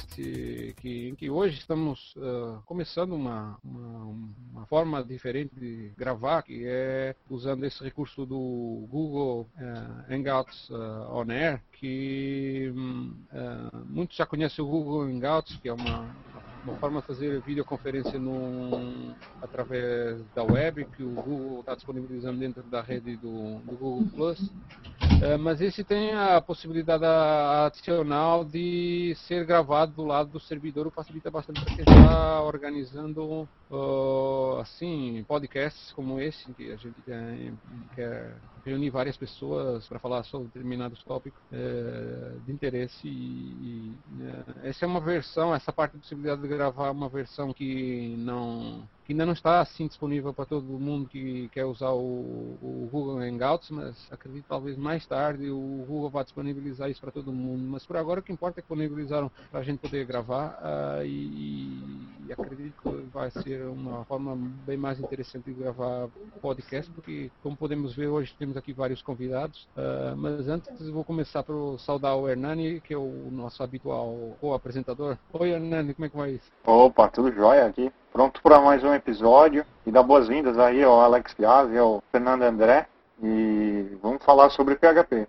podcast 0.00 0.74
que, 0.80 1.08
em 1.08 1.14
que 1.14 1.30
hoje 1.30 1.58
estamos 1.58 2.14
uh, 2.16 2.62
começando 2.66 3.12
uma, 3.12 3.58
uma, 3.62 4.16
uma, 4.52 4.66
forma 4.66 5.02
diferente 5.02 5.54
de 5.58 5.92
gravar, 5.96 6.42
que 6.42 6.64
é 6.66 7.14
usando 7.28 7.64
esse 7.64 7.82
recurso 7.82 8.24
do 8.24 8.86
Google 8.90 9.46
uh, 9.56 10.12
Hangouts 10.12 10.70
uh, 10.70 11.12
On 11.12 11.30
Air, 11.30 11.62
que 11.72 12.72
um, 12.74 13.14
muitos 13.86 14.16
já 14.16 14.26
conhecem 14.26 14.64
o 14.64 14.68
Google 14.68 15.02
Hangouts, 15.02 15.56
que 15.56 15.68
é 15.68 15.72
uma, 15.72 16.14
uma 16.64 16.76
forma 16.76 17.00
de 17.00 17.06
fazer 17.06 17.40
videoconferência 17.42 18.18
num, 18.18 19.14
através 19.40 20.22
da 20.34 20.42
web, 20.42 20.84
que 20.96 21.02
o 21.02 21.10
Google 21.10 21.60
está 21.60 21.74
disponibilizando 21.74 22.38
dentro 22.38 22.62
da 22.64 22.80
rede 22.80 23.16
do, 23.16 23.58
do 23.60 23.76
Google 23.76 24.06
Plus. 24.14 24.40
Uh, 24.40 25.38
mas 25.38 25.60
esse 25.60 25.84
tem 25.84 26.12
a 26.12 26.40
possibilidade 26.40 27.04
adicional 27.04 28.44
de 28.44 29.14
ser 29.26 29.44
gravado 29.44 29.92
do 29.92 30.04
lado 30.04 30.30
do 30.30 30.40
servidor, 30.40 30.86
o 30.86 30.90
facilita 30.90 31.30
bastante 31.30 31.62
para 31.62 31.74
quem 31.74 31.84
está 31.84 32.42
organizando 32.42 33.48
uh, 33.70 34.58
assim 34.60 35.24
podcasts 35.26 35.92
como 35.92 36.20
esse, 36.20 36.52
que 36.54 36.72
a 36.72 36.76
gente 36.76 37.00
quer, 37.02 37.52
quer 37.94 38.36
reunir 38.64 38.90
várias 38.90 39.16
pessoas 39.16 39.86
para 39.88 39.98
falar 39.98 40.22
sobre 40.24 40.48
determinados 40.48 41.02
tópicos 41.04 41.40
é, 41.52 42.32
de 42.44 42.52
interesse 42.52 43.06
e, 43.06 43.10
e 43.10 43.96
é, 44.62 44.68
essa 44.68 44.84
é 44.84 44.88
uma 44.88 45.00
versão, 45.00 45.54
essa 45.54 45.72
parte 45.72 45.92
da 45.92 45.98
possibilidade 46.00 46.42
de 46.42 46.48
gravar 46.48 46.90
uma 46.90 47.08
versão 47.08 47.52
que 47.52 48.14
não 48.18 48.88
ainda 49.12 49.26
não 49.26 49.32
está 49.32 49.60
assim 49.60 49.86
disponível 49.86 50.32
para 50.32 50.44
todo 50.44 50.64
mundo 50.64 51.08
que 51.08 51.48
quer 51.52 51.64
usar 51.64 51.90
o, 51.90 52.56
o, 52.62 52.88
Google 52.90 53.18
Hangouts, 53.18 53.70
mas 53.70 54.08
acredito 54.10 54.44
talvez 54.48 54.76
mais 54.76 55.06
tarde 55.06 55.50
o 55.50 55.84
Google 55.86 56.10
vá 56.10 56.22
disponibilizar 56.22 56.90
isso 56.90 57.00
para 57.00 57.10
todo 57.10 57.32
mundo. 57.32 57.62
Mas 57.62 57.84
por 57.84 57.96
agora 57.96 58.20
o 58.20 58.22
que 58.22 58.32
importa 58.32 58.60
é 58.60 58.62
que 58.62 58.68
disponibilizaram 58.68 59.30
para 59.50 59.60
a 59.60 59.62
gente 59.62 59.78
poder 59.78 60.04
gravar 60.04 60.58
uh, 60.62 61.04
e, 61.04 61.82
e, 62.28 62.32
acredito 62.32 62.80
que 62.82 62.88
vai 63.12 63.30
ser 63.30 63.66
uma 63.66 64.04
forma 64.04 64.36
bem 64.66 64.76
mais 64.76 65.00
interessante 65.00 65.44
de 65.44 65.54
gravar 65.54 66.08
podcast, 66.40 66.90
porque 66.92 67.30
como 67.42 67.56
podemos 67.56 67.94
ver 67.94 68.06
hoje 68.08 68.34
temos 68.38 68.56
aqui 68.56 68.72
vários 68.72 69.02
convidados. 69.02 69.68
Uh, 69.76 70.16
mas 70.16 70.48
antes 70.48 70.88
vou 70.88 71.04
começar 71.04 71.42
por 71.42 71.78
saudar 71.80 72.16
o 72.16 72.28
Hernani, 72.28 72.80
que 72.80 72.94
é 72.94 72.98
o 72.98 73.28
nosso 73.30 73.62
habitual 73.62 74.36
co-apresentador. 74.40 75.16
Oi 75.32 75.50
Hernani, 75.50 75.94
como 75.94 76.06
é 76.06 76.08
que 76.08 76.16
vai 76.16 76.30
isso? 76.32 76.50
Opa, 76.64 77.08
tudo 77.08 77.32
jóia 77.32 77.66
aqui 77.66 77.90
pronto 78.12 78.42
para 78.42 78.60
mais 78.60 78.82
um 78.82 78.92
episódio 78.92 79.64
e 79.86 79.90
dar 79.90 80.02
boas-vindas 80.02 80.58
aí 80.58 80.82
ao 80.82 81.00
Alex 81.00 81.32
Piazzi 81.34 81.74
e 81.74 81.78
ao 81.78 82.02
Fernando 82.10 82.42
André 82.42 82.86
e 83.22 83.96
vamos 84.02 84.24
falar 84.24 84.50
sobre 84.50 84.76
PHP. 84.76 85.28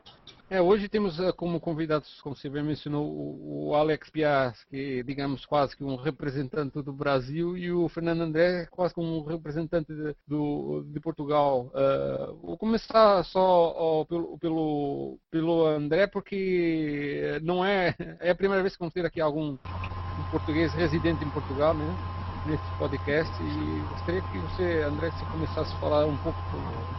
É, 0.50 0.62
hoje 0.62 0.90
temos 0.90 1.18
uh, 1.18 1.34
como 1.34 1.62
convidados, 1.62 2.20
como 2.22 2.36
você 2.36 2.50
bem 2.50 2.62
mencionou, 2.62 3.06
o, 3.08 3.74
Alex 3.74 4.10
Piaz, 4.10 4.66
que 4.66 5.00
é, 5.00 5.04
digamos 5.04 5.46
quase 5.46 5.78
que 5.78 5.84
um 5.84 5.96
representante 5.96 6.82
do 6.82 6.92
Brasil, 6.92 7.58
e 7.58 7.72
o 7.72 7.88
Fernando 7.88 8.20
André, 8.20 8.68
quase 8.70 8.94
como 8.94 9.20
um 9.20 9.24
representante 9.24 9.94
de, 9.94 10.14
do, 10.28 10.84
de 10.88 11.00
Portugal. 11.00 11.72
Uh, 11.74 12.36
vou 12.46 12.58
começar 12.58 13.24
só 13.24 14.06
pelo, 14.10 14.38
pelo, 14.40 15.18
pelo 15.32 15.66
André, 15.68 16.08
porque 16.08 17.40
não 17.44 17.64
é, 17.64 17.96
é 18.20 18.32
a 18.32 18.36
primeira 18.36 18.62
vez 18.62 18.74
que 18.74 18.80
vamos 18.80 18.94
ter 18.94 19.06
aqui 19.06 19.22
algum 19.22 19.52
um 19.54 20.32
português 20.32 20.74
residente 20.74 21.24
em 21.24 21.30
Portugal, 21.30 21.74
né? 21.74 22.21
Nesse 22.46 22.64
podcast 22.80 23.32
e 23.42 23.84
gostaria 23.92 24.22
que 24.22 24.40
você, 24.40 24.84
André, 24.84 25.12
se 25.12 25.26
começasse 25.26 25.74
a 25.74 25.78
falar 25.78 26.06
um 26.06 26.18
pouco 26.18 26.40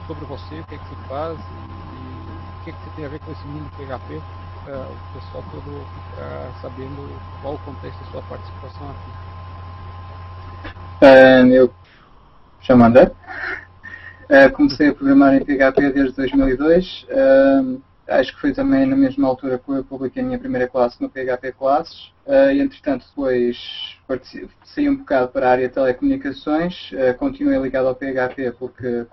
sobre 0.06 0.24
você, 0.26 0.60
o 0.60 0.64
que 0.64 0.74
é 0.74 0.78
que 0.78 0.88
você 0.88 1.08
faz 1.08 1.38
e 1.38 2.60
o 2.60 2.64
que 2.64 2.70
é 2.70 2.72
que 2.72 2.78
você 2.84 2.90
tem 2.96 3.04
a 3.04 3.08
ver 3.08 3.18
com 3.20 3.32
esse 3.32 3.44
mundo 3.46 3.68
PHP, 3.76 4.20
para 4.64 4.86
o 4.86 4.96
pessoal 5.14 5.44
todo 5.50 5.86
ficar 6.10 6.52
sabendo 6.60 7.20
qual 7.40 7.54
o 7.54 7.58
contexto 7.58 7.98
da 8.04 8.10
sua 8.12 8.22
participação 8.22 8.90
aqui. 8.90 9.10
Uh, 11.02 11.52
eu 11.52 11.74
chamo 12.60 12.84
André. 12.84 13.10
Uh, 14.30 14.52
comecei 14.52 14.88
a 14.90 14.94
programar 14.94 15.34
em 15.34 15.44
PHP 15.44 15.90
desde 15.90 16.12
2002. 16.12 17.06
Uh, 17.10 17.82
acho 18.06 18.32
que 18.34 18.40
foi 18.40 18.52
também 18.52 18.86
na 18.86 18.94
mesma 18.94 19.26
altura 19.26 19.58
que 19.58 19.68
eu 19.68 19.82
publiquei 19.84 20.22
a 20.22 20.26
minha 20.26 20.38
primeira 20.38 20.68
classe 20.68 21.02
no 21.02 21.10
PHP 21.10 21.52
Classes 21.58 22.11
uh, 22.26 22.50
e 22.52 22.60
entretanto 22.60 23.06
depois 23.08 23.98
saí 24.64 24.88
um 24.88 24.96
bocado 24.96 25.28
para 25.28 25.48
a 25.48 25.50
área 25.52 25.68
de 25.68 25.74
telecomunicações, 25.74 26.90
uh, 26.92 27.16
continuei 27.18 27.58
ligado 27.58 27.88
ao 27.88 27.94
PHP 27.94 28.52
porque 28.58 29.06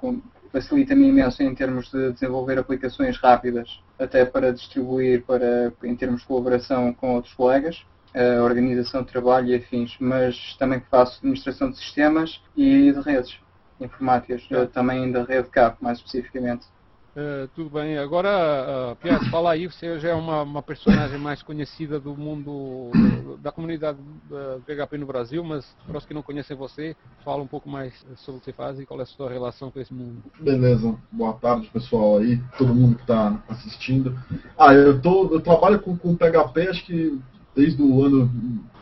facilita-me 0.52 1.08
imenso 1.08 1.44
em 1.44 1.54
termos 1.54 1.92
de 1.92 2.12
desenvolver 2.14 2.58
aplicações 2.58 3.18
rápidas, 3.18 3.82
até 3.98 4.26
para 4.26 4.52
distribuir 4.52 5.24
para, 5.24 5.72
em 5.84 5.96
termos 5.96 6.22
de 6.22 6.28
colaboração 6.28 6.94
com 6.94 7.16
outros 7.16 7.34
colegas, 7.34 7.86
uh, 8.16 8.44
organização 8.44 9.04
de 9.04 9.12
trabalho 9.12 9.48
e 9.48 9.56
afins, 9.56 9.96
mas 10.00 10.56
também 10.58 10.82
faço 10.90 11.18
administração 11.20 11.70
de 11.70 11.78
sistemas 11.78 12.42
e 12.56 12.92
de 12.92 13.00
redes 13.02 13.38
informáticas, 13.80 14.46
também 14.74 15.10
da 15.10 15.24
rede 15.24 15.48
CAP 15.50 15.82
mais 15.82 16.00
especificamente. 16.00 16.66
Uh, 17.16 17.48
tudo 17.56 17.72
bem. 17.72 17.98
Agora, 17.98 18.92
uh, 18.92 18.96
Piaz, 18.98 19.28
fala 19.30 19.52
aí, 19.52 19.66
você 19.66 20.00
já 20.00 20.10
é 20.10 20.14
uma, 20.14 20.44
uma, 20.44 20.62
personagem 20.62 21.18
mais 21.18 21.42
conhecida 21.42 22.00
do 22.00 22.16
mundo, 22.16 22.92
da 23.42 23.52
comunidade 23.52 23.98
do 24.30 24.62
PHP 24.62 24.98
no 24.98 25.08
Brasil, 25.08 25.44
mas 25.44 25.66
para 25.88 25.98
os 25.98 26.06
que 26.06 26.14
não 26.14 26.22
conhecem 26.22 26.56
você, 26.56 26.96
fala 27.26 27.42
um 27.42 27.48
pouco 27.48 27.68
mais 27.68 27.94
sobre 28.18 28.38
o 28.38 28.40
que 28.40 28.46
você 28.46 28.54
faz 28.54 28.80
e 28.80 28.86
qual 28.86 29.00
é 29.00 29.04
a 29.04 29.08
sua 29.08 29.30
relação 29.30 29.72
com 29.72 29.80
esse 29.80 29.94
mundo. 29.94 30.22
Beleza. 30.40 30.96
Boa 31.12 31.34
tarde, 31.34 31.68
pessoal 31.74 32.20
aí, 32.20 32.40
todo 32.58 32.76
mundo 32.76 32.96
que 32.96 33.02
está 33.02 33.42
assistindo. 33.50 34.18
Ah, 34.58 34.74
eu, 34.74 35.02
tô, 35.02 35.34
eu 35.34 35.42
trabalho 35.42 35.80
com, 35.80 35.98
com 35.98 36.16
PHP, 36.16 36.68
acho 36.70 36.86
que 36.86 37.20
desde 37.60 37.82
o 37.82 38.06
ano 38.06 38.32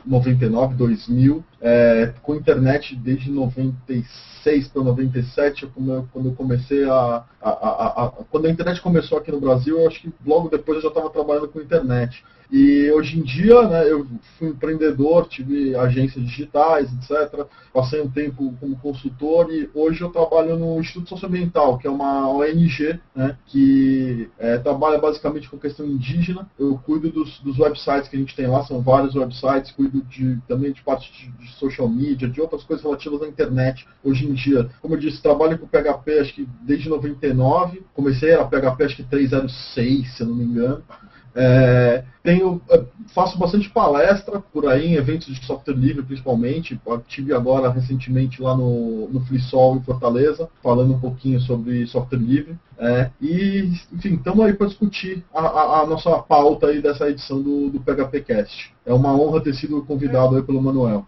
99, 0.06 0.76
2000, 0.76 1.44
é, 1.60 2.14
com 2.22 2.36
internet 2.36 2.96
desde 2.96 3.32
96 3.32 4.68
para 4.68 4.84
97, 4.84 5.68
quando 6.14 6.30
eu 6.30 6.36
comecei 6.36 6.84
a, 6.86 7.24
a, 7.42 7.50
a, 7.50 8.06
a, 8.06 8.10
Quando 8.30 8.46
a 8.46 8.52
internet 8.52 8.80
começou 8.80 9.18
aqui 9.18 9.32
no 9.32 9.42
Brasil, 9.42 9.80
eu 9.80 9.88
acho 9.88 10.00
que 10.00 10.14
logo 10.24 10.48
depois 10.48 10.78
eu 10.78 10.84
já 10.84 10.88
estava 10.90 11.10
trabalhando 11.10 11.48
com 11.48 11.60
internet. 11.60 12.24
E 12.50 12.90
hoje 12.92 13.20
em 13.20 13.24
dia, 13.24 13.68
né, 13.68 13.92
eu 13.92 14.08
fui 14.38 14.50
empreendedor, 14.50 15.28
tive 15.28 15.76
agências 15.76 16.24
digitais, 16.24 16.90
etc. 16.94 17.46
Passei 17.74 18.02
um 18.02 18.10
tempo 18.10 18.54
como 18.60 18.78
consultor 18.78 19.52
e 19.52 19.70
hoje 19.74 20.02
eu 20.02 20.10
trabalho 20.10 20.58
no 20.58 20.80
Instituto 20.80 21.10
Socioambiental, 21.10 21.78
que 21.78 21.88
é 21.88 21.90
uma 21.90 22.30
ONG 22.30 23.00
né, 23.14 23.38
que 23.48 24.30
é, 24.40 24.58
trabalha 24.60 24.98
basicamente 24.98 25.50
com 25.50 25.58
questão 25.58 25.86
indígena. 25.86 26.50
Eu 26.58 26.78
cuido 26.86 27.12
dos, 27.12 27.40
dos, 27.42 27.60
websites 27.60 28.08
que 28.08 28.16
a 28.16 28.20
gente 28.20 28.36
tem 28.36 28.48
lá, 28.48 28.64
são 28.64 28.82
vários 28.82 29.14
websites, 29.16 29.72
cuido 29.72 30.02
de, 30.04 30.40
também 30.48 30.72
de 30.72 30.82
parte 30.82 31.12
de, 31.12 31.30
de 31.46 31.52
social 31.54 31.90
media, 31.90 32.30
de 32.30 32.40
outras 32.40 32.64
coisas 32.64 32.84
relativas 32.84 33.22
à 33.24 33.28
internet. 33.28 33.86
Hoje 34.02 34.26
em 34.26 34.34
dia, 34.34 34.70
como 34.82 34.96
eu 34.96 35.00
disse, 35.00 35.22
trabalho 35.22 35.60
com 35.60 35.68
PHP 35.68 36.20
acho 36.20 36.34
que 36.34 36.48
desde 36.62 36.88
99, 36.88 37.84
comecei 37.94 38.34
a 38.34 38.46
PHP 38.46 38.84
acho 38.84 38.96
que 38.96 39.04
306, 39.04 40.16
se 40.16 40.24
eu 40.24 40.28
não 40.28 40.36
me 40.36 40.46
engano. 40.46 40.84
É, 41.36 42.04
tenho, 42.24 42.62
é, 42.70 42.84
faço 43.14 43.38
bastante 43.38 43.70
palestra 43.70 44.40
por 44.52 44.68
aí, 44.68 44.88
em 44.88 44.96
eventos 44.96 45.28
de 45.28 45.46
software 45.46 45.76
livre 45.76 46.04
principalmente. 46.04 46.80
Tive 47.08 47.34
agora 47.34 47.70
recentemente 47.70 48.42
lá 48.42 48.56
no, 48.56 49.08
no 49.10 49.22
FreeSol 49.22 49.78
em 49.78 49.84
Fortaleza, 49.84 50.50
falando 50.62 50.94
um 50.94 51.00
pouquinho 51.00 51.40
sobre 51.40 51.86
software 51.88 52.20
livre. 52.20 52.58
É, 52.80 53.10
e, 53.22 53.72
enfim, 53.94 54.16
estamos 54.16 54.46
aí 54.46 54.54
para 54.54 54.68
discutir 54.68 55.24
a, 55.34 55.42
a, 55.42 55.82
a, 55.82 55.88
nossa 55.88 56.12
pauta 56.20 56.68
aí 56.68 56.82
dessa 56.82 57.10
edição 57.10 57.42
do, 57.42 57.70
do 57.70 57.80
PHPcast. 57.80 58.74
É 58.86 58.94
uma 58.94 59.14
honra 59.14 59.42
ter 59.42 59.54
sido 59.54 59.84
convidado 59.84 60.36
aí 60.36 60.44
pelo 60.44 60.62
Manuel. 60.62 61.06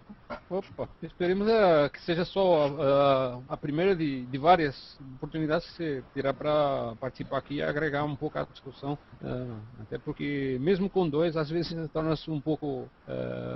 Opa, 0.47 0.87
esperemos 1.01 1.47
uh, 1.47 1.89
que 1.91 1.99
seja 2.01 2.23
só 2.23 2.67
uh, 2.69 3.43
a 3.49 3.57
primeira 3.57 3.95
de, 3.95 4.27
de, 4.27 4.37
várias 4.37 4.95
oportunidades 5.15 5.67
que 5.67 5.73
você 5.73 6.03
terá 6.13 6.31
para 6.31 6.95
participar 6.99 7.39
aqui 7.39 7.55
e 7.55 7.61
agregar 7.63 8.03
um 8.03 8.15
pouco 8.15 8.37
à 8.37 8.43
discussão. 8.43 8.93
Uh, 9.23 9.57
até 9.81 9.97
porque, 9.97 10.57
mesmo 10.61 10.87
com 10.87 11.09
dois, 11.09 11.35
às 11.35 11.49
vezes 11.49 11.75
torna-se 11.91 12.29
um 12.29 12.39
pouco 12.39 12.87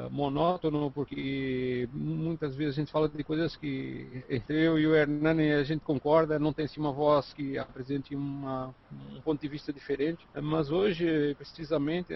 monótono, 0.09 0.89
porque 0.89 1.87
muitas 1.93 2.55
vezes 2.55 2.73
a 2.73 2.81
gente 2.81 2.91
fala 2.91 3.07
de 3.07 3.23
coisas 3.23 3.55
que 3.55 4.23
entre 4.27 4.65
eu 4.65 4.79
e 4.79 4.87
o 4.87 4.95
Hernani 4.95 5.51
a 5.51 5.63
gente 5.63 5.81
concorda, 5.81 6.39
não 6.39 6.51
tem 6.51 6.65
assim, 6.65 6.79
uma 6.79 6.91
voz 6.91 7.33
que 7.33 7.55
apresente 7.57 8.15
uma, 8.15 8.73
um 9.15 9.21
ponto 9.21 9.39
de 9.39 9.47
vista 9.47 9.71
diferente. 9.71 10.25
Mas 10.41 10.71
hoje, 10.71 11.35
precisamente, 11.35 12.13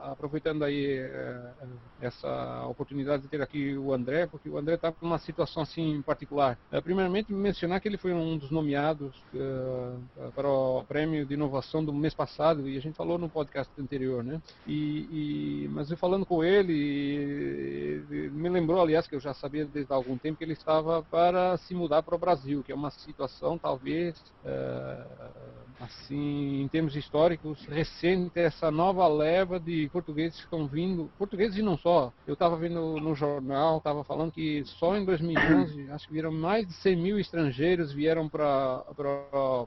aproveitando 0.00 0.64
aí 0.64 0.98
essa 2.00 2.66
oportunidade 2.66 3.24
de 3.24 3.28
ter 3.28 3.42
aqui 3.42 3.81
o 3.82 3.92
André, 3.92 4.26
porque 4.26 4.48
o 4.48 4.58
André 4.58 4.74
está 4.74 4.92
numa 5.00 5.18
situação 5.18 5.62
assim 5.62 6.02
particular. 6.02 6.58
Uh, 6.72 6.82
primeiramente, 6.82 7.32
mencionar 7.32 7.80
que 7.80 7.88
ele 7.88 7.96
foi 7.96 8.12
um 8.12 8.38
dos 8.38 8.50
nomeados 8.50 9.16
uh, 9.34 10.32
para 10.34 10.48
o 10.48 10.84
prêmio 10.84 11.26
de 11.26 11.34
inovação 11.34 11.84
do 11.84 11.92
mês 11.92 12.14
passado, 12.14 12.68
e 12.68 12.76
a 12.76 12.80
gente 12.80 12.96
falou 12.96 13.18
no 13.18 13.28
podcast 13.28 13.72
anterior, 13.80 14.22
né? 14.22 14.40
E, 14.66 15.64
e, 15.64 15.68
mas 15.68 15.90
eu 15.90 15.96
falando 15.96 16.26
com 16.26 16.42
ele, 16.42 18.04
me 18.32 18.48
lembrou, 18.48 18.80
aliás, 18.80 19.06
que 19.06 19.14
eu 19.14 19.20
já 19.20 19.34
sabia 19.34 19.64
desde 19.64 19.92
há 19.92 19.96
algum 19.96 20.16
tempo 20.16 20.38
que 20.38 20.44
ele 20.44 20.52
estava 20.52 21.02
para 21.02 21.56
se 21.58 21.74
mudar 21.74 22.02
para 22.02 22.14
o 22.14 22.18
Brasil, 22.18 22.62
que 22.62 22.72
é 22.72 22.74
uma 22.74 22.90
situação 22.90 23.58
talvez 23.58 24.22
assim, 25.82 26.62
em 26.62 26.68
termos 26.68 26.94
históricos, 26.96 27.64
recente 27.66 28.38
essa 28.38 28.70
nova 28.70 29.06
leva 29.08 29.58
de 29.58 29.88
portugueses 29.92 30.38
que 30.38 30.44
estão 30.44 30.66
vindo, 30.66 31.10
portugueses 31.18 31.58
e 31.58 31.62
não 31.62 31.76
só. 31.76 32.12
Eu 32.26 32.34
estava 32.34 32.56
vendo 32.56 33.00
no 33.00 33.14
jornal, 33.14 33.78
estava 33.78 34.04
falando 34.04 34.32
que 34.32 34.64
só 34.64 34.96
em 34.96 35.04
2011, 35.04 35.90
acho 35.90 36.06
que 36.06 36.14
viram 36.14 36.32
mais 36.32 36.66
de 36.66 36.72
100 36.74 36.96
mil 36.96 37.18
estrangeiros 37.18 37.92
vieram 37.92 38.28
para 38.28 38.84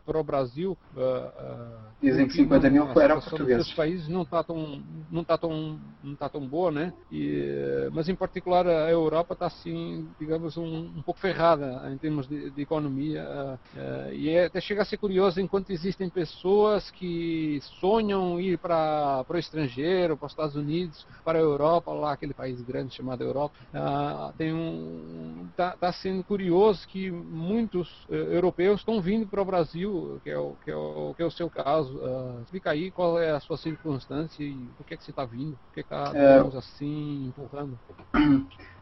o 0.07 0.23
Brasil. 0.23 0.77
Uh, 0.95 0.99
uh, 0.99 1.77
Dizem 2.01 2.27
que 2.27 2.33
50 2.33 2.69
mil 2.69 2.87
eram 2.99 3.19
portugueses. 3.19 3.67
Os 3.67 3.73
países 3.73 4.07
não 4.07 4.21
está 4.21 4.43
tão, 4.43 4.81
não 5.11 5.23
tá 5.23 5.37
tão, 5.37 5.79
não 6.03 6.15
tá 6.15 6.29
tão 6.29 6.47
boa, 6.47 6.71
né? 6.71 6.93
E, 7.11 7.89
mas 7.93 8.07
em 8.07 8.15
particular 8.15 8.67
a 8.67 8.89
Europa 8.89 9.33
está 9.33 9.47
assim, 9.47 10.07
digamos, 10.19 10.57
um, 10.57 10.91
um, 10.97 11.01
pouco 11.01 11.19
ferrada 11.19 11.89
em 11.91 11.97
termos 11.97 12.27
de, 12.27 12.49
de 12.51 12.61
economia. 12.61 13.59
Uh, 13.75 14.13
e 14.13 14.29
é, 14.29 14.45
até 14.45 14.61
chega 14.61 14.81
a 14.81 14.85
ser 14.85 14.97
curioso 14.97 15.41
enquanto 15.41 15.71
existem 15.71 16.04
existem 16.05 16.09
pessoas 16.09 16.91
que 16.91 17.59
sonham 17.79 18.39
ir 18.39 18.57
para 18.57 19.25
o 19.27 19.37
estrangeiro, 19.37 20.17
para 20.17 20.25
os 20.27 20.31
Estados 20.31 20.55
Unidos, 20.55 21.05
para 21.23 21.37
a 21.37 21.41
Europa, 21.41 21.91
lá 21.91 22.13
aquele 22.13 22.33
país 22.33 22.61
grande 22.61 22.93
chamado 22.93 23.23
Europa. 23.23 23.55
Ah, 23.73 24.31
tem 24.37 24.53
um 24.53 25.47
tá, 25.55 25.75
tá, 25.79 25.91
sendo 25.91 26.23
curioso 26.23 26.87
que 26.87 27.11
muitos 27.11 28.05
uh, 28.09 28.13
europeus 28.13 28.79
estão 28.79 29.01
vindo 29.01 29.27
para 29.27 29.41
o 29.41 29.45
Brasil, 29.45 30.19
que 30.23 30.29
é 30.29 30.37
o, 30.37 30.55
que 30.63 30.71
é 30.71 30.75
o, 30.75 31.13
que 31.15 31.23
é 31.23 31.25
o 31.25 31.31
seu 31.31 31.49
caso. 31.49 31.97
Uh, 31.97 32.41
explica 32.43 32.71
aí 32.71 32.91
qual 32.91 33.19
é 33.19 33.31
a 33.31 33.39
sua 33.39 33.57
circunstância 33.57 34.43
e 34.43 34.53
por 34.77 34.85
que, 34.85 34.93
é 34.93 34.97
que 34.97 35.03
você 35.03 35.11
está 35.11 35.25
vindo, 35.25 35.57
por 35.67 35.73
que 35.73 35.81
está, 35.81 36.11
é... 36.13 36.57
assim, 36.57 37.27
empurrando. 37.27 37.77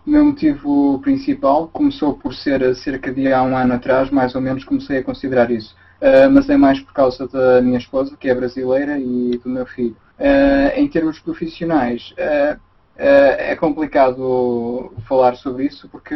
O 0.06 0.10
meu 0.10 0.26
motivo 0.26 1.00
principal 1.00 1.68
começou 1.68 2.14
por 2.14 2.34
ser 2.34 2.76
cerca 2.76 3.14
de 3.14 3.32
há 3.32 3.42
um 3.44 3.56
ano 3.56 3.74
atrás, 3.74 4.10
mais 4.10 4.36
ou 4.36 4.42
menos, 4.42 4.64
comecei 4.64 4.98
a 4.98 5.04
considerar 5.04 5.50
isso. 5.52 5.76
Uh, 6.04 6.30
mas 6.30 6.50
é 6.50 6.58
mais 6.58 6.82
por 6.82 6.92
causa 6.92 7.26
da 7.30 7.62
minha 7.62 7.78
esposa, 7.78 8.18
que 8.20 8.28
é 8.28 8.36
brasileira, 8.36 9.00
e 9.00 9.40
do 9.42 9.50
meu 9.50 9.66
filho. 9.66 9.96
Uh, 10.20 10.78
em 10.78 10.86
termos 10.90 11.18
profissionais, 11.18 12.14
uh, 12.18 12.60
é 12.98 13.56
complicado 13.56 14.94
falar 15.08 15.36
sobre 15.36 15.66
isso 15.66 15.88
porque 15.88 16.14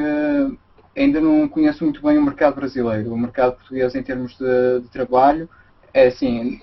ainda 0.96 1.22
não 1.22 1.48
conheço 1.48 1.86
muito 1.86 2.02
bem 2.02 2.18
o 2.18 2.22
mercado 2.22 2.56
brasileiro. 2.56 3.14
O 3.14 3.18
mercado 3.18 3.56
português, 3.56 3.96
em 3.96 4.04
termos 4.04 4.38
de, 4.38 4.82
de 4.82 4.90
trabalho, 4.90 5.50
é 5.94 6.08
assim: 6.08 6.60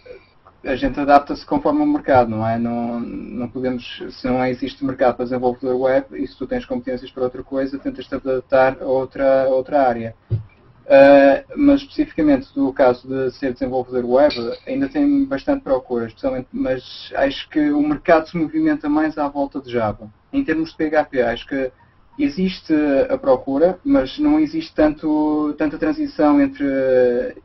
a 0.63 0.77
gente 0.77 1.01
adapta-se 1.01 1.47
conforme 1.47 1.83
o 1.83 1.87
mercado, 1.87 2.29
não 2.29 2.47
é? 2.47 2.59
Não, 2.59 3.01
não 3.01 3.49
podemos, 3.49 4.03
se 4.11 4.27
não 4.27 4.45
existe 4.45 4.85
mercado 4.85 5.17
para 5.17 5.25
desenvolvedor 5.25 5.81
web 5.81 6.07
e 6.13 6.27
se 6.27 6.37
tu 6.37 6.47
tens 6.47 6.67
competências 6.67 7.11
para 7.11 7.25
outra 7.25 7.43
coisa, 7.43 7.79
tentas-te 7.79 8.15
adaptar 8.15 8.79
a 8.83 8.85
outra, 8.85 9.45
a 9.45 9.49
outra 9.49 9.87
área. 9.87 10.15
Uh, 10.85 11.43
mas 11.57 11.81
especificamente 11.81 12.53
do 12.55 12.71
caso 12.71 13.09
de 13.09 13.31
ser 13.33 13.55
desenvolvedor 13.55 14.05
web, 14.05 14.35
ainda 14.67 14.87
tem 14.87 15.25
bastante 15.25 15.63
procura, 15.63 16.07
especialmente, 16.07 16.49
mas 16.53 17.11
acho 17.15 17.49
que 17.49 17.71
o 17.71 17.81
mercado 17.81 18.29
se 18.29 18.37
movimenta 18.37 18.87
mais 18.89 19.17
à 19.17 19.27
volta 19.27 19.61
de 19.61 19.73
Java. 19.73 20.11
Em 20.31 20.45
termos 20.45 20.71
de 20.71 20.77
PHP, 20.77 21.23
acho 21.23 21.47
que 21.47 21.73
existe 22.19 22.75
a 23.09 23.17
procura, 23.17 23.79
mas 23.83 24.19
não 24.19 24.39
existe 24.39 24.75
tanto, 24.75 25.55
tanta 25.57 25.79
transição 25.79 26.41
entre, 26.41 26.67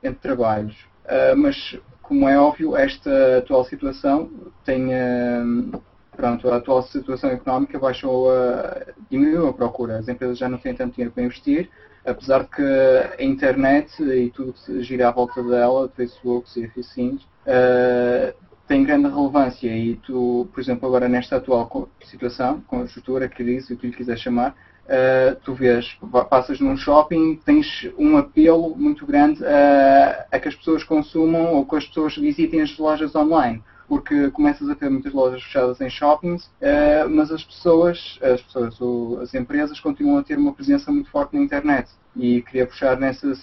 entre 0.04 0.20
trabalhos. 0.22 0.76
Uh, 1.06 1.38
mas, 1.38 1.80
como 2.02 2.28
é 2.28 2.38
óbvio, 2.38 2.76
esta 2.76 3.38
atual 3.38 3.64
situação 3.64 4.30
tem. 4.66 4.88
Uh, 4.88 5.82
pronto, 6.16 6.50
a 6.50 6.58
atual 6.58 6.84
situação 6.84 7.30
económica 7.30 7.80
baixou 7.80 8.30
a, 8.30 8.82
diminuiu 9.10 9.48
a 9.48 9.54
procura. 9.54 9.98
As 9.98 10.10
empresas 10.10 10.38
já 10.38 10.50
não 10.50 10.58
têm 10.58 10.76
tanto 10.76 10.96
dinheiro 10.96 11.14
para 11.14 11.24
investir 11.24 11.70
apesar 12.10 12.46
que 12.46 12.62
a 12.62 13.24
internet 13.24 14.02
e 14.02 14.30
tudo 14.32 14.54
que 14.54 14.84
gira 14.84 15.08
à 15.08 15.12
volta 15.12 15.42
dela, 15.44 15.92
Facebook 15.96 16.48
e 16.60 16.66
afins, 16.66 17.22
uh, 17.24 18.34
tem 18.68 18.84
grande 18.84 19.10
relevância. 19.10 19.68
E 19.68 19.96
tu, 19.98 20.48
por 20.54 20.60
exemplo, 20.60 20.88
agora 20.88 21.08
nesta 21.08 21.38
atual 21.38 21.90
situação, 22.04 22.62
conjuntura, 22.68 23.28
crise, 23.28 23.74
o 23.74 23.78
que 23.78 23.88
lhe 23.88 23.94
quiser 23.94 24.18
chamar, 24.18 24.56
uh, 24.86 25.36
tu 25.44 25.54
vês, 25.54 25.98
passas 26.30 26.60
num 26.60 26.78
shopping, 26.78 27.40
tens 27.46 27.90
um 27.98 28.18
apelo 28.18 28.76
muito 28.76 29.06
grande 29.06 29.44
a 29.46 30.40
que 30.40 30.48
as 30.48 30.56
pessoas 30.56 30.84
consumam 30.84 31.54
ou 31.54 31.66
que 31.66 31.76
as 31.76 31.86
pessoas 31.86 32.16
visitem 32.16 32.62
as 32.62 32.78
lojas 32.78 33.16
online 33.16 33.62
porque 33.90 34.30
começas 34.30 34.70
a 34.70 34.76
ter 34.76 34.88
muitas 34.88 35.12
lojas 35.12 35.42
fechadas 35.42 35.82
em 35.82 35.90
shoppings, 35.90 36.46
uh, 36.46 37.10
mas 37.10 37.32
as 37.32 37.44
pessoas, 37.44 38.20
as 38.22 38.40
pessoas, 38.44 39.22
as 39.24 39.34
empresas 39.34 39.80
continuam 39.80 40.20
a 40.20 40.24
ter 40.24 40.38
uma 40.38 40.54
presença 40.54 40.92
muito 40.92 41.10
forte 41.10 41.36
na 41.36 41.42
internet 41.42 41.90
e 42.16 42.44
queria 42.44 42.68
puxar 42.68 42.98
nesse, 42.98 43.34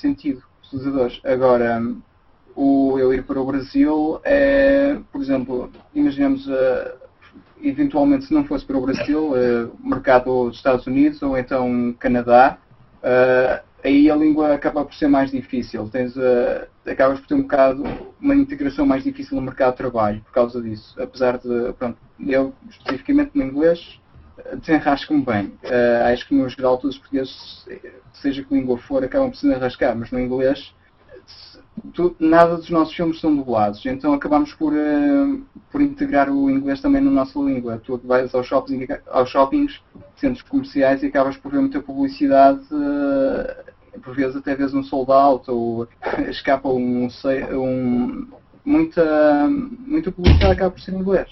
sentido, 0.00 0.42
os 0.62 0.72
utilizadores. 0.72 1.20
Agora, 1.24 1.82
o 2.56 2.98
eu 2.98 3.12
ir 3.12 3.22
para 3.22 3.38
o 3.38 3.44
Brasil 3.44 4.18
é, 4.24 4.98
por 5.12 5.20
exemplo, 5.20 5.70
imaginemos 5.94 6.46
uh, 6.46 6.98
eventualmente 7.62 8.24
se 8.24 8.34
não 8.34 8.44
fosse 8.44 8.64
para 8.64 8.78
o 8.78 8.80
Brasil, 8.80 9.32
uh, 9.32 9.70
mercado 9.86 10.48
dos 10.48 10.56
Estados 10.56 10.86
Unidos 10.86 11.22
ou 11.22 11.36
então 11.36 11.94
Canadá, 11.98 12.56
uh, 13.02 13.62
aí 13.84 14.10
a 14.10 14.16
língua 14.16 14.54
acaba 14.54 14.84
por 14.84 14.94
ser 14.94 15.08
mais 15.08 15.30
difícil. 15.30 15.88
Tens, 15.90 16.16
uh, 16.16 16.66
acabas 16.86 17.20
por 17.20 17.26
ter 17.26 17.34
um 17.34 17.42
bocado 17.42 17.84
uma 18.20 18.34
integração 18.34 18.86
mais 18.86 19.04
difícil 19.04 19.36
no 19.36 19.42
mercado 19.42 19.72
de 19.72 19.78
trabalho 19.78 20.20
por 20.22 20.32
causa 20.32 20.60
disso. 20.60 21.00
Apesar 21.00 21.38
de, 21.38 21.72
pronto, 21.78 21.98
eu 22.18 22.54
especificamente 22.68 23.32
no 23.34 23.44
inglês 23.44 24.00
desenrasco-me 24.56 25.24
bem. 25.24 25.46
Uh, 25.64 26.12
acho 26.12 26.26
que 26.26 26.34
no 26.34 26.48
geral 26.48 26.78
todos 26.78 26.96
os 26.96 27.00
portugueses, 27.00 27.66
seja 28.14 28.42
que 28.42 28.54
língua 28.54 28.78
for, 28.78 29.04
acabam 29.04 29.30
por 29.30 29.36
se 29.36 29.46
desenrascar, 29.46 29.96
mas 29.96 30.10
no 30.10 30.18
inglês 30.18 30.74
tu, 31.94 32.14
nada 32.18 32.56
dos 32.56 32.70
nossos 32.70 32.94
filmes 32.94 33.20
são 33.20 33.34
dublados, 33.34 33.84
então 33.86 34.12
acabamos 34.12 34.52
por, 34.54 34.72
uh, 34.72 35.42
por 35.70 35.80
integrar 35.80 36.30
o 36.30 36.50
inglês 36.50 36.80
também 36.80 37.00
na 37.00 37.10
nossa 37.10 37.38
língua. 37.38 37.80
Tu 37.84 38.00
vais 38.04 38.34
aos 38.34 38.46
shoppings, 38.46 38.86
aos 39.08 39.30
shoppings 39.30 39.80
centros 40.16 40.42
comerciais 40.42 41.02
e 41.02 41.06
acabas 41.06 41.36
por 41.36 41.52
ver 41.52 41.60
muita 41.60 41.80
publicidade 41.80 42.62
uh, 42.72 43.70
por 44.02 44.14
vezes 44.14 44.36
até 44.36 44.54
vês 44.54 44.72
um 44.74 44.82
sold 44.82 45.10
out 45.10 45.50
ou 45.50 45.88
escapa 46.28 46.68
um, 46.68 47.08
um 47.52 48.28
muita, 48.64 49.48
muita 49.48 50.12
publicidade 50.12 50.52
acaba 50.52 50.70
por 50.70 50.80
ser 50.80 50.92
em 50.92 50.98
inglês. 50.98 51.28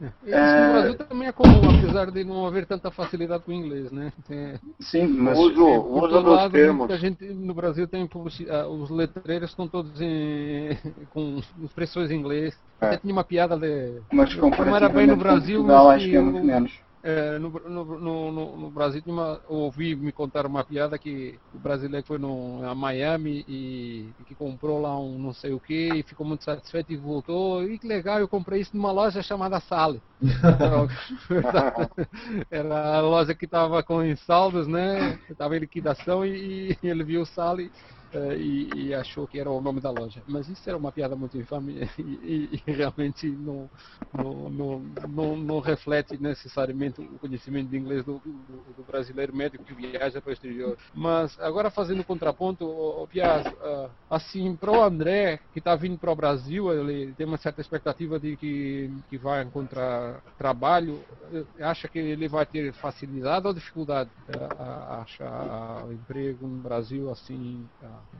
É. 0.00 0.06
Isso 0.26 0.66
no 0.66 0.72
Brasil 0.72 0.94
também 0.96 1.28
é 1.28 1.32
comum, 1.32 1.78
apesar 1.78 2.10
de 2.10 2.24
não 2.24 2.46
haver 2.46 2.66
tanta 2.66 2.90
facilidade 2.90 3.44
com 3.44 3.52
o 3.52 3.54
inglês, 3.54 3.90
né? 3.92 4.12
Tem, 4.26 4.54
Sim, 4.80 5.06
mas 5.06 5.38
uso, 5.38 5.64
uso 5.64 6.22
dos 6.22 6.24
lado, 6.24 6.52
termos. 6.52 6.90
A 6.90 6.96
gente 6.96 7.24
no 7.24 7.54
Brasil 7.54 7.86
tem 7.86 8.08
ah, 8.50 8.66
os 8.66 8.90
letreiros 8.90 9.50
estão 9.50 9.68
todos 9.68 10.00
em, 10.00 10.76
com 11.10 11.40
expressões 11.62 12.10
em 12.10 12.16
inglês. 12.16 12.58
É. 12.80 12.86
Até 12.86 12.96
tinha 12.98 13.12
uma 13.12 13.24
piada 13.24 13.56
de 13.56 14.00
mas 14.12 14.34
como 14.34 14.54
era 14.74 14.88
bem 14.88 15.06
no 15.06 15.16
Brasil, 15.16 15.58
Portugal, 15.58 15.90
acho 15.90 16.06
que 16.06 16.16
é 16.16 16.20
muito 16.20 16.44
menos. 16.44 16.72
É, 17.06 17.38
no, 17.38 17.50
no, 17.50 17.84
no, 18.00 18.56
no, 18.56 18.70
Brasil 18.70 19.02
uma, 19.04 19.38
ouvi 19.46 19.94
me 19.94 20.10
contar 20.10 20.46
uma 20.46 20.64
piada 20.64 20.98
que 20.98 21.38
o 21.52 21.58
brasileiro 21.58 22.06
foi 22.06 22.16
no, 22.16 22.66
a 22.66 22.74
Miami 22.74 23.44
e, 23.46 24.08
e, 24.18 24.24
que 24.24 24.34
comprou 24.34 24.80
lá 24.80 24.98
um 24.98 25.18
não 25.18 25.34
sei 25.34 25.52
o 25.52 25.60
que 25.60 25.96
e 25.96 26.02
ficou 26.02 26.26
muito 26.26 26.44
satisfeito 26.44 26.94
e 26.94 26.96
voltou. 26.96 27.62
E 27.62 27.78
que 27.78 27.86
legal, 27.86 28.20
eu 28.20 28.26
comprei 28.26 28.62
isso 28.62 28.74
numa 28.74 28.90
loja 28.90 29.22
chamada 29.22 29.60
Sally. 29.60 30.00
Era 32.50 32.96
a 32.96 33.02
loja 33.02 33.34
que 33.34 33.44
estava 33.44 33.82
com 33.82 34.16
saldos, 34.16 34.66
né? 34.66 35.18
Estava 35.28 35.58
em 35.58 35.60
liquidação 35.60 36.24
e, 36.24 36.74
e 36.82 36.88
ele 36.88 37.04
viu 37.04 37.20
o 37.20 37.26
Sally 37.26 37.70
uh, 38.14 38.32
e, 38.32 38.88
e, 38.88 38.94
achou 38.94 39.26
que 39.26 39.38
era 39.38 39.50
o 39.50 39.60
nome 39.60 39.80
da 39.80 39.90
loja. 39.90 40.22
Mas 40.26 40.48
isso 40.48 40.68
era 40.68 40.78
uma 40.78 40.92
piada 40.92 41.16
muito 41.16 41.36
infame 41.38 41.88
e, 41.98 42.60
e 42.66 42.72
realmente 42.72 43.26
não, 43.26 43.68
não, 44.12 44.50
não, 44.50 44.78
não, 45.08 45.36
não, 45.36 45.60
reflete 45.60 46.20
necessariamente 46.20 47.00
o 47.00 47.18
conhecimento 47.18 47.68
de 47.68 47.76
inglês 47.76 48.04
do, 48.04 48.18
do, 48.18 48.74
do 48.76 48.84
brasileiro 48.86 49.34
médico 49.34 49.64
que 49.64 49.74
viaja 49.74 50.20
para 50.20 50.30
o 50.30 50.32
exterior. 50.32 50.76
Mas 50.92 51.38
agora 51.40 51.70
fazendo 51.70 52.04
contraponto, 52.04 52.64
o 52.64 53.06
Piaz, 53.08 53.46
uh, 53.46 53.90
assim, 54.08 54.56
para 54.56 54.70
o 54.70 54.82
André, 54.82 55.40
que 55.52 55.58
está 55.58 55.74
vindo 55.74 55.98
para 55.98 56.12
o 56.12 56.16
Brasil, 56.16 56.72
ele 56.72 57.12
tem 57.14 57.26
uma 57.26 57.38
certa 57.38 57.60
expectativa 57.60 58.18
de 58.18 58.36
que, 58.36 58.90
que 59.08 59.18
vai 59.18 59.42
encontrar 59.42 60.22
trabalho, 60.38 61.00
acha 61.60 61.88
que 61.88 61.98
ele 61.98 62.28
vai 62.28 62.46
ter 62.46 62.72
facilidade 62.72 63.46
ou 63.46 63.54
dificuldade 63.54 64.10
uh, 64.28 64.62
a 64.62 65.02
achar 65.02 65.92
emprego 65.92 66.46
no 66.46 66.58
Brasil 66.58 67.10
assim 67.10 67.66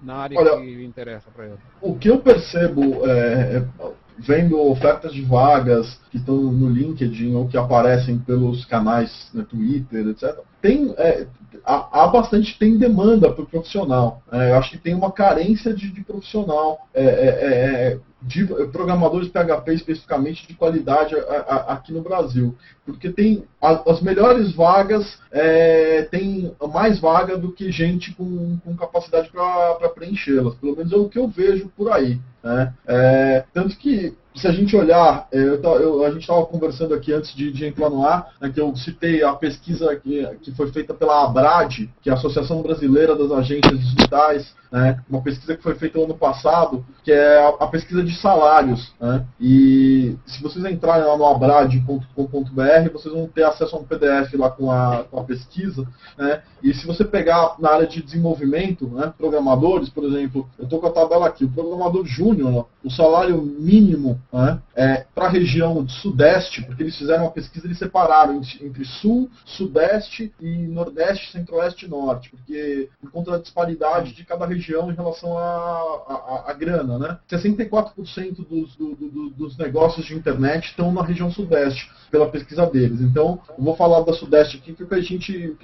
na 0.02 0.16
área 0.16 0.38
Olha, 0.38 0.60
que 0.60 0.84
interessa 0.84 1.30
para 1.30 1.46
ele. 1.46 1.58
O 1.80 1.96
que 1.96 2.08
eu 2.08 2.18
percebo 2.18 3.06
é, 3.06 3.56
é, 3.56 3.92
vendo 4.18 4.60
ofertas 4.60 5.12
de 5.12 5.22
vagas 5.22 5.98
que 6.10 6.18
estão 6.18 6.36
no 6.36 6.68
LinkedIn 6.68 7.34
ou 7.34 7.48
que 7.48 7.56
aparecem 7.56 8.18
pelos 8.18 8.64
canais 8.64 9.28
né, 9.34 9.44
Twitter, 9.48 10.08
etc. 10.08 10.38
tem, 10.62 10.94
é, 10.96 11.26
há, 11.64 12.06
bastante 12.06 12.58
tem 12.58 12.76
demanda 12.76 13.30
para 13.32 13.42
o 13.42 13.46
profissional. 13.46 14.22
É, 14.30 14.50
eu 14.50 14.56
acho 14.56 14.70
que 14.70 14.78
tem 14.78 14.94
uma 14.94 15.10
carência 15.10 15.74
de, 15.74 15.90
de 15.90 16.02
profissional, 16.02 16.86
é, 16.94 17.04
é, 17.04 17.28
é 17.92 17.98
de 18.22 18.46
programadores 18.72 19.28
PHP 19.28 19.74
especificamente 19.74 20.48
de 20.48 20.54
qualidade 20.54 21.14
a, 21.14 21.18
a, 21.18 21.72
aqui 21.74 21.92
no 21.92 22.00
Brasil. 22.00 22.56
Porque 22.86 23.10
tem 23.10 23.44
a, 23.60 23.90
as 23.90 24.00
melhores 24.00 24.52
vagas, 24.52 25.18
tem 26.10 26.54
mais 26.72 26.98
vaga 26.98 27.36
do 27.36 27.52
que 27.52 27.70
gente 27.70 28.14
com, 28.14 28.56
com 28.64 28.76
capacidade 28.76 29.28
para 29.30 29.88
preenchê-las. 29.90 30.54
Pelo 30.54 30.76
menos 30.76 30.92
é 30.92 30.96
o 30.96 31.08
que 31.08 31.18
eu 31.18 31.28
vejo 31.28 31.70
por 31.76 31.92
aí. 31.92 32.18
Né? 32.44 32.74
tanto 33.54 33.76
que 33.78 34.14
se 34.34 34.48
a 34.48 34.52
gente 34.52 34.76
olhar, 34.76 35.28
é, 35.30 35.38
eu, 35.38 35.62
eu, 35.62 36.04
a 36.04 36.10
gente 36.10 36.22
estava 36.22 36.44
conversando 36.44 36.92
aqui 36.92 37.12
antes 37.12 37.34
de, 37.34 37.52
de, 37.52 37.66
entrar 37.66 37.88
no 37.88 38.04
ar, 38.04 38.32
né, 38.40 38.50
que 38.50 38.60
eu 38.60 38.74
citei 38.74 39.22
a 39.22 39.32
pesquisa 39.32 39.94
que, 39.96 40.26
que 40.42 40.52
foi 40.52 40.72
feita 40.72 40.92
pela 40.92 41.24
ABRAD, 41.24 41.88
que 42.02 42.10
é 42.10 42.12
a 42.12 42.16
Associação 42.16 42.60
Brasileira 42.60 43.14
das 43.14 43.30
Agências 43.30 43.78
Digitais, 43.78 44.52
né, 44.72 45.00
uma 45.08 45.22
pesquisa 45.22 45.56
que 45.56 45.62
foi 45.62 45.76
feita 45.76 45.98
no 45.98 46.04
ano 46.04 46.18
passado, 46.18 46.84
que 47.04 47.12
é 47.12 47.38
a, 47.38 47.48
a 47.60 47.66
pesquisa 47.68 48.02
de 48.02 48.12
salários. 48.16 48.92
Né, 49.00 49.24
e 49.40 50.16
se 50.26 50.42
vocês 50.42 50.64
entrarem 50.64 51.06
lá 51.06 51.16
no 51.16 51.26
abrad.com.br, 51.26 52.92
vocês 52.92 53.14
vão 53.14 53.28
ter 53.28 53.44
acesso 53.44 53.76
a 53.76 53.78
um 53.78 53.84
PDF 53.84 54.34
lá 54.34 54.50
com 54.50 54.68
a, 54.68 55.04
com 55.08 55.20
a 55.20 55.24
pesquisa. 55.24 55.86
Né, 56.18 56.42
e 56.60 56.74
se 56.74 56.84
você 56.88 57.04
pegar 57.04 57.54
na 57.60 57.70
área 57.70 57.86
de 57.86 58.02
desenvolvimento, 58.02 58.88
né, 58.88 59.12
programadores, 59.16 59.88
por 59.88 60.02
exemplo, 60.02 60.48
eu 60.58 60.64
estou 60.64 60.80
com 60.80 60.88
a 60.88 60.92
tabela 60.92 61.28
aqui, 61.28 61.44
o 61.44 61.50
programador 61.50 62.04
júnior, 62.04 62.66
o 62.82 62.90
salário 62.90 63.40
mínimo 63.40 64.20
né, 64.32 64.60
é, 64.74 65.06
para 65.14 65.26
a 65.26 65.30
região 65.30 65.86
sudeste, 65.88 66.62
porque 66.62 66.82
eles 66.82 66.96
fizeram 66.96 67.24
uma 67.24 67.30
pesquisa, 67.30 67.66
eles 67.66 67.78
separaram 67.78 68.40
entre 68.60 68.84
sul, 68.84 69.30
sudeste 69.44 70.32
e 70.40 70.66
nordeste, 70.66 71.32
centro-oeste 71.32 71.86
e 71.86 71.88
norte, 71.88 72.30
porque 72.30 72.88
por 73.00 73.10
conta 73.10 73.32
da 73.32 73.38
disparidade 73.38 74.14
de 74.14 74.24
cada 74.24 74.46
região 74.46 74.90
em 74.90 74.94
relação 74.94 75.36
à 75.38 76.54
grana. 76.58 76.98
Né? 76.98 77.18
64% 77.30 78.46
dos, 78.48 78.76
do, 78.76 78.94
do, 78.94 79.30
dos 79.30 79.56
negócios 79.56 80.06
de 80.06 80.14
internet 80.14 80.66
estão 80.66 80.92
na 80.92 81.02
região 81.02 81.30
sudeste, 81.30 81.90
pela 82.14 82.28
pesquisa 82.28 82.64
deles. 82.66 83.00
Então, 83.00 83.40
eu 83.58 83.64
vou 83.64 83.74
falar 83.74 84.02
da 84.02 84.12
sudeste 84.12 84.56
aqui, 84.56 84.72
que 84.72 84.94
é 84.94 84.96
a 84.96 85.00
gente, 85.00 85.56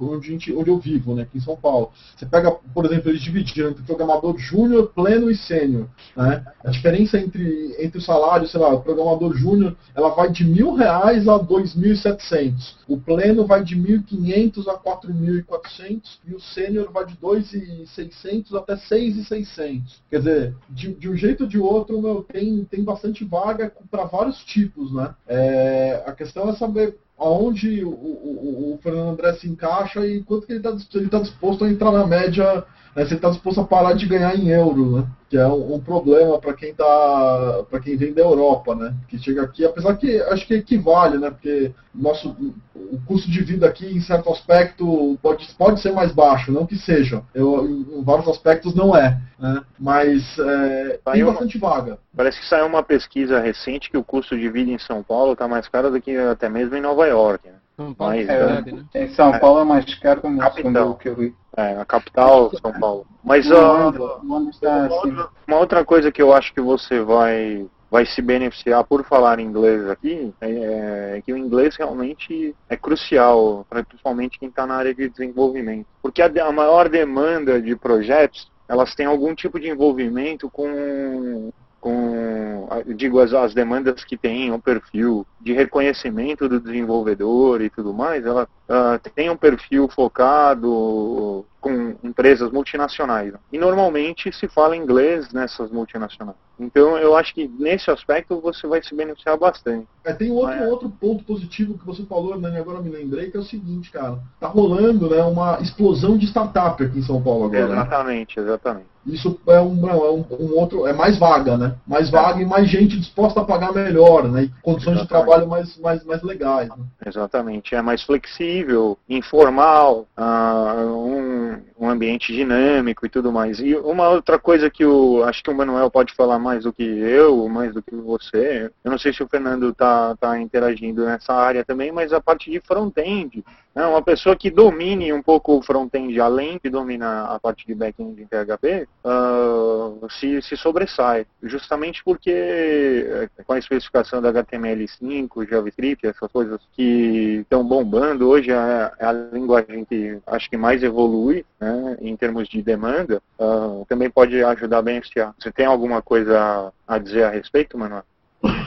onde, 0.00 0.28
a 0.28 0.30
gente, 0.30 0.52
onde 0.54 0.70
eu 0.70 0.78
vivo, 0.78 1.16
né, 1.16 1.22
aqui 1.22 1.38
em 1.38 1.40
São 1.40 1.56
Paulo. 1.56 1.90
Você 2.16 2.24
pega, 2.24 2.52
por 2.52 2.84
exemplo, 2.84 3.10
eles 3.10 3.20
dividiram 3.20 3.70
entre 3.70 3.82
programador 3.82 4.38
júnior, 4.38 4.92
pleno 4.94 5.28
e 5.28 5.36
sênior. 5.36 5.88
Né? 6.16 6.44
A 6.64 6.70
diferença 6.70 7.18
entre, 7.18 7.74
entre 7.80 8.00
salário, 8.06 8.48
sei 8.48 8.60
lá, 8.60 8.76
programador 8.78 9.36
júnior, 9.36 9.76
ela 9.94 10.10
vai 10.10 10.30
de 10.30 10.44
mil 10.44 10.72
reais 10.74 11.28
a 11.28 11.38
2.700. 11.38 12.76
O 12.88 12.96
pleno 12.98 13.46
vai 13.46 13.62
de 13.62 13.76
1.500 13.76 14.68
a 14.68 14.78
4.400 14.78 16.18
e 16.26 16.34
o 16.34 16.40
sênior 16.40 16.90
vai 16.92 17.04
de 17.04 17.16
2.600 17.16 18.56
até 18.56 18.76
6.600. 18.76 19.82
Quer 20.08 20.18
dizer, 20.18 20.54
de, 20.70 20.94
de, 20.94 21.08
um 21.08 21.16
jeito 21.16 21.42
ou 21.42 21.48
de 21.48 21.58
outro, 21.58 22.00
meu, 22.00 22.22
tem, 22.22 22.64
tem 22.64 22.84
bastante 22.84 23.24
vaga 23.24 23.72
para 23.90 24.04
vários 24.04 24.38
tipos, 24.44 24.92
né? 24.94 25.14
É, 25.26 26.04
a 26.06 26.12
questão 26.12 26.48
é 26.48 26.54
saber 26.54 26.96
aonde 27.18 27.82
o, 27.82 27.88
o, 27.88 28.74
o, 28.74 28.78
Fernando 28.82 29.10
André 29.10 29.32
se 29.34 29.48
encaixa 29.48 30.06
e 30.06 30.22
quanto 30.22 30.46
que 30.46 30.52
ele 30.52 30.58
está 30.58 30.72
tá 31.10 31.18
disposto 31.18 31.64
a 31.64 31.70
entrar 31.70 31.90
na 31.90 32.06
média 32.06 32.64
né, 32.96 33.04
você 33.04 33.14
está 33.14 33.28
disposto 33.28 33.60
a 33.60 33.64
parar 33.64 33.92
de 33.92 34.06
ganhar 34.06 34.34
em 34.34 34.48
euro, 34.48 34.96
né? 34.96 35.06
Que 35.28 35.36
é 35.36 35.46
um, 35.46 35.74
um 35.74 35.80
problema 35.80 36.38
para 36.38 36.54
quem 36.54 36.72
tá, 36.72 37.64
para 37.70 37.78
quem 37.78 37.94
vem 37.94 38.14
da 38.14 38.22
Europa, 38.22 38.74
né? 38.74 38.94
Que 39.06 39.18
chega 39.18 39.42
aqui, 39.42 39.66
apesar 39.66 39.94
que 39.96 40.18
acho 40.22 40.46
que 40.46 40.54
equivale, 40.54 41.18
né? 41.18 41.30
Porque 41.30 41.72
nosso 41.94 42.34
o 42.74 42.98
custo 43.04 43.30
de 43.30 43.42
vida 43.42 43.66
aqui, 43.66 43.84
em 43.84 44.00
certo 44.00 44.30
aspecto, 44.30 45.18
pode, 45.20 45.46
pode 45.58 45.80
ser 45.80 45.92
mais 45.92 46.10
baixo, 46.12 46.50
não 46.50 46.64
que 46.64 46.76
seja. 46.76 47.22
Eu, 47.34 47.66
em, 47.66 48.02
vários 48.02 48.28
aspectos 48.28 48.74
não 48.74 48.96
é, 48.96 49.20
né? 49.38 49.62
Mas 49.78 50.38
é, 50.38 50.98
tem 51.12 51.24
bastante 51.24 51.58
vaga. 51.58 51.98
Parece 52.16 52.40
que 52.40 52.48
saiu 52.48 52.64
uma 52.64 52.82
pesquisa 52.82 53.40
recente 53.40 53.90
que 53.90 53.98
o 53.98 54.04
custo 54.04 54.38
de 54.38 54.48
vida 54.48 54.70
em 54.70 54.78
São 54.78 55.02
Paulo 55.02 55.34
está 55.34 55.46
mais 55.46 55.68
caro 55.68 55.90
do 55.90 56.00
que 56.00 56.16
até 56.16 56.48
mesmo 56.48 56.74
em 56.74 56.80
Nova 56.80 57.06
York. 57.06 57.46
Né? 57.46 57.56
São 57.76 57.92
Paulo 57.92 58.14
mais, 58.14 58.28
é 58.28 58.38
verdade, 58.38 58.72
né? 58.72 58.84
Em 58.94 59.08
São 59.08 59.34
é. 59.34 59.38
Paulo 59.38 59.60
é 59.60 59.64
mais 59.64 59.94
caro 59.96 60.22
que 60.22 60.26
o 60.26 60.94
que 60.94 61.08
eu 61.10 61.14
vi. 61.14 61.34
É, 61.56 61.76
a 61.76 61.84
capital, 61.84 62.50
São 62.58 62.72
Paulo. 62.72 63.06
Mas 63.22 63.50
uh, 63.50 63.54
uma, 63.54 63.84
outra, 63.86 65.28
uma 65.46 65.56
outra 65.58 65.84
coisa 65.84 66.10
que 66.10 66.22
eu 66.22 66.32
acho 66.32 66.54
que 66.54 66.60
você 66.60 67.00
vai 67.00 67.66
vai 67.88 68.04
se 68.04 68.20
beneficiar 68.20 68.82
por 68.84 69.04
falar 69.04 69.38
inglês 69.38 69.88
aqui 69.88 70.34
é, 70.40 71.16
é 71.16 71.22
que 71.24 71.32
o 71.32 71.36
inglês 71.36 71.76
realmente 71.76 72.54
é 72.68 72.76
crucial, 72.76 73.64
principalmente 73.70 74.38
quem 74.38 74.48
está 74.48 74.66
na 74.66 74.74
área 74.74 74.94
de 74.94 75.08
desenvolvimento. 75.08 75.86
Porque 76.02 76.20
a, 76.20 76.26
a, 76.26 76.52
maior 76.52 76.88
demanda 76.88 77.62
de 77.62 77.76
projetos, 77.76 78.50
elas 78.68 78.94
têm 78.94 79.06
algum 79.06 79.34
tipo 79.34 79.60
de 79.60 79.68
envolvimento 79.68 80.50
com 80.50 81.52
com, 81.86 82.68
digo, 82.96 83.20
as, 83.20 83.32
as 83.32 83.54
demandas 83.54 84.02
que 84.02 84.16
tem 84.16 84.50
um 84.50 84.58
perfil 84.58 85.24
de 85.40 85.52
reconhecimento 85.52 86.48
do 86.48 86.60
desenvolvedor 86.60 87.60
e 87.60 87.70
tudo 87.70 87.94
mais, 87.94 88.26
ela 88.26 88.48
uh, 88.68 89.10
tem 89.14 89.30
um 89.30 89.36
perfil 89.36 89.88
focado 89.88 91.46
com 91.60 91.96
empresas 92.02 92.50
multinacionais. 92.50 93.32
E 93.52 93.58
normalmente 93.58 94.32
se 94.32 94.48
fala 94.48 94.76
inglês 94.76 95.32
nessas 95.32 95.70
multinacionais. 95.70 96.36
Então 96.58 96.96
eu 96.96 97.14
acho 97.16 97.34
que 97.34 97.48
nesse 97.58 97.90
aspecto 97.90 98.40
você 98.40 98.66
vai 98.66 98.82
se 98.82 98.94
beneficiar 98.94 99.36
bastante. 99.36 99.86
É, 100.04 100.12
tem 100.12 100.30
outro, 100.30 100.54
é. 100.54 100.68
outro 100.68 100.88
ponto 100.88 101.24
positivo 101.24 101.78
que 101.78 101.84
você 101.84 102.04
falou, 102.04 102.38
Nani, 102.38 102.56
agora 102.56 102.80
me 102.80 102.88
lembrei, 102.88 103.30
que 103.30 103.36
é 103.36 103.40
o 103.40 103.44
seguinte, 103.44 103.90
cara. 103.90 104.18
Tá 104.40 104.48
rolando 104.48 105.10
né, 105.10 105.22
uma 105.22 105.60
explosão 105.60 106.16
de 106.16 106.26
startup 106.26 106.82
aqui 106.82 106.98
em 106.98 107.02
São 107.02 107.22
Paulo 107.22 107.46
agora. 107.46 107.66
Né? 107.66 107.74
Exatamente, 107.74 108.40
né? 108.40 108.46
exatamente. 108.46 108.96
Isso 109.06 109.38
é 109.46 109.60
um, 109.60 109.88
é 109.88 109.94
um, 109.94 110.24
um, 110.32 110.58
outro, 110.58 110.86
é 110.86 110.92
mais 110.92 111.16
vaga, 111.16 111.56
né? 111.56 111.76
Mais 111.86 112.10
vaga 112.10 112.42
e 112.42 112.44
mais 112.44 112.68
gente 112.68 112.98
disposta 112.98 113.40
a 113.40 113.44
pagar 113.44 113.72
melhor, 113.72 114.28
né? 114.28 114.44
E 114.44 114.48
condições 114.62 114.96
Exatamente. 114.96 115.02
de 115.02 115.08
trabalho 115.08 115.48
mais, 115.48 115.78
mais, 115.78 116.04
mais 116.04 116.22
legais. 116.22 116.68
Né? 116.68 116.84
Exatamente. 117.06 117.74
É 117.76 117.82
mais 117.82 118.02
flexível, 118.02 118.98
informal, 119.08 120.08
uh, 120.18 120.86
um, 120.88 121.45
um 121.78 121.88
ambiente 121.88 122.32
dinâmico 122.32 123.06
e 123.06 123.08
tudo 123.08 123.32
mais. 123.32 123.60
E 123.60 123.74
uma 123.76 124.08
outra 124.08 124.38
coisa 124.38 124.70
que 124.70 124.84
o 124.84 125.22
acho 125.24 125.42
que 125.42 125.50
o 125.50 125.54
Manuel 125.54 125.90
pode 125.90 126.14
falar 126.14 126.38
mais 126.38 126.64
do 126.64 126.72
que 126.72 126.82
eu, 126.82 127.48
mais 127.48 127.74
do 127.74 127.82
que 127.82 127.94
você. 127.94 128.70
Eu 128.84 128.90
não 128.90 128.98
sei 128.98 129.12
se 129.12 129.22
o 129.22 129.28
Fernando 129.28 129.70
está 129.70 130.16
tá 130.16 130.38
interagindo 130.38 131.04
nessa 131.04 131.34
área 131.34 131.64
também, 131.64 131.92
mas 131.92 132.12
a 132.12 132.20
parte 132.20 132.50
de 132.50 132.60
front-end 132.60 133.44
né? 133.76 133.84
Uma 133.84 134.00
pessoa 134.00 134.34
que 134.34 134.50
domine 134.50 135.12
um 135.12 135.22
pouco 135.22 135.58
o 135.58 135.62
front-end, 135.62 136.18
além 136.18 136.58
de 136.64 136.70
dominar 136.70 137.26
a 137.26 137.38
parte 137.38 137.66
de 137.66 137.74
back-end 137.74 138.22
em 138.22 138.26
PHP, 138.26 138.88
uh, 139.04 140.08
se, 140.18 140.40
se 140.40 140.56
sobressai. 140.56 141.26
Justamente 141.42 142.02
porque, 142.02 142.30
eh, 142.30 143.28
com 143.44 143.52
a 143.52 143.58
especificação 143.58 144.22
da 144.22 144.32
HTML5, 144.32 145.46
JavaScript, 145.46 146.06
essas 146.06 146.32
coisas 146.32 146.58
que 146.72 147.40
estão 147.42 147.62
bombando, 147.62 148.26
hoje 148.26 148.50
é, 148.50 148.92
é, 148.98 149.04
a 149.04 149.12
linguagem 149.12 149.84
que 149.84 150.18
acho 150.26 150.48
que 150.48 150.56
mais 150.56 150.82
evolui 150.82 151.44
né, 151.60 151.98
em 152.00 152.16
termos 152.16 152.48
de 152.48 152.62
demanda, 152.62 153.20
uh, 153.38 153.84
também 153.86 154.08
pode 154.08 154.42
ajudar 154.42 154.78
a 154.78 154.82
beneficiar. 154.82 155.34
Você 155.38 155.52
tem 155.52 155.66
alguma 155.66 156.00
coisa 156.00 156.72
a 156.88 156.98
dizer 156.98 157.24
a 157.24 157.30
respeito, 157.30 157.76
Manuel? 157.76 158.04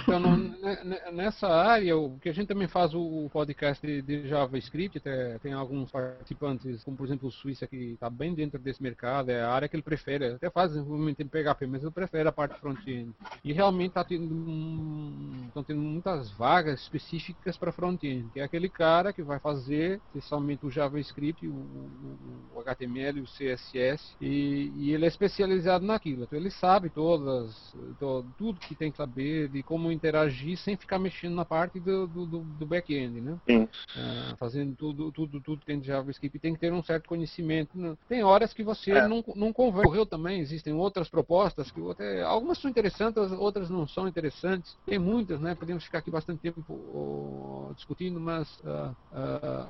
Então, 0.03 0.19
nessa 1.11 1.47
área, 1.47 1.97
o 1.97 2.17
que 2.19 2.29
a 2.29 2.33
gente 2.33 2.47
também 2.47 2.67
faz 2.67 2.93
o 2.93 3.29
podcast 3.31 3.85
de, 3.85 4.01
de 4.01 4.27
JavaScript, 4.27 5.01
tem 5.41 5.53
alguns 5.53 5.91
participantes, 5.91 6.83
como 6.83 6.97
por 6.97 7.05
exemplo 7.05 7.27
o 7.27 7.31
Suíça, 7.31 7.67
que 7.67 7.93
está 7.93 8.09
bem 8.09 8.33
dentro 8.33 8.59
desse 8.59 8.81
mercado, 8.81 9.29
é 9.29 9.41
a 9.41 9.51
área 9.51 9.67
que 9.67 9.75
ele 9.75 9.83
prefere, 9.83 10.25
até 10.25 10.49
faz 10.49 10.71
desenvolvimento 10.71 11.21
em 11.21 11.27
PHP, 11.27 11.67
mas 11.67 11.81
ele 11.81 11.91
prefere 11.91 12.27
a 12.27 12.31
parte 12.31 12.59
front-end. 12.59 13.11
E 13.43 13.53
realmente 13.53 13.89
está 13.89 14.03
tendo, 14.03 15.47
estão 15.47 15.63
tendo 15.63 15.81
muitas 15.81 16.29
vagas 16.31 16.81
específicas 16.81 17.57
para 17.57 17.71
front-end, 17.71 18.29
que 18.33 18.39
é 18.39 18.43
aquele 18.43 18.69
cara 18.69 19.13
que 19.13 19.21
vai 19.21 19.39
fazer 19.39 19.99
especialmente 20.07 20.65
o 20.65 20.71
JavaScript, 20.71 21.47
o, 21.47 21.51
o 22.53 22.59
HTML, 22.59 23.21
o 23.21 23.25
CSS, 23.25 24.15
e, 24.21 24.71
e, 24.75 24.93
ele 24.93 25.05
é 25.05 25.07
especializado 25.07 25.85
naquilo. 25.85 26.23
Então 26.23 26.37
ele 26.37 26.51
sabe 26.51 26.89
todas, 26.89 27.75
todo, 27.99 28.27
tudo 28.37 28.59
que 28.59 28.75
tem 28.75 28.91
que 28.91 28.97
saber 28.97 29.49
de 29.49 29.63
como 29.63 29.91
interagir 29.91 30.57
sem 30.59 30.75
ficar 30.75 30.99
mexendo 30.99 31.35
na 31.35 31.45
parte 31.45 31.79
do, 31.79 32.07
do, 32.07 32.25
do 32.25 32.65
back-end, 32.65 33.21
né? 33.21 33.37
Uh, 33.47 34.35
fazendo 34.37 34.75
tudo, 34.75 35.11
tudo, 35.11 35.39
tudo 35.41 35.61
dentro 35.65 35.81
de 35.81 35.87
JavaScript 35.87 36.39
tem 36.39 36.53
que 36.53 36.59
ter 36.59 36.71
um 36.73 36.83
certo 36.83 37.07
conhecimento. 37.07 37.77
Né? 37.77 37.95
Tem 38.07 38.23
horas 38.23 38.53
que 38.53 38.63
você 38.63 38.91
é. 38.91 39.07
não, 39.07 39.23
não 39.35 39.53
também, 40.05 40.39
existem 40.39 40.73
outras 40.73 41.09
propostas 41.09 41.71
que 41.71 41.81
até, 41.91 42.21
algumas 42.23 42.57
são 42.57 42.69
interessantes, 42.69 43.31
outras 43.33 43.69
não 43.69 43.87
são 43.87 44.07
interessantes. 44.07 44.77
Tem 44.85 44.97
muitas, 44.97 45.39
né? 45.39 45.55
Podemos 45.55 45.83
ficar 45.83 45.99
aqui 45.99 46.09
bastante 46.09 46.39
tempo 46.39 46.61
uh, 46.71 47.73
discutindo, 47.75 48.19
mas 48.19 48.59
uh, 48.59 48.95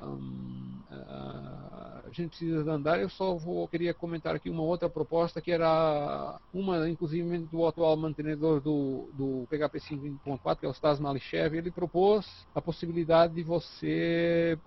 um, 0.06 0.80
a 0.90 2.12
gente 2.12 2.30
precisa 2.30 2.72
andar. 2.72 3.00
Eu 3.00 3.08
só 3.08 3.34
vou, 3.34 3.66
queria 3.68 3.94
comentar 3.94 4.34
aqui 4.34 4.50
uma 4.50 4.62
outra 4.62 4.88
proposta 4.88 5.40
que 5.40 5.50
era 5.50 6.38
uma, 6.52 6.88
inclusive, 6.88 7.38
do 7.38 7.66
atual 7.66 7.96
mantenedor 7.96 8.60
do, 8.60 9.08
do 9.14 9.46
PHP 9.48 9.78
5.4, 9.78 10.58
que 10.58 10.66
é 10.66 10.68
o 10.68 10.72
Stas 10.80 10.98
Malichev, 10.98 11.54
ele 11.54 11.70
propôs 11.70 12.26
a 12.54 12.60
possibilidade 12.60 13.34
de 13.34 13.42
você, 13.42 14.58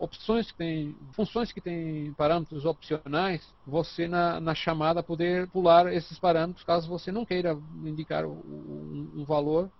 opções 0.00 0.50
que 0.50 0.58
tem, 0.58 0.96
funções 1.12 1.52
que 1.52 1.60
têm 1.60 2.12
parâmetros 2.14 2.64
opcionais, 2.64 3.54
você 3.64 4.08
na, 4.08 4.40
na 4.40 4.52
chamada 4.52 5.00
poder 5.00 5.46
pular 5.50 5.92
esses 5.92 6.18
parâmetros 6.18 6.64
caso 6.64 6.88
você 6.88 7.12
não 7.12 7.24
queira 7.24 7.56
indicar 7.84 8.26
um, 8.26 9.10
um 9.14 9.24
valor 9.24 9.70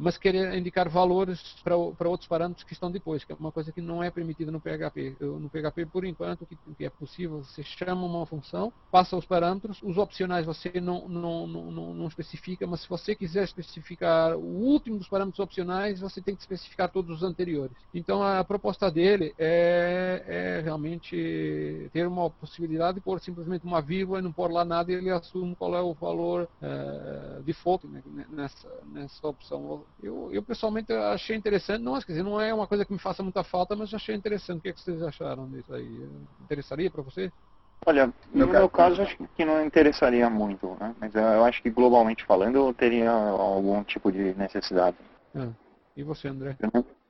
mas 0.00 0.16
querer 0.16 0.56
indicar 0.56 0.88
valores 0.88 1.40
para, 1.62 1.74
para 1.92 2.08
outros 2.08 2.28
parâmetros 2.28 2.64
que 2.64 2.72
estão 2.72 2.90
depois, 2.90 3.24
que 3.24 3.32
é 3.32 3.36
uma 3.38 3.52
coisa 3.52 3.72
que 3.72 3.80
não 3.80 4.02
é 4.02 4.10
permitida 4.10 4.50
no 4.50 4.60
PHP. 4.60 5.16
No 5.20 5.48
PHP, 5.48 5.86
por 5.86 6.04
enquanto, 6.04 6.42
o 6.42 6.46
que, 6.46 6.56
que, 6.76 6.84
é 6.84 6.90
possível, 6.90 7.42
você 7.42 7.62
chama 7.62 8.04
uma 8.04 8.26
função, 8.26 8.72
passa 8.90 9.16
os 9.16 9.24
parâmetros, 9.24 9.80
os 9.82 9.96
opcionais 9.96 10.46
você 10.46 10.80
não, 10.80 11.08
não, 11.08 11.46
não, 11.46 11.94
não, 11.94 12.06
especifica, 12.08 12.66
mas 12.66 12.80
se 12.80 12.88
você 12.88 13.14
quiser 13.14 13.44
especificar 13.44 14.36
o 14.36 14.40
último 14.40 14.98
dos 14.98 15.08
parâmetros 15.08 15.40
opcionais, 15.40 16.00
você 16.00 16.20
tem 16.20 16.34
que 16.34 16.42
especificar 16.42 16.90
todos 16.90 17.16
os 17.16 17.22
anteriores. 17.22 17.76
Então, 17.94 18.22
a 18.22 18.42
proposta 18.44 18.90
dele 18.90 19.34
é, 19.38 20.24
é 20.26 20.60
realmente 20.62 21.88
ter 21.92 22.06
uma 22.06 22.30
possibilidade 22.30 22.96
de 22.96 23.00
pôr 23.00 23.20
simplesmente 23.20 23.64
uma 23.64 23.80
vírgula 23.80 24.18
e 24.18 24.22
não 24.22 24.32
pôr 24.32 24.50
lá 24.50 24.64
nada 24.64 24.90
e 24.90 24.94
ele 24.94 25.10
assume 25.10 25.54
qual 25.56 25.74
é 25.74 25.80
o 25.80 25.94
valor 25.94 26.48
é, 26.62 27.40
default 27.44 27.86
né, 27.86 28.02
nessa, 28.30 28.68
nessa 28.92 29.26
opção. 29.26 29.59
Então, 29.60 29.84
eu, 30.02 30.30
eu 30.32 30.42
pessoalmente 30.42 30.92
achei 30.92 31.36
interessante, 31.36 31.82
não, 31.82 31.98
quer 32.00 32.12
dizer, 32.12 32.22
não 32.22 32.40
é 32.40 32.52
uma 32.52 32.66
coisa 32.66 32.84
que 32.84 32.92
me 32.92 32.98
faça 32.98 33.22
muita 33.22 33.44
falta, 33.44 33.76
mas 33.76 33.92
achei 33.92 34.14
interessante. 34.14 34.58
O 34.58 34.62
que, 34.62 34.68
é 34.70 34.72
que 34.72 34.80
vocês 34.80 35.02
acharam 35.02 35.48
disso 35.48 35.72
aí? 35.74 36.08
Interessaria 36.42 36.90
para 36.90 37.02
você? 37.02 37.30
Olha, 37.86 38.12
no 38.32 38.46
meu 38.46 38.68
caso, 38.68 39.00
acho 39.02 39.16
que 39.34 39.44
não 39.44 39.64
interessaria 39.64 40.28
muito, 40.28 40.76
né? 40.78 40.94
mas 41.00 41.14
eu 41.14 41.44
acho 41.44 41.62
que 41.62 41.70
globalmente 41.70 42.24
falando 42.24 42.56
eu 42.56 42.74
teria 42.74 43.10
algum 43.10 43.82
tipo 43.84 44.12
de 44.12 44.34
necessidade. 44.34 44.96
Ah, 45.34 45.48
e 45.96 46.02
você, 46.02 46.28
André? 46.28 46.56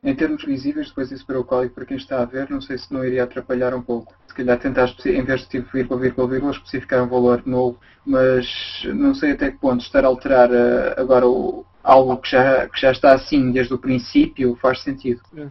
Em 0.02 0.14
termos 0.14 0.44
visíveis, 0.44 0.88
depois 0.88 1.10
isso 1.10 1.26
para 1.26 1.40
o 1.40 1.44
código, 1.44 1.74
para 1.74 1.84
quem 1.84 1.96
está 1.96 2.22
a 2.22 2.24
ver, 2.24 2.48
não 2.48 2.60
sei 2.60 2.78
se 2.78 2.92
não 2.92 3.04
iria 3.04 3.24
atrapalhar 3.24 3.74
um 3.74 3.82
pouco. 3.82 4.14
Se 4.28 4.34
calhar 4.34 4.58
tentar, 4.58 4.88
em 5.04 5.24
vez 5.24 5.40
de 5.40 5.48
tipo 5.48 5.70
vírgula, 5.72 6.00
vírgula, 6.00 6.28
vírgula, 6.28 6.52
especificar 6.52 7.02
um 7.02 7.08
valor 7.08 7.42
novo, 7.44 7.78
mas 8.06 8.46
não 8.94 9.12
sei 9.12 9.32
até 9.32 9.50
que 9.50 9.58
ponto 9.58 9.82
estar 9.82 10.04
a 10.04 10.08
alterar 10.08 10.50
uh, 10.50 10.94
agora 10.96 11.26
o, 11.26 11.66
algo 11.82 12.16
que 12.18 12.30
já, 12.30 12.68
que 12.68 12.80
já 12.80 12.90
está 12.92 13.14
assim 13.14 13.50
desde 13.52 13.74
o 13.74 13.78
princípio 13.78 14.56
faz 14.60 14.82
sentido. 14.82 15.20
É. 15.36 15.46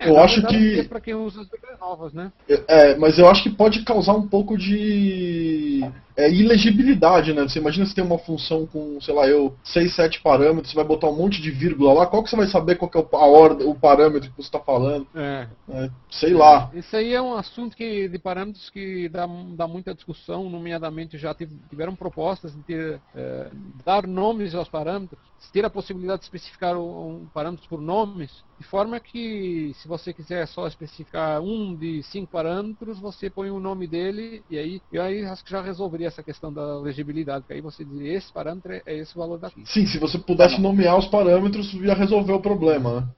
É, 0.00 0.08
eu 0.08 0.18
acho 0.18 0.40
que. 0.46 0.80
É 0.80 0.84
para 0.84 1.00
quem 1.00 1.14
usa 1.14 1.42
as 1.42 1.80
novas, 1.80 2.12
né? 2.12 2.32
É, 2.68 2.96
mas 2.96 3.18
eu 3.18 3.28
acho 3.28 3.42
que 3.42 3.50
pode 3.50 3.82
causar 3.82 4.12
um 4.12 4.28
pouco 4.28 4.56
de 4.56 5.84
é, 6.16 6.30
ilegibilidade, 6.30 7.32
né? 7.32 7.42
Você 7.42 7.58
imagina 7.58 7.84
se 7.84 7.94
tem 7.94 8.04
uma 8.04 8.18
função 8.18 8.64
com, 8.64 9.00
sei 9.00 9.12
lá, 9.12 9.26
eu, 9.26 9.56
6, 9.64 9.94
7 9.94 10.22
parâmetros, 10.22 10.70
você 10.70 10.76
vai 10.76 10.84
botar 10.84 11.08
um 11.08 11.16
monte 11.16 11.42
de 11.42 11.50
vírgula 11.50 11.92
lá, 11.92 12.06
qual 12.06 12.22
que 12.22 12.30
você 12.30 12.36
vai 12.36 12.46
saber 12.46 12.76
qual 12.76 12.90
que 12.90 12.96
é 12.96 13.04
a 13.12 13.26
ordem, 13.26 13.66
o 13.66 13.74
parâmetro 13.74 14.30
que 14.30 14.36
você 14.36 14.48
está 14.48 14.60
falando? 14.60 15.06
É. 15.16 15.48
é. 15.68 15.90
Sei 16.10 16.32
lá. 16.32 16.70
Isso 16.74 16.96
aí 16.96 17.12
é 17.12 17.20
um 17.20 17.34
assunto 17.34 17.76
que, 17.76 18.08
de 18.08 18.18
parâmetros 18.20 18.70
que 18.70 19.08
dá, 19.08 19.28
dá 19.56 19.66
muita 19.66 19.94
discussão, 19.94 20.48
nomeadamente 20.48 21.18
já 21.18 21.34
tiveram 21.68 21.96
propostas 21.96 22.54
de 22.54 22.62
ter, 22.62 23.00
é, 23.16 23.48
dar 23.84 24.06
nomes 24.06 24.54
aos 24.54 24.68
parâmetros, 24.68 25.20
ter 25.52 25.64
a 25.64 25.70
possibilidade 25.70 26.20
de 26.20 26.26
especificar 26.26 26.76
um, 26.76 27.26
parâmetros 27.32 27.66
por 27.68 27.80
nomes, 27.80 28.44
de 28.58 28.66
forma 28.66 28.98
que 28.98 29.72
se 29.74 29.86
você 29.86 30.12
quiser 30.12 30.46
só 30.48 30.66
especificar 30.66 31.40
um 31.40 31.74
de 31.74 32.02
cinco 32.02 32.30
parâmetros, 32.30 32.98
você 32.98 33.30
põe 33.30 33.50
o 33.50 33.60
nome 33.60 33.86
dele 33.86 34.42
e 34.50 34.58
aí, 34.58 34.82
e 34.92 34.98
aí 34.98 35.24
acho 35.24 35.44
que 35.44 35.50
já 35.50 35.62
resolveria 35.62 36.08
essa 36.08 36.22
questão 36.22 36.52
da 36.52 36.78
legibilidade, 36.78 37.46
que 37.46 37.52
aí 37.52 37.60
você 37.60 37.84
diria 37.84 38.14
esse 38.14 38.32
parâmetro 38.32 38.72
é 38.72 38.82
esse 38.86 39.16
valor 39.16 39.38
daqui. 39.38 39.64
Sim, 39.66 39.86
se 39.86 39.98
você 39.98 40.18
pudesse 40.18 40.60
nomear 40.60 40.98
os 40.98 41.06
parâmetros, 41.06 41.72
ia 41.74 41.94
resolver 41.94 42.32
o 42.32 42.40
problema, 42.42 43.00
né? 43.00 43.08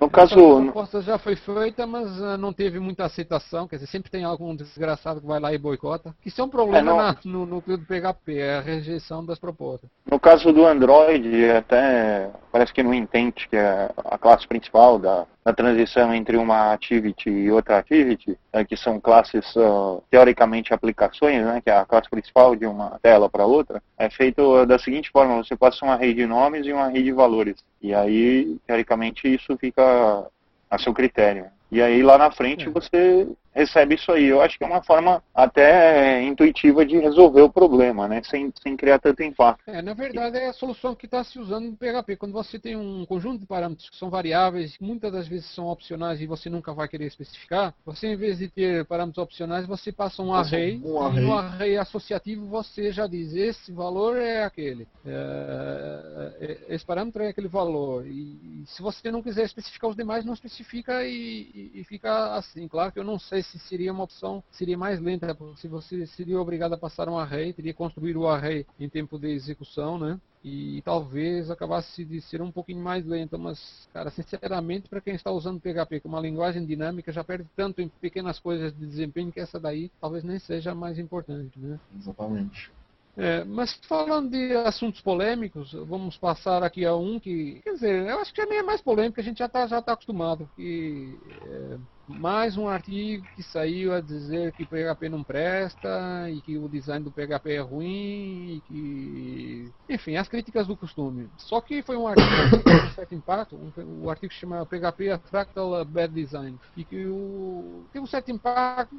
No 0.00 0.10
caso. 0.10 0.58
A 0.58 0.62
proposta 0.62 1.00
já 1.00 1.18
foi 1.18 1.36
feita, 1.36 1.86
mas 1.86 2.20
uh, 2.20 2.36
não 2.36 2.52
teve 2.52 2.78
muita 2.78 3.04
aceitação. 3.04 3.66
Quer 3.66 3.76
dizer, 3.76 3.88
sempre 3.88 4.10
tem 4.10 4.24
algum 4.24 4.54
desgraçado 4.54 5.20
que 5.20 5.26
vai 5.26 5.40
lá 5.40 5.52
e 5.54 5.58
boicota. 5.58 6.14
Isso 6.24 6.40
é 6.40 6.44
um 6.44 6.48
problema 6.48 6.92
é, 6.92 6.96
na, 6.96 7.16
no 7.24 7.46
núcleo 7.46 7.78
do 7.78 7.84
PHP, 7.86 8.38
é 8.38 8.58
a 8.58 8.60
rejeição 8.60 9.24
das 9.24 9.38
propostas. 9.38 9.88
No 10.10 10.20
caso 10.20 10.52
do 10.52 10.66
Android, 10.66 11.50
até 11.50 12.30
parece 12.56 12.72
que 12.72 12.82
no 12.82 12.94
Intent, 12.94 13.48
que 13.50 13.56
é 13.56 13.90
a 14.06 14.16
classe 14.16 14.48
principal 14.48 14.98
da, 14.98 15.26
da 15.44 15.52
transição 15.52 16.14
entre 16.14 16.38
uma 16.38 16.72
activity 16.72 17.28
e 17.28 17.50
outra 17.50 17.76
activity, 17.76 18.38
é, 18.50 18.64
que 18.64 18.78
são 18.78 18.98
classes 18.98 19.44
uh, 19.56 20.02
teoricamente 20.10 20.72
aplicações, 20.72 21.44
né, 21.44 21.60
que 21.62 21.68
é 21.68 21.76
a 21.76 21.84
classe 21.84 22.08
principal 22.08 22.56
de 22.56 22.64
uma 22.64 22.98
tela 23.02 23.28
para 23.28 23.44
outra, 23.44 23.82
é 23.98 24.08
feito 24.08 24.64
da 24.64 24.78
seguinte 24.78 25.10
forma: 25.10 25.36
você 25.36 25.54
passa 25.54 25.84
uma 25.84 25.96
rede 25.96 26.14
de 26.14 26.26
nomes 26.26 26.66
e 26.66 26.72
uma 26.72 26.88
rede 26.88 27.04
de 27.04 27.12
valores. 27.12 27.62
E 27.82 27.94
aí, 27.94 28.56
teoricamente, 28.66 29.28
isso 29.28 29.54
fica 29.58 30.26
a 30.70 30.78
seu 30.78 30.94
critério. 30.94 31.46
E 31.70 31.82
aí 31.82 32.02
lá 32.02 32.16
na 32.16 32.30
frente 32.30 32.68
é. 32.68 32.70
você 32.70 33.28
recebe 33.56 33.94
isso 33.94 34.12
aí. 34.12 34.26
Eu 34.26 34.42
acho 34.42 34.58
que 34.58 34.64
é 34.64 34.66
uma 34.66 34.82
forma 34.82 35.22
até 35.34 36.22
intuitiva 36.22 36.84
de 36.84 36.98
resolver 36.98 37.40
o 37.40 37.50
problema, 37.50 38.06
né? 38.06 38.22
Sem, 38.24 38.52
sem 38.62 38.76
criar 38.76 38.98
tanto 38.98 39.22
impacto. 39.22 39.62
É, 39.66 39.80
na 39.80 39.94
verdade 39.94 40.36
é 40.36 40.48
a 40.48 40.52
solução 40.52 40.94
que 40.94 41.06
está 41.06 41.24
se 41.24 41.38
usando 41.38 41.70
no 41.70 41.76
PHP. 41.76 42.16
Quando 42.16 42.32
você 42.32 42.58
tem 42.58 42.76
um 42.76 43.06
conjunto 43.06 43.40
de 43.40 43.46
parâmetros 43.46 43.88
que 43.88 43.96
são 43.96 44.10
variáveis, 44.10 44.76
muitas 44.78 45.10
das 45.10 45.26
vezes 45.26 45.46
são 45.54 45.66
opcionais 45.66 46.20
e 46.20 46.26
você 46.26 46.50
nunca 46.50 46.74
vai 46.74 46.86
querer 46.86 47.06
especificar, 47.06 47.74
você 47.84 48.08
em 48.08 48.16
vez 48.16 48.38
de 48.38 48.48
ter 48.48 48.84
parâmetros 48.84 49.22
opcionais, 49.22 49.66
você 49.66 49.90
passa 49.90 50.22
um 50.22 50.34
array. 50.34 50.80
Um 50.84 51.00
array. 51.00 51.22
E 51.22 51.26
no 51.26 51.32
array 51.34 51.78
associativo 51.78 52.46
você 52.46 52.92
já 52.92 53.06
diz, 53.06 53.34
esse 53.34 53.72
valor 53.72 54.18
é 54.18 54.44
aquele. 54.44 54.86
É, 55.06 56.36
é 56.40 56.74
esse 56.74 56.84
parâmetro 56.84 57.22
é 57.22 57.28
aquele 57.28 57.48
valor. 57.48 58.06
E, 58.06 58.64
se 58.66 58.82
você 58.82 59.10
não 59.10 59.22
quiser 59.22 59.44
especificar 59.44 59.88
os 59.88 59.96
demais, 59.96 60.24
não 60.24 60.34
especifica 60.34 61.04
e, 61.04 61.70
e 61.74 61.84
fica 61.84 62.34
assim. 62.34 62.68
Claro 62.68 62.92
que 62.92 62.98
eu 62.98 63.04
não 63.04 63.18
sei 63.18 63.42
se 63.46 63.58
seria 63.58 63.92
uma 63.92 64.04
opção, 64.04 64.42
seria 64.50 64.76
mais 64.76 65.00
lenta, 65.00 65.34
porque 65.34 65.60
se 65.60 65.68
você 65.68 66.06
seria 66.06 66.40
obrigado 66.40 66.74
a 66.74 66.78
passar 66.78 67.08
um 67.08 67.18
array, 67.18 67.52
teria 67.52 67.72
que 67.72 67.78
construir 67.78 68.16
o 68.16 68.28
array 68.28 68.66
em 68.78 68.88
tempo 68.88 69.18
de 69.18 69.28
execução, 69.28 69.98
né? 69.98 70.20
E 70.44 70.80
talvez 70.82 71.50
acabasse 71.50 72.04
de 72.04 72.20
ser 72.20 72.40
um 72.40 72.52
pouquinho 72.52 72.80
mais 72.80 73.04
lenta, 73.04 73.36
mas, 73.36 73.88
cara, 73.92 74.10
sinceramente, 74.10 74.88
para 74.88 75.00
quem 75.00 75.14
está 75.14 75.30
usando 75.30 75.60
PHP 75.60 76.00
como 76.00 76.14
uma 76.14 76.22
linguagem 76.22 76.64
dinâmica, 76.64 77.10
já 77.10 77.24
perde 77.24 77.48
tanto 77.56 77.80
em 77.80 77.88
pequenas 77.88 78.38
coisas 78.38 78.72
de 78.72 78.86
desempenho 78.86 79.32
que 79.32 79.40
essa 79.40 79.58
daí 79.58 79.90
talvez 80.00 80.22
nem 80.22 80.38
seja 80.38 80.74
mais 80.74 80.98
importante, 80.98 81.58
né? 81.58 81.80
Exatamente. 81.98 82.70
É, 83.16 83.44
mas 83.44 83.74
falando 83.88 84.30
de 84.30 84.54
assuntos 84.56 85.00
polêmicos, 85.00 85.72
vamos 85.72 86.18
passar 86.18 86.62
aqui 86.62 86.84
a 86.84 86.94
um 86.94 87.18
que, 87.18 87.60
quer 87.64 87.72
dizer, 87.72 88.06
eu 88.06 88.20
acho 88.20 88.32
que 88.32 88.42
já 88.42 88.46
nem 88.46 88.58
é 88.58 88.62
mais 88.62 88.82
polêmico, 88.82 89.18
a 89.18 89.22
gente 89.22 89.38
já 89.38 89.46
está 89.46 89.66
já 89.66 89.80
tá 89.80 89.94
acostumado. 89.94 90.48
Que, 90.54 91.18
é, 91.46 91.78
mais 92.08 92.56
um 92.56 92.68
artigo 92.68 93.26
que 93.34 93.42
saiu 93.42 93.92
a 93.92 94.00
dizer 94.00 94.52
que 94.52 94.62
o 94.62 94.66
PHP 94.66 95.08
não 95.08 95.24
presta 95.24 96.30
e 96.30 96.40
que 96.40 96.56
o 96.56 96.68
design 96.68 97.04
do 97.04 97.10
PHP 97.10 97.52
é 97.52 97.60
ruim 97.60 98.54
e 98.56 98.62
que. 98.66 99.72
Enfim, 99.88 100.16
as 100.16 100.28
críticas 100.28 100.66
do 100.66 100.76
costume. 100.76 101.28
Só 101.36 101.60
que 101.60 101.82
foi 101.82 101.96
um 101.96 102.06
artigo 102.06 102.26
que 102.62 102.70
um 102.70 102.90
certo 102.90 103.14
impacto, 103.14 103.56
um, 103.56 104.04
o 104.04 104.10
artigo 104.10 104.32
chama 104.32 104.64
PHP 104.64 105.10
a 105.10 105.18
Fractal 105.18 105.84
Bad 105.84 106.14
Design. 106.14 106.56
E 106.76 106.84
que 106.84 107.06
o, 107.06 107.84
teve 107.92 108.04
um 108.04 108.08
certo 108.08 108.30
impacto. 108.30 108.94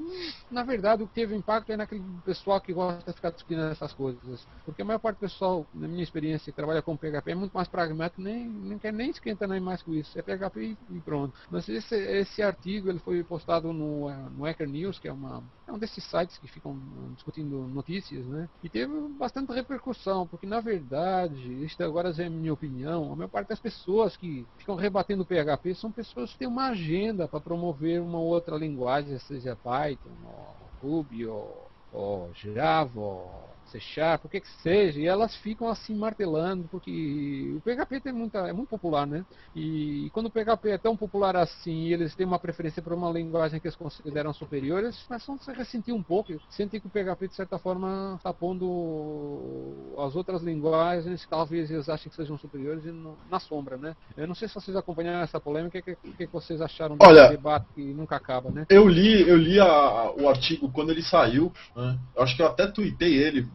Na 0.52 0.64
verdade, 0.64 1.04
o 1.04 1.08
que 1.08 1.14
teve 1.14 1.36
impacto 1.36 1.72
é 1.72 1.78
naquele 1.78 2.04
pessoal 2.26 2.60
que 2.60 2.74
gosta 2.74 3.10
de 3.10 3.16
ficar 3.16 3.32
discutindo 3.32 3.62
essas 3.64 3.94
coisas. 3.94 4.46
Porque 4.66 4.82
a 4.82 4.86
maior 4.86 5.00
parte 5.00 5.18
do 5.18 5.22
pessoal, 5.22 5.66
na 5.74 5.88
minha 5.88 6.04
experiência, 6.04 6.52
que 6.52 6.56
trabalha 6.56 6.82
com 6.82 6.98
PHP 6.98 7.32
é 7.32 7.36
muito 7.36 7.54
mais 7.54 7.68
pragmático, 7.70 8.22
nem, 8.22 8.48
nem 8.48 8.78
quer 8.78 8.92
nem 8.92 9.10
esquentar 9.10 9.48
nem 9.48 9.62
mais 9.62 9.82
com 9.82 9.94
isso. 9.94 10.18
É 10.20 10.22
PHP 10.22 10.78
e 10.90 11.00
pronto. 11.00 11.34
Mas 11.50 11.70
esse, 11.70 11.96
esse 11.96 12.42
artigo 12.42 12.97
ele 12.98 13.04
foi 13.04 13.24
postado 13.24 13.72
no, 13.72 14.10
eh, 14.10 14.30
no 14.36 14.44
Hacker 14.46 14.68
News, 14.68 15.00
que 15.00 15.08
é, 15.08 15.14
uma, 15.14 15.44
é 15.68 15.72
um 15.72 15.78
desses 15.78 16.04
sites 16.04 16.38
que 16.38 16.48
ficam 16.48 16.74
eh, 16.74 17.14
discutindo 17.14 17.68
notícias, 17.68 18.26
né? 18.26 18.50
E 18.64 18.70
teve 18.70 18.94
bastante 19.18 19.54
repercussão, 19.54 20.28
porque 20.28 20.46
na 20.46 20.60
verdade, 20.60 21.64
isto 21.64 21.82
agora 21.84 22.14
é 22.18 22.26
a 22.26 22.30
minha 22.30 22.54
opinião, 22.54 23.12
a 23.12 23.16
maior 23.16 23.30
parte 23.30 23.50
das 23.50 23.60
pessoas 23.60 24.18
que 24.18 24.48
ficam 24.58 24.76
rebatendo 24.76 25.24
o 25.24 25.26
PHP 25.26 25.76
são 25.76 25.92
pessoas 25.92 26.32
que 26.32 26.40
têm 26.40 26.48
uma 26.48 26.70
agenda 26.70 27.28
para 27.28 27.40
promover 27.40 28.02
uma 28.02 28.20
outra 28.20 28.58
linguagem, 28.58 29.18
seja 29.20 29.56
Python, 29.56 30.16
ou 30.24 30.56
Ruby, 30.82 31.26
ou, 31.26 31.72
ou 31.92 32.32
Java, 32.34 33.00
ou 33.00 33.57
C 33.68 33.80
Sharp, 33.80 34.26
o 34.26 34.30
que 34.30 34.40
que 34.40 34.48
seja, 34.62 35.00
e 35.00 35.06
elas 35.06 35.36
ficam 35.36 35.70
assim 35.70 35.96
martelando, 35.96 36.68
porque 36.70 37.54
o 37.56 37.62
PHP 37.62 38.00
tem 38.02 38.14
muita, 38.14 38.40
é 38.40 38.54
muito 38.54 38.70
popular, 38.70 39.06
né? 39.06 39.26
E, 39.56 40.10
quando 40.14 40.28
o 40.28 40.32
PHP 40.32 40.70
é 40.70 40.78
tão 40.78 40.96
popular 40.96 41.36
assim, 41.36 41.88
e 41.88 41.94
eles 41.94 42.16
têm 42.16 42.26
uma 42.26 42.40
preferência 42.40 42.82
por 42.82 42.94
uma 42.94 43.12
linguagem 43.12 43.60
que 43.60 43.68
eles 43.68 43.76
consideram 43.76 44.34
superior, 44.34 44.84
eles 44.84 45.02
começam 45.04 45.36
a 45.36 45.38
se 45.40 45.52
ressentir 45.52 45.94
um 45.94 46.04
pouco, 46.04 46.34
sentem 46.50 46.80
que 46.80 46.88
o 46.88 46.90
PHP 46.90 47.28
de 47.28 47.36
certa 47.36 47.58
forma 47.60 48.16
está 48.18 48.34
pondo 48.34 49.96
as 49.98 50.16
outras 50.16 50.42
linguagens 50.42 51.24
que 51.24 51.30
talvez 51.30 51.70
eles 51.70 51.90
achem 51.90 52.10
que 52.10 52.16
sejam 52.16 52.38
superiores 52.38 52.84
na 53.30 53.40
sombra, 53.40 53.78
né? 53.78 53.96
Eu 54.16 54.28
não 54.28 54.36
sei 54.36 54.48
se 54.48 54.56
vocês 54.56 54.76
acompanharam 54.76 55.22
essa 55.22 55.40
polêmica, 55.40 55.80
o 55.80 55.82
que, 55.82 55.96
que, 55.96 56.14
que, 56.18 56.28
vocês 56.28 56.62
acharam 56.62 56.98
desse 56.98 57.30
debate 57.30 57.66
que 57.74 57.94
nunca 57.94 58.16
acaba, 58.16 58.50
né? 58.50 58.66
Eu 58.70 58.88
li, 58.88 59.28
eu 59.28 59.38
li 59.38 59.60
a, 59.60 60.12
o 60.12 60.30
artigo 60.30 60.72
quando 60.72 60.92
ele 60.92 61.02
saiu, 61.02 61.52
né? 61.76 61.98
acho 62.18 62.36
que 62.36 62.42
eu 62.42 62.48
até 62.48 62.68
tuitei 62.68 63.16
ele 63.16 63.48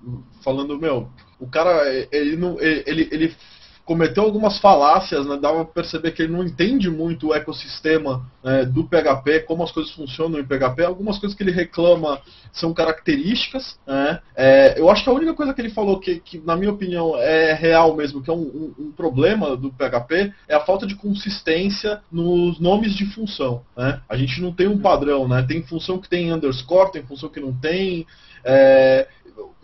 falando, 0.42 0.78
meu, 0.78 1.08
o 1.38 1.46
cara, 1.46 1.82
ele 2.10 2.36
não. 2.36 2.60
Ele, 2.60 3.08
ele 3.10 3.36
cometeu 3.84 4.22
algumas 4.22 4.58
falácias, 4.58 5.26
né? 5.26 5.36
dava 5.36 5.64
para 5.64 5.82
perceber 5.82 6.12
que 6.12 6.22
ele 6.22 6.32
não 6.32 6.44
entende 6.44 6.88
muito 6.88 7.28
o 7.28 7.34
ecossistema 7.34 8.24
né, 8.42 8.64
do 8.64 8.84
PHP, 8.84 9.40
como 9.40 9.62
as 9.62 9.72
coisas 9.72 9.92
funcionam 9.92 10.38
em 10.38 10.44
PHP. 10.44 10.84
Algumas 10.84 11.18
coisas 11.18 11.36
que 11.36 11.42
ele 11.42 11.50
reclama 11.50 12.20
são 12.52 12.72
características. 12.72 13.78
Né? 13.86 14.20
É, 14.36 14.80
eu 14.80 14.88
acho 14.88 15.02
que 15.02 15.10
a 15.10 15.12
única 15.12 15.34
coisa 15.34 15.52
que 15.52 15.60
ele 15.60 15.70
falou 15.70 15.98
que, 15.98 16.20
que 16.20 16.38
na 16.38 16.56
minha 16.56 16.70
opinião, 16.70 17.16
é 17.16 17.52
real 17.54 17.94
mesmo, 17.96 18.22
que 18.22 18.30
é 18.30 18.32
um, 18.32 18.38
um, 18.38 18.74
um, 18.78 18.92
problema 18.92 19.56
do 19.56 19.72
PHP, 19.72 20.32
é 20.48 20.54
a 20.54 20.60
falta 20.64 20.86
de 20.86 20.94
consistência 20.94 22.00
nos 22.10 22.60
nomes 22.60 22.94
de 22.94 23.06
função. 23.06 23.62
Né? 23.76 24.00
A 24.08 24.16
gente 24.16 24.40
não 24.40 24.52
tem 24.52 24.68
um 24.68 24.78
padrão, 24.78 25.26
né? 25.26 25.44
tem 25.46 25.62
função 25.62 25.98
que 25.98 26.08
tem 26.08 26.32
underscore, 26.32 26.92
tem 26.92 27.02
função 27.02 27.28
que 27.28 27.40
não 27.40 27.52
tem. 27.52 28.06
É, 28.44 29.08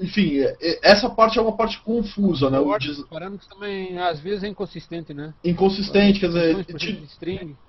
enfim, 0.01 0.39
é, 0.39 0.57
é, 0.61 0.91
essa 0.91 1.11
parte 1.11 1.39
é 1.39 1.43
uma 1.43 1.57
parte 1.57 1.81
confusa, 1.81 2.49
né? 2.49 2.59
O 2.59 2.79
diz... 2.79 3.03
parâmetros 3.05 3.49
também, 3.49 3.99
às 3.99 4.21
vezes, 4.21 4.45
é 4.45 4.49
inconsistente, 4.49 5.13
né? 5.13 5.35
Inconsistente, 5.45 6.21
quer 6.21 6.29
dizer, 6.29 6.67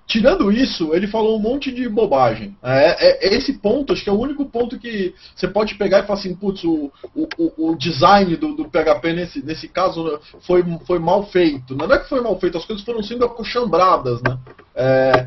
tirando 0.06 0.52
isso, 0.52 0.94
ele 0.94 1.08
falou 1.08 1.36
um 1.36 1.42
monte 1.42 1.72
de 1.72 1.88
bobagem. 1.88 2.56
É, 2.62 3.26
é, 3.28 3.34
esse 3.34 3.54
ponto, 3.58 3.92
acho 3.92 4.04
que 4.04 4.10
é 4.10 4.12
o 4.12 4.18
único 4.18 4.44
ponto 4.46 4.78
que 4.78 5.12
você 5.34 5.48
pode 5.48 5.74
pegar 5.74 6.00
e 6.00 6.06
falar 6.06 6.20
assim, 6.20 6.34
putz, 6.34 6.62
o, 6.64 6.92
o, 7.14 7.70
o 7.70 7.76
design 7.76 8.36
do, 8.36 8.54
do 8.54 8.64
PHP 8.66 9.12
nesse, 9.12 9.44
nesse 9.44 9.68
caso 9.68 10.20
foi, 10.40 10.62
foi 10.86 10.98
mal 11.00 11.26
feito. 11.26 11.74
Não 11.74 11.92
é 11.92 11.98
que 11.98 12.08
foi 12.08 12.20
mal 12.20 12.38
feito, 12.38 12.58
as 12.58 12.64
coisas 12.64 12.84
foram 12.84 13.02
sendo 13.02 13.24
acochambradas, 13.24 14.20
né? 14.22 14.38
É, 14.74 15.26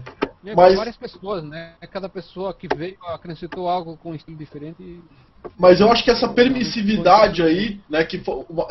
mas... 0.55 0.75
várias 0.75 0.97
pessoas, 0.97 1.43
né? 1.43 1.73
Cada 1.91 2.07
pessoa 2.07 2.53
que 2.53 2.67
veio 2.73 2.97
acrescentou 3.07 3.67
algo 3.67 3.97
com 3.97 4.11
um 4.11 4.15
estilo 4.15 4.37
diferente 4.37 5.01
mas 5.57 5.79
eu 5.79 5.91
acho 5.91 6.03
que 6.03 6.11
essa 6.11 6.27
permissividade 6.27 7.43
aí, 7.43 7.79
né, 7.89 8.03
que 8.03 8.21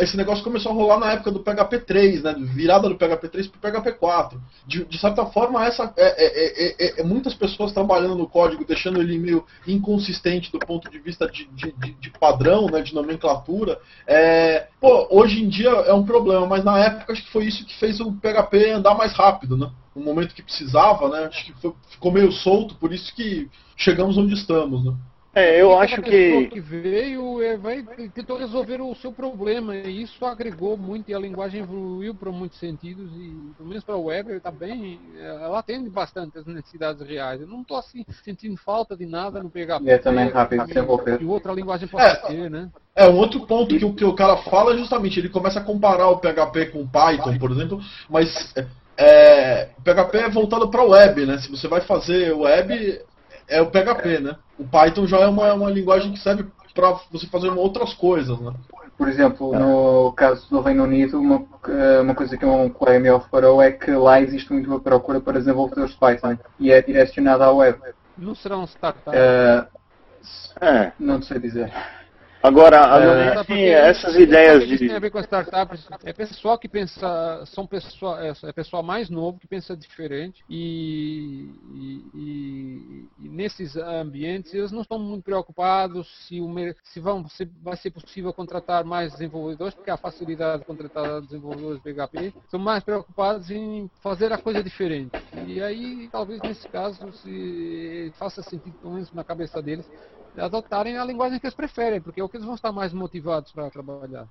esse 0.01 0.17
negócio 0.17 0.43
começou 0.43 0.73
a 0.73 0.75
rolar 0.75 0.99
na 0.99 1.13
época 1.13 1.31
do 1.31 1.41
PHP 1.41 1.79
3, 1.81 2.23
né, 2.23 2.35
virada 2.39 2.89
do 2.89 2.97
PHP 2.97 3.29
3 3.29 3.47
para 3.49 3.59
o 3.59 3.83
PHP 3.83 3.93
4. 3.93 4.43
De, 4.67 4.85
de, 4.85 4.99
certa 4.99 5.27
forma, 5.27 5.65
essa 5.65 5.93
é, 5.97 6.25
é, 6.25 6.87
é, 6.87 7.01
é, 7.01 7.05
muitas 7.05 7.35
pessoas 7.35 7.73
trabalhando 7.73 8.17
no 8.17 8.29
código, 8.29 8.65
deixando 8.65 9.01
ele 9.01 9.19
meio 9.19 9.45
inconsistente 9.67 10.51
do 10.51 10.59
ponto 10.59 10.91
de 10.91 10.99
vista 10.99 11.29
de, 11.29 11.47
de, 11.53 11.73
de 11.73 12.11
padrão, 12.19 12.67
né, 12.67 12.81
de 12.81 12.95
nomenclatura. 12.95 13.79
É, 14.07 14.69
pô, 14.81 15.09
hoje 15.11 15.43
em 15.43 15.49
dia 15.49 15.71
é 15.71 15.93
um 15.93 16.05
problema, 16.05 16.47
mas 16.47 16.65
na 16.65 16.79
época 16.79 17.13
acho 17.13 17.23
que 17.23 17.33
foi 17.33 17.45
isso 17.45 17.65
que 17.65 17.79
fez 17.79 18.01
o 18.01 18.13
PHP 18.13 18.71
andar 18.71 18.95
mais 18.95 19.13
rápido, 19.13 19.57
né? 19.57 19.71
No 19.95 20.03
momento 20.03 20.35
que 20.35 20.43
precisava, 20.43 21.09
né? 21.11 21.27
Acho 21.27 21.45
que 21.45 21.53
foi, 21.61 21.73
ficou 21.91 22.11
meio 22.11 22.33
solto, 22.33 22.75
por 22.77 22.93
isso 22.93 23.15
que 23.15 23.51
chegamos 23.77 24.17
onde 24.17 24.35
estamos, 24.35 24.85
né? 24.85 24.95
É, 25.35 25.61
eu 25.61 25.79
acho 25.79 26.03
que... 26.03 26.47
que 26.49 26.61
veio 26.61 27.43
é, 27.43 27.57
vai, 27.57 27.83
tentou 28.15 28.37
resolver 28.37 28.83
o 28.83 28.95
seu 28.95 29.11
problema 29.13 29.75
e 29.75 30.03
isso 30.03 30.27
agregou 30.27 30.77
muito 30.77 31.11
e 31.11 31.15
a 31.15 31.19
linguagem 31.19 31.63
evoluiu 31.63 32.15
para 32.15 32.31
muitos 32.31 32.59
sentidos 32.59 33.11
e 33.17 33.35
pelo 33.57 33.69
menos 33.69 33.83
para 33.83 33.97
o 33.97 34.05
web 34.05 34.31
está 34.33 34.51
bem, 34.51 35.01
ela 35.19 35.59
atende 35.59 35.89
bastante 35.89 36.37
as 36.37 36.45
necessidades 36.45 37.07
reais. 37.07 37.41
Eu 37.41 37.47
não 37.47 37.63
estou 37.63 37.79
assim 37.79 38.05
sentindo 38.23 38.59
falta 38.59 38.95
de 38.95 39.07
nada 39.07 39.43
no 39.43 39.49
PHP. 39.49 39.89
É 39.89 39.97
também 39.97 40.29
rápido 40.29 40.61
de 40.63 40.69
desenvolver. 40.69 41.23
E 41.23 41.25
outra 41.25 41.53
linguagem 41.53 41.89
pode 41.89 42.05
é, 42.05 42.15
ter, 42.15 42.51
né? 42.51 42.69
É, 42.95 43.09
um 43.09 43.17
outro 43.17 43.41
ponto 43.47 43.77
que 43.77 43.85
o 43.85 43.95
que 43.95 44.05
o 44.05 44.15
cara 44.15 44.37
fala 44.37 44.75
é 44.75 44.79
justamente, 44.79 45.19
ele 45.19 45.31
começa 45.31 45.61
a 45.61 45.65
comparar 45.65 46.09
o 46.09 46.19
PHP 46.19 46.67
com 46.67 46.83
o 46.83 46.89
Python, 46.89 47.39
por 47.39 47.51
exemplo, 47.51 47.81
mas 48.11 48.53
é, 48.99 49.69
o 49.79 49.83
PHP 49.83 50.19
é 50.19 50.29
voltado 50.29 50.71
para 50.71 50.85
o 50.85 50.91
web, 50.91 51.25
né? 51.25 51.39
Se 51.39 51.51
você 51.51 51.67
vai 51.67 51.81
fazer 51.81 52.33
web, 52.33 53.01
é 53.53 53.61
o 53.61 53.71
PHP, 53.71 54.19
né? 54.21 54.37
O 54.59 54.65
Python 54.65 55.07
já 55.07 55.19
é 55.19 55.27
uma, 55.27 55.53
uma 55.55 55.71
linguagem 55.71 56.13
que 56.13 56.19
serve 56.19 56.47
para 56.75 56.99
você 57.11 57.27
fazer 57.27 57.51
outras 57.51 57.93
coisas, 57.95 58.39
né? 58.41 58.53
Por 58.97 59.09
exemplo, 59.09 59.53
no 59.53 60.13
caso 60.13 60.49
do 60.49 60.61
Reino 60.61 60.85
Unido, 60.85 61.19
uma, 61.19 61.45
eh, 61.69 62.01
uma 62.01 62.15
coisa 62.15 62.37
que 62.37 62.47
um 62.47 62.69
colega 62.69 63.01
meu 63.01 63.19
reparou 63.19 63.61
é 63.61 63.73
que 63.73 63.91
lá 63.91 64.21
existe 64.21 64.53
muito 64.53 64.73
a 64.73 64.81
procura 64.81 65.21
para 65.21 65.39
desenvolvedores 65.39 65.93
de 65.93 65.99
Python 65.99 66.39
e 66.61 66.71
é 66.71 66.81
direcionada 66.81 67.45
à 67.45 67.53
web. 67.53 67.79
Não 68.17 68.35
serão 68.35 68.65
startups? 68.65 69.13
Uh, 69.13 70.65
é. 70.65 70.93
Não 70.99 71.21
sei 71.21 71.39
dizer. 71.41 71.73
Agora, 72.43 72.77
é, 73.49 73.89
essas 73.89 74.17
ideias 74.17 74.67
de. 74.67 74.77
tem 74.77 74.93
a 74.93 74.99
ver 74.99 75.11
com 75.11 75.21
startups. 75.21 75.87
É 76.05 76.13
pessoal 76.13 76.59
que 76.59 76.69
pensa. 76.69 77.45
São 77.47 77.67
pessoal, 77.67 78.19
é, 78.19 78.33
é 78.43 78.53
pessoal 78.53 78.83
mais 78.83 79.09
novo 79.09 79.39
que 79.39 79.47
pensa 79.47 79.77
diferente. 79.77 80.43
E, 80.51 81.49
e, 81.73 83.09
e, 83.23 83.29
nesses 83.29 83.77
ambientes 83.77 84.53
eles 84.55 84.73
não 84.73 84.83
estão 84.83 84.99
muito 84.99 85.23
preocupados 85.23 86.09
se, 86.27 86.41
o, 86.41 86.53
se, 86.83 86.99
vão, 86.99 87.29
se 87.29 87.49
vai 87.63 87.77
ser 87.77 87.91
possível 87.91 88.33
contratar 88.33 88.85
mais 88.85 89.13
desenvolvedores, 89.13 89.75
porque 89.75 89.91
a 89.91 89.97
facilidade 89.97 90.61
de 90.61 90.67
contratar 90.67 91.21
desenvolvedores 91.21 91.81
PHP. 91.81 92.35
Estão 92.45 92.59
mais 92.59 92.83
preocupados 92.83 93.51
em 93.51 93.89
fazer 94.03 94.33
a 94.33 94.39
coisa 94.39 94.63
diferente. 94.65 95.13
E 95.47 95.63
aí, 95.63 96.09
talvez 96.11 96.41
nesse 96.43 96.67
caso, 96.69 97.13
se 97.13 98.13
faça 98.19 98.43
sentido, 98.43 98.75
pelo 98.81 98.95
menos 98.95 99.13
na 99.13 99.23
cabeça 99.23 99.63
deles, 99.63 99.89
adotarem 100.37 100.97
a 100.97 101.05
linguagem 101.05 101.39
que 101.39 101.47
eles 101.47 101.55
preferem, 101.55 102.01
porque 102.01 102.21
é 102.21 102.25
o 102.25 102.29
que 102.29 102.37
eles 102.37 102.47
vão 102.47 102.55
estar 102.55 102.73
mais 102.73 102.93
motivados 102.93 103.53
para 103.53 103.71
trabalhar. 103.71 104.27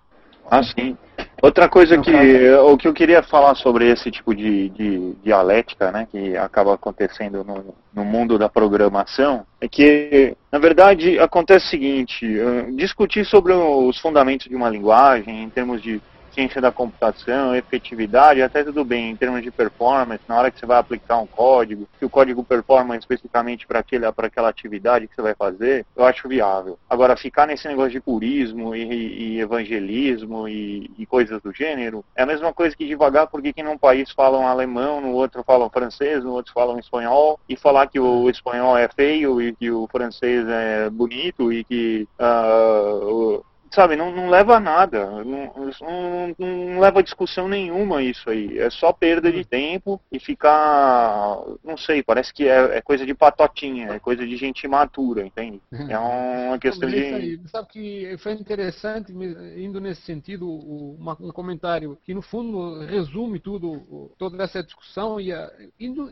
Ah, 0.50 0.64
sim. 0.64 0.98
Outra 1.42 1.68
coisa 1.68 1.98
que 1.98 2.12
o 2.52 2.78
que 2.78 2.88
eu 2.88 2.94
queria 2.94 3.24
falar 3.24 3.56
sobre 3.56 3.90
esse 3.90 4.12
tipo 4.12 4.36
de, 4.36 4.70
de 4.70 5.14
dialética, 5.24 5.92
né, 5.92 6.08
que 6.12 6.38
acaba 6.38 6.76
acontecendo 6.76 7.44
no, 7.44 7.76
no 7.94 8.06
mundo 8.06 8.38
da 8.38 8.48
programação, 8.48 9.46
é 9.60 9.68
que, 9.68 10.36
na 10.52 10.60
verdade, 10.60 11.18
acontece 11.20 11.66
o 11.66 11.70
seguinte: 11.70 12.28
discutir 12.76 13.26
sobre 13.26 13.54
os 13.54 14.00
fundamentos 14.00 14.48
de 14.48 14.56
uma 14.56 14.70
linguagem, 14.70 15.44
em 15.44 15.50
termos 15.50 15.82
de 15.82 16.02
ciência 16.34 16.62
da 16.62 16.72
computação, 16.72 17.56
efetividade, 17.56 18.42
até 18.42 18.64
tudo 18.64 18.84
bem 18.84 19.12
em 19.12 19.16
termos 19.16 19.42
de 19.42 19.52
performance, 19.52 20.24
na 20.28 20.38
hora 20.38 20.52
que 20.52 20.60
você 20.60 20.66
vai 20.66 20.78
aplicar 20.78 21.18
um 21.18 21.28
código, 21.28 21.88
se 22.00 22.06
o 22.06 22.10
código 22.10 22.44
performa 22.44 22.96
especificamente 22.96 23.68
para 23.68 23.80
aquela 23.80 24.50
atividade 24.50 25.08
que 25.08 25.16
você 25.16 25.22
vai 25.22 25.36
fazer, 25.36 25.86
eu 25.96 26.06
acho 26.06 26.28
viável. 26.28 26.78
Agora, 26.90 27.18
ficar 27.18 27.48
nesse 27.48 27.68
negócio 27.68 27.92
de 27.92 28.02
purismo 28.02 28.76
e, 28.76 29.36
e 29.36 29.40
evangelismo 29.40 30.48
e, 30.48 30.90
e, 30.98 31.06
coisas 31.06 31.42
do 31.42 31.54
gênero, 31.54 32.04
é 32.16 32.24
a 32.24 32.26
mesma 32.26 32.54
coisa 32.54 32.76
que 32.76 32.88
devagar 32.88 33.28
porque 33.28 33.54
que 33.54 33.64
num 33.64 33.78
país 33.78 34.12
falam 34.12 34.48
alemão, 34.48 35.02
no 35.02 35.12
outro 35.12 35.44
falam 35.44 35.70
francês, 35.70 36.24
no 36.24 36.32
outro 36.32 36.54
falam 36.54 36.80
espanhol, 36.80 37.40
e 37.48 37.56
falar 37.56 37.88
que 37.88 38.00
o 38.00 38.30
espanhol 38.30 38.78
é 38.78 38.88
feio 38.88 39.42
e 39.42 39.54
que 39.54 39.72
o 39.72 39.88
francês 39.88 40.48
é 40.48 40.90
bonito 40.90 41.52
e 41.52 41.64
que 41.64 42.08
uh, 42.20 43.44
sabe, 43.72 43.96
não, 43.96 44.12
não 44.12 44.30
leva 44.30 44.58
a 44.58 44.60
nada, 44.60 45.24
não, 45.24 45.54
não, 45.54 46.36
não, 46.38 46.80
leva 46.80 47.00
a 47.00 47.04
discussão 47.04 47.48
nenhuma 47.48 48.02
isso 48.04 48.30
aí. 48.30 48.58
É 48.60 48.70
só 48.70 48.92
perda 48.92 49.32
de 49.32 49.46
tempo 49.46 50.02
e 50.12 50.20
ficar, 50.20 51.38
não 51.64 51.78
sei, 51.78 52.04
parece 52.04 52.34
que 52.34 52.48
é, 52.48 52.78
é 52.78 52.82
coisa 52.82 53.06
de 53.06 53.14
patotinha, 53.14 53.92
é 53.92 54.00
coisa 54.00 54.26
de 54.26 54.36
gente 54.36 54.64
imatura, 54.64 55.26
entende? 55.26 55.62
É 55.90 55.98
uma 55.98 56.60
questão 56.60 56.90
de... 56.90 57.40
Sabe 57.48 57.68
que 57.70 58.18
foi 58.20 58.34
interessante, 58.34 59.12
indo 59.12 59.80
nesse 59.80 60.02
sentido, 60.02 60.48
um 60.50 61.32
comentário 61.32 61.98
que 62.04 62.14
no 62.14 62.22
fundo 62.22 62.86
resume 62.86 63.40
tudo, 63.40 64.12
toda 64.18 64.44
essa 64.44 64.64
discussão 64.64 65.20
e 65.20 65.32
a 65.32 65.50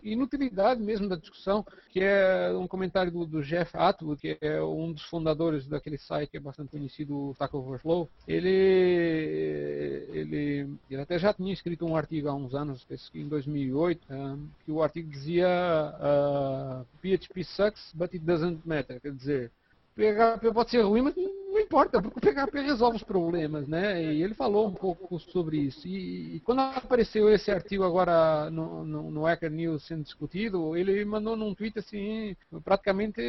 inutilidade 0.04 0.82
mesmo 0.82 1.08
da 1.10 1.16
discussão, 1.16 1.66
que 1.90 2.02
é 2.02 2.52
um 2.54 2.68
comentário 2.68 3.12
do, 3.12 3.26
do 3.26 3.44
Jeff 3.44 3.76
Atwood, 3.76 4.20
que 4.22 4.38
é 4.42 4.62
um 4.62 4.94
dos 4.94 5.04
fundadores 5.04 5.68
daquele 5.68 5.98
site 5.98 6.30
que 6.30 6.38
é 6.38 6.40
bastante 6.40 6.72
conhecido, 6.72 7.36
Stack 7.50 7.56
Overflow, 7.56 8.10
ele, 8.28 8.48
ele, 10.14 10.70
ele 10.90 11.02
até 11.02 11.18
já 11.18 11.34
tinha 11.34 11.52
escrito 11.52 11.86
um 11.86 11.96
artigo 11.96 12.30
há 12.30 12.34
uns 12.34 12.54
anos, 12.54 12.86
em 13.14 13.28
2008, 13.28 14.02
um, 14.10 14.48
que 14.64 14.72
o 14.72 14.82
artigo 14.82 15.10
dizia 15.10 15.48
uh, 15.48 16.86
PHP 17.02 17.44
sucks, 17.44 17.92
but 17.94 18.14
it 18.14 18.24
doesn't 18.24 18.62
matter. 18.66 19.00
Quer 19.02 19.12
dizer, 19.14 19.52
PHP 19.96 20.54
pode 20.54 20.70
ser 20.70 20.82
ruim, 20.82 21.02
mas 21.02 21.16
não 21.60 21.66
importa, 21.66 22.02
porque 22.02 22.18
o 22.18 22.34
PHP 22.34 22.62
resolve 22.62 22.98
os 22.98 23.04
problemas, 23.04 23.68
né? 23.68 24.02
E 24.02 24.24
ele 24.24 24.34
falou 24.34 24.68
um 24.68 24.74
pouco 24.74 25.20
sobre 25.20 25.58
isso. 25.58 25.88
E, 25.88 26.38
e 26.38 26.40
quando 26.40 26.62
apareceu 26.62 27.30
esse 27.30 27.52
artigo 27.52 27.84
agora 27.84 28.50
no, 28.50 28.86
no, 28.86 29.12
no 29.12 29.26
Hacker 29.26 29.52
News 29.52 29.86
sendo 29.86 30.04
discutido, 30.04 30.76
ele 30.76 31.04
mandou 31.04 31.36
num 31.36 31.54
tweet 31.54 31.78
assim, 31.78 32.36
praticamente 32.64 33.22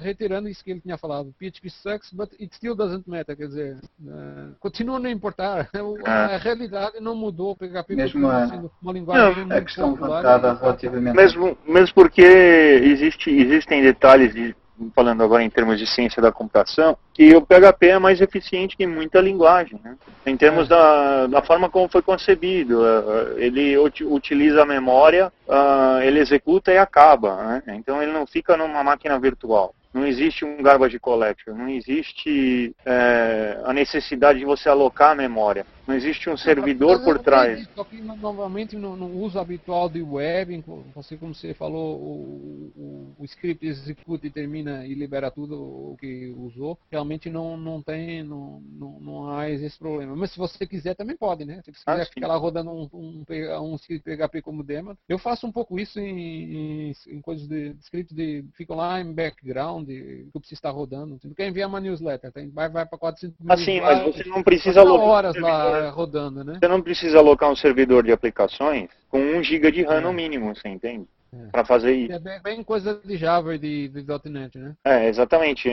reiterando 0.00 0.48
isso 0.48 0.62
que 0.62 0.70
ele 0.70 0.80
tinha 0.80 0.98
falado. 0.98 1.34
PHP 1.38 1.70
sucks, 1.70 2.12
but 2.12 2.30
it 2.40 2.54
still 2.54 2.74
doesn't 2.74 3.08
matter. 3.08 3.36
Quer 3.36 3.48
dizer, 3.48 3.78
uh, 4.02 4.54
continua 4.60 4.96
a 4.96 5.00
não 5.00 5.10
importar. 5.10 5.70
A, 6.04 6.34
a 6.34 6.36
realidade 6.36 7.00
não 7.00 7.14
mudou. 7.14 7.52
O 7.52 7.56
PHP 7.56 7.94
mesmo 7.94 8.20
continua 8.20 8.48
sendo 8.48 8.70
uma 8.82 8.92
linguagem 8.92 9.46
não, 9.46 9.56
muito 9.56 9.74
popular. 9.74 10.40
Relativamente. 10.60 11.14
Mesmo, 11.14 11.56
mesmo 11.66 11.94
porque 11.94 12.22
existe, 12.22 13.30
existem 13.30 13.82
detalhes 13.82 14.34
de 14.34 14.54
falando 14.94 15.22
agora 15.22 15.42
em 15.42 15.50
termos 15.50 15.78
de 15.78 15.86
ciência 15.86 16.20
da 16.20 16.32
computação, 16.32 16.96
que 17.12 17.34
o 17.34 17.42
PHP 17.42 17.88
é 17.88 17.98
mais 17.98 18.20
eficiente 18.20 18.76
que 18.76 18.86
muita 18.86 19.20
linguagem, 19.20 19.80
né? 19.82 19.96
em 20.26 20.36
termos 20.36 20.66
é. 20.66 20.68
da, 20.68 21.26
da 21.26 21.42
forma 21.42 21.70
como 21.70 21.88
foi 21.88 22.02
concebido. 22.02 22.84
É, 22.84 22.88
é, 22.88 23.46
ele 23.46 23.76
utiliza 23.78 24.62
a 24.62 24.66
memória, 24.66 25.32
ah, 25.48 26.00
ele 26.02 26.18
executa 26.18 26.72
e 26.72 26.78
acaba. 26.78 27.60
Né? 27.66 27.76
Então 27.76 28.02
ele 28.02 28.12
não 28.12 28.26
fica 28.26 28.56
numa 28.56 28.82
máquina 28.82 29.18
virtual. 29.18 29.74
Não 29.92 30.04
existe 30.04 30.44
um 30.44 30.60
garbage 30.60 30.98
collector, 30.98 31.54
não 31.54 31.68
existe 31.68 32.74
é, 32.84 33.60
a 33.64 33.72
necessidade 33.72 34.40
de 34.40 34.44
você 34.44 34.68
alocar 34.68 35.12
a 35.12 35.14
memória. 35.14 35.64
Não 35.86 35.94
existe 35.94 36.30
um 36.30 36.36
servidor 36.36 37.02
por 37.02 37.18
trás. 37.18 37.68
Só 37.74 37.84
que 37.84 38.00
novamente 38.00 38.76
no, 38.76 38.96
no, 38.96 39.06
uso 39.22 39.38
habitual 39.38 39.88
de 39.88 40.02
web, 40.02 40.64
assim 40.96 41.16
como 41.16 41.34
você 41.34 41.52
falou, 41.52 41.96
o, 41.96 42.72
o, 42.76 43.14
o, 43.18 43.24
script 43.24 43.66
executa 43.66 44.26
e 44.26 44.30
termina 44.30 44.86
e 44.86 44.94
libera 44.94 45.30
tudo 45.30 45.56
o 45.56 45.96
que 45.98 46.34
usou, 46.38 46.78
realmente 46.90 47.28
não, 47.28 47.56
não 47.56 47.82
tem, 47.82 48.22
não, 48.22 48.62
não, 48.72 49.00
não 49.00 49.30
há 49.30 49.50
esse 49.50 49.78
problema. 49.78 50.16
Mas 50.16 50.32
se 50.32 50.38
você 50.38 50.66
quiser 50.66 50.94
também 50.94 51.16
pode, 51.16 51.44
né? 51.44 51.60
Se 51.64 51.72
você 51.72 51.84
quiser 51.84 52.02
ah, 52.02 52.06
ficar 52.06 52.28
lá 52.28 52.36
rodando 52.36 52.70
um, 52.70 52.88
um, 52.92 53.24
um, 53.60 53.74
script 53.76 54.04
PHP 54.04 54.42
como 54.42 54.62
demo, 54.62 54.96
eu 55.08 55.18
faço 55.18 55.46
um 55.46 55.52
pouco 55.52 55.78
isso 55.78 56.00
em, 56.00 56.88
em, 56.88 56.92
em 57.08 57.20
coisas 57.20 57.46
de, 57.46 57.74
de 57.74 57.82
script 57.82 58.14
de 58.14 58.44
fico 58.54 58.74
lá 58.74 59.00
em 59.00 59.12
background, 59.12 59.86
que 59.86 60.28
preciso 60.32 60.54
estar 60.58 60.70
rodando. 60.70 61.18
Você 61.18 61.28
não 61.28 61.34
quer 61.34 61.48
enviar 61.48 61.68
uma 61.68 61.80
newsletter, 61.80 62.32
tem, 62.32 62.48
vai, 62.50 62.68
vai 62.68 62.86
para 62.86 62.98
400 62.98 63.38
mil. 63.38 63.52
Assim, 63.52 63.80
mas 63.80 64.02
você 64.02 64.24
não 64.24 64.42
precisa 64.42 64.82
horas 64.82 65.36
lá 65.36 65.73
rodando, 65.90 66.44
né? 66.44 66.58
Você 66.60 66.68
não 66.68 66.82
precisa 66.82 67.18
alocar 67.18 67.50
um 67.50 67.56
servidor 67.56 68.04
de 68.04 68.12
aplicações 68.12 68.88
com 69.08 69.18
1 69.18 69.42
GB 69.42 69.72
de 69.72 69.82
RAM 69.82 69.98
é. 69.98 70.00
no 70.00 70.12
mínimo, 70.12 70.54
você 70.54 70.68
entende? 70.68 71.06
É. 71.32 71.50
Para 71.50 71.64
fazer 71.64 71.92
isso. 71.92 72.12
É 72.12 72.18
bem, 72.18 72.40
bem, 72.42 72.62
coisa 72.62 73.00
de 73.04 73.16
Java 73.16 73.54
e 73.54 73.58
de, 73.58 73.88
de 73.88 74.30
.NET, 74.30 74.56
né? 74.56 74.74
É, 74.84 75.08
exatamente. 75.08 75.68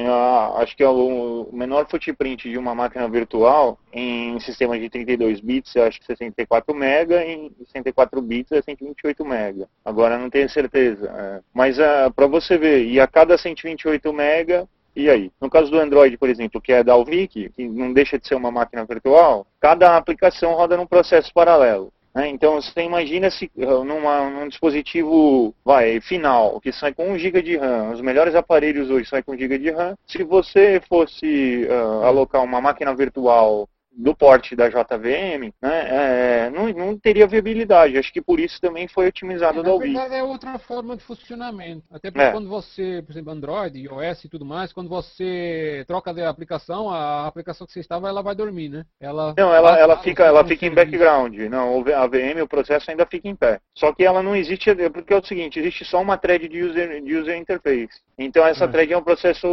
acho 0.56 0.76
que 0.76 0.84
é 0.84 0.90
o 0.90 1.50
menor 1.54 1.88
footprint 1.88 2.50
de 2.50 2.58
uma 2.58 2.74
máquina 2.74 3.08
virtual 3.08 3.78
em 3.94 4.40
sistema 4.40 4.80
de 4.80 4.90
32 4.90 5.40
bits, 5.40 5.76
eu 5.76 5.84
acho 5.84 6.00
que 6.00 6.06
64 6.06 6.74
MB, 6.74 7.14
em 7.26 7.52
64 7.66 8.22
bits 8.22 8.52
é 8.52 8.62
128 8.62 9.24
MB. 9.24 9.68
Agora 9.86 10.18
não 10.18 10.30
tenho 10.30 10.50
certeza. 10.50 11.08
É. 11.08 11.42
Mas 11.54 11.78
para 12.16 12.28
você 12.28 12.58
ver, 12.58 12.86
e 12.86 13.00
a 13.00 13.08
cada 13.08 13.38
128 13.38 14.12
MB 14.12 14.68
e 14.96 15.10
aí? 15.10 15.32
No 15.40 15.50
caso 15.50 15.72
do 15.72 15.80
Android, 15.80 16.18
por 16.18 16.30
exemplo, 16.30 16.62
que 16.62 16.74
é 16.74 16.84
da 16.84 16.94
Alvic, 16.94 17.50
que 17.50 17.68
não 17.68 17.94
deixa 17.94 18.20
de 18.20 18.28
ser 18.28 18.36
uma 18.36 18.52
máquina 18.52 18.86
virtual, 18.86 19.48
cada 19.60 19.96
aplicação 19.96 20.54
roda 20.54 20.76
num 20.78 20.86
processo 20.86 21.34
paralelo. 21.34 21.92
Né? 22.14 22.28
Então, 22.28 22.62
você 22.62 22.82
imagina 22.82 23.30
se 23.30 23.50
eh, 23.58 23.66
numa, 23.66 24.30
num 24.30 24.48
dispositivo 24.48 25.56
vai, 25.64 26.02
final, 26.02 26.60
que 26.60 26.72
sai 26.72 26.94
com 26.94 27.12
1 27.12 27.18
GB 27.18 27.42
de 27.42 27.58
RAM, 27.58 27.92
os 27.92 28.02
melhores 28.02 28.36
aparelhos 28.36 28.90
hoje 28.90 29.08
saem 29.08 29.24
com 29.24 29.34
1 29.34 29.38
GB 29.38 29.58
de 29.60 29.72
RAM, 29.72 29.96
se 30.06 30.24
você 30.24 30.82
fosse 30.90 31.66
uh, 31.70 32.04
alocar 32.04 32.44
uma 32.44 32.60
máquina 32.60 32.94
virtual 32.94 33.68
do 33.92 34.16
porte 34.16 34.56
da 34.56 34.70
JVM, 34.70 35.54
né, 35.62 36.46
é, 36.46 36.50
não, 36.50 36.70
não, 36.70 36.98
teria 36.98 37.28
viabilidade. 37.28 37.98
Acho 37.98 38.12
que 38.12 38.22
por 38.22 38.40
isso 38.40 38.60
também 38.62 38.88
foi 38.88 39.08
otimizado 39.08 39.60
é, 39.60 39.64
da 39.64 39.70
Alvin. 39.70 39.94
Na 39.94 40.02
verdade 40.02 40.20
é 40.20 40.24
outra 40.24 40.58
forma 40.58 40.96
de 40.96 41.04
funcionamento. 41.04 41.84
Até 41.92 42.10
porque 42.10 42.26
é. 42.26 42.32
quando 42.32 42.48
você, 42.48 43.04
por 43.06 43.12
exemplo, 43.12 43.32
Android, 43.32 43.80
iOS 43.80 44.26
e 44.26 44.30
tudo 44.30 44.46
mais, 44.46 44.72
quando 44.72 44.90
você 44.90 45.84
troca 45.88 46.14
de 46.14 46.24
aplicação, 46.24 46.90
a 46.90 47.28
aplicação 47.28 47.68
que 47.68 47.74
você 47.74 47.82
estava, 47.82 48.08
ela 48.08 48.22
vai 48.22 48.34
dormir, 48.34 48.70
né? 48.70 48.86
Ela 49.00 49.34
não, 49.38 49.54
ela, 49.54 49.78
ela 49.78 49.98
fica, 49.98 50.24
ela 50.24 50.46
fica 50.46 50.66
em 50.66 50.74
background. 50.74 51.38
Não, 51.50 51.80
a 51.80 52.08
VM, 52.08 52.42
o 52.44 52.48
processo 52.48 52.90
ainda 52.90 53.06
fica 53.06 53.28
em 53.28 53.36
pé. 53.36 53.60
Só 53.76 53.94
que 53.94 54.04
ela 54.04 54.24
não 54.24 54.36
existe, 54.36 54.74
porque 54.94 55.14
é 55.14 55.18
o 55.18 55.26
seguinte, 55.26 55.60
existe 55.60 55.84
só 55.84 56.02
uma 56.02 56.18
thread 56.18 56.48
de 56.48 56.64
user, 56.64 57.04
de 57.04 57.16
user 57.16 57.38
interface. 57.38 58.00
Então 58.18 58.46
essa 58.46 58.66
é. 58.66 58.68
thread 58.68 58.94
é 58.94 58.98
um 58.98 59.04
processo 59.04 59.48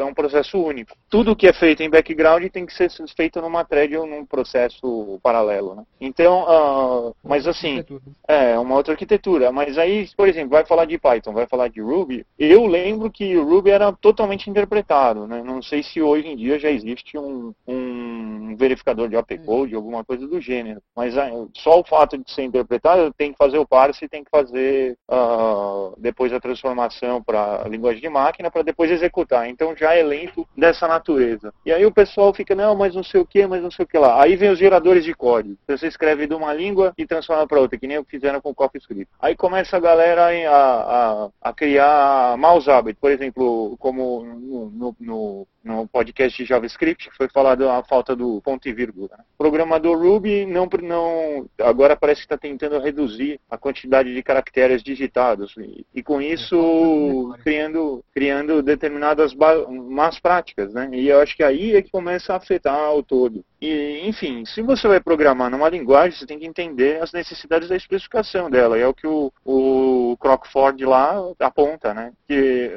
é 0.00 0.04
um 0.04 0.14
processo 0.14 0.58
único. 0.58 0.96
Tudo 1.08 1.34
que 1.34 1.46
é 1.46 1.52
feito 1.52 1.82
em 1.82 1.90
background 1.90 2.44
tem 2.50 2.66
que 2.66 2.72
ser 2.74 2.90
feito 3.16 3.39
numa 3.40 3.64
thread 3.64 3.96
ou 3.96 4.06
num 4.06 4.24
processo 4.24 5.18
paralelo, 5.22 5.74
né? 5.74 5.84
Então, 6.00 6.44
uh, 6.44 7.14
mas 7.22 7.46
assim, 7.46 7.84
é 8.26 8.58
uma 8.58 8.76
outra 8.76 8.94
arquitetura. 8.94 9.52
Mas 9.52 9.78
aí, 9.78 10.08
por 10.16 10.28
exemplo, 10.28 10.50
vai 10.50 10.64
falar 10.64 10.84
de 10.84 10.98
Python, 10.98 11.32
vai 11.32 11.46
falar 11.46 11.68
de 11.68 11.80
Ruby. 11.80 12.26
Eu 12.38 12.66
lembro 12.66 13.10
que 13.10 13.36
o 13.36 13.44
Ruby 13.44 13.70
era 13.70 13.92
totalmente 13.92 14.48
interpretado, 14.48 15.26
né? 15.26 15.42
Não 15.44 15.62
sei 15.62 15.82
se 15.82 16.00
hoje 16.00 16.28
em 16.28 16.36
dia 16.36 16.58
já 16.58 16.70
existe 16.70 17.18
um, 17.18 17.52
um 17.66 18.56
verificador 18.56 19.08
de 19.08 19.16
AppCode, 19.16 19.74
alguma 19.74 20.04
coisa 20.04 20.26
do 20.26 20.40
gênero. 20.40 20.80
Mas 20.94 21.16
uh, 21.16 21.50
só 21.54 21.80
o 21.80 21.84
fato 21.84 22.18
de 22.18 22.30
ser 22.30 22.42
interpretado, 22.42 23.12
tem 23.16 23.32
que 23.32 23.38
fazer 23.38 23.58
o 23.58 23.66
parse, 23.66 24.08
tem 24.08 24.24
que 24.24 24.30
fazer 24.30 24.96
uh, 25.10 25.94
depois 25.98 26.32
a 26.32 26.40
transformação 26.40 27.22
para 27.22 27.64
linguagem 27.68 28.00
de 28.00 28.08
máquina 28.08 28.50
para 28.50 28.62
depois 28.62 28.90
executar. 28.90 29.48
Então 29.48 29.74
já 29.76 29.94
é 29.94 30.02
lento 30.02 30.46
dessa 30.56 30.86
natureza. 30.86 31.52
E 31.64 31.72
aí 31.72 31.84
o 31.84 31.92
pessoal 31.92 32.32
fica, 32.32 32.54
não, 32.54 32.74
mas 32.74 32.94
não 32.94 33.02
sei 33.02 33.20
o 33.20 33.26
que, 33.30 33.46
mas 33.46 33.62
não 33.62 33.70
sei 33.70 33.84
o 33.84 33.88
que 33.88 33.98
lá. 33.98 34.22
Aí 34.22 34.36
vem 34.36 34.50
os 34.50 34.58
geradores 34.58 35.04
de 35.04 35.14
código. 35.14 35.56
Você 35.66 35.86
escreve 35.86 36.26
de 36.26 36.34
uma 36.34 36.52
língua 36.52 36.92
e 36.98 37.06
transforma 37.06 37.46
para 37.46 37.60
outra, 37.60 37.78
que 37.78 37.86
nem 37.86 37.98
o 37.98 38.04
que 38.04 38.10
fizeram 38.10 38.40
com 38.40 38.50
o 38.50 38.54
CoffeeScript. 38.54 39.08
Aí 39.20 39.36
começa 39.36 39.76
a 39.76 39.80
galera 39.80 40.26
a, 40.50 41.24
a, 41.24 41.30
a 41.40 41.52
criar 41.52 42.36
maus 42.36 42.68
hábitos. 42.68 43.00
Por 43.00 43.10
exemplo, 43.10 43.76
como 43.78 44.24
no, 44.24 44.70
no, 44.70 44.96
no 45.00 45.46
no 45.62 45.86
podcast 45.86 46.36
de 46.36 46.48
JavaScript, 46.48 47.10
foi 47.16 47.28
falado 47.28 47.68
a 47.68 47.82
falta 47.84 48.16
do 48.16 48.40
ponto 48.40 48.66
e 48.68 48.72
vírgula. 48.72 49.10
O 49.34 49.38
programador 49.38 49.98
Ruby 49.98 50.46
não, 50.46 50.68
não 50.82 51.48
agora 51.60 51.96
parece 51.96 52.20
que 52.20 52.26
está 52.26 52.38
tentando 52.38 52.78
reduzir 52.78 53.38
a 53.50 53.58
quantidade 53.58 54.14
de 54.14 54.22
caracteres 54.22 54.82
digitados 54.82 55.54
e, 55.58 55.86
e 55.94 56.02
com 56.02 56.20
isso 56.20 57.34
criando, 57.42 58.02
criando 58.12 58.62
determinadas 58.62 59.34
más 59.34 60.18
práticas, 60.18 60.72
né? 60.72 60.88
E 60.92 61.08
eu 61.08 61.20
acho 61.20 61.36
que 61.36 61.42
aí 61.42 61.76
é 61.76 61.82
que 61.82 61.90
começa 61.90 62.32
a 62.32 62.36
afetar 62.36 62.94
o 62.94 63.02
todo. 63.20 63.44
E, 63.60 64.00
enfim, 64.04 64.44
se 64.46 64.62
você 64.62 64.88
vai 64.88 65.00
programar 65.00 65.50
numa 65.50 65.68
linguagem, 65.68 66.18
você 66.18 66.26
tem 66.26 66.38
que 66.38 66.46
entender 66.46 67.02
as 67.02 67.12
necessidades 67.12 67.68
da 67.68 67.76
especificação 67.76 68.48
dela. 68.48 68.78
E 68.78 68.80
é 68.80 68.86
o 68.86 68.94
que 68.94 69.06
o, 69.06 69.30
o 69.44 70.16
Crockford 70.18 70.82
lá 70.86 71.16
aponta, 71.38 71.92
né? 71.92 72.12
Que 72.26 72.72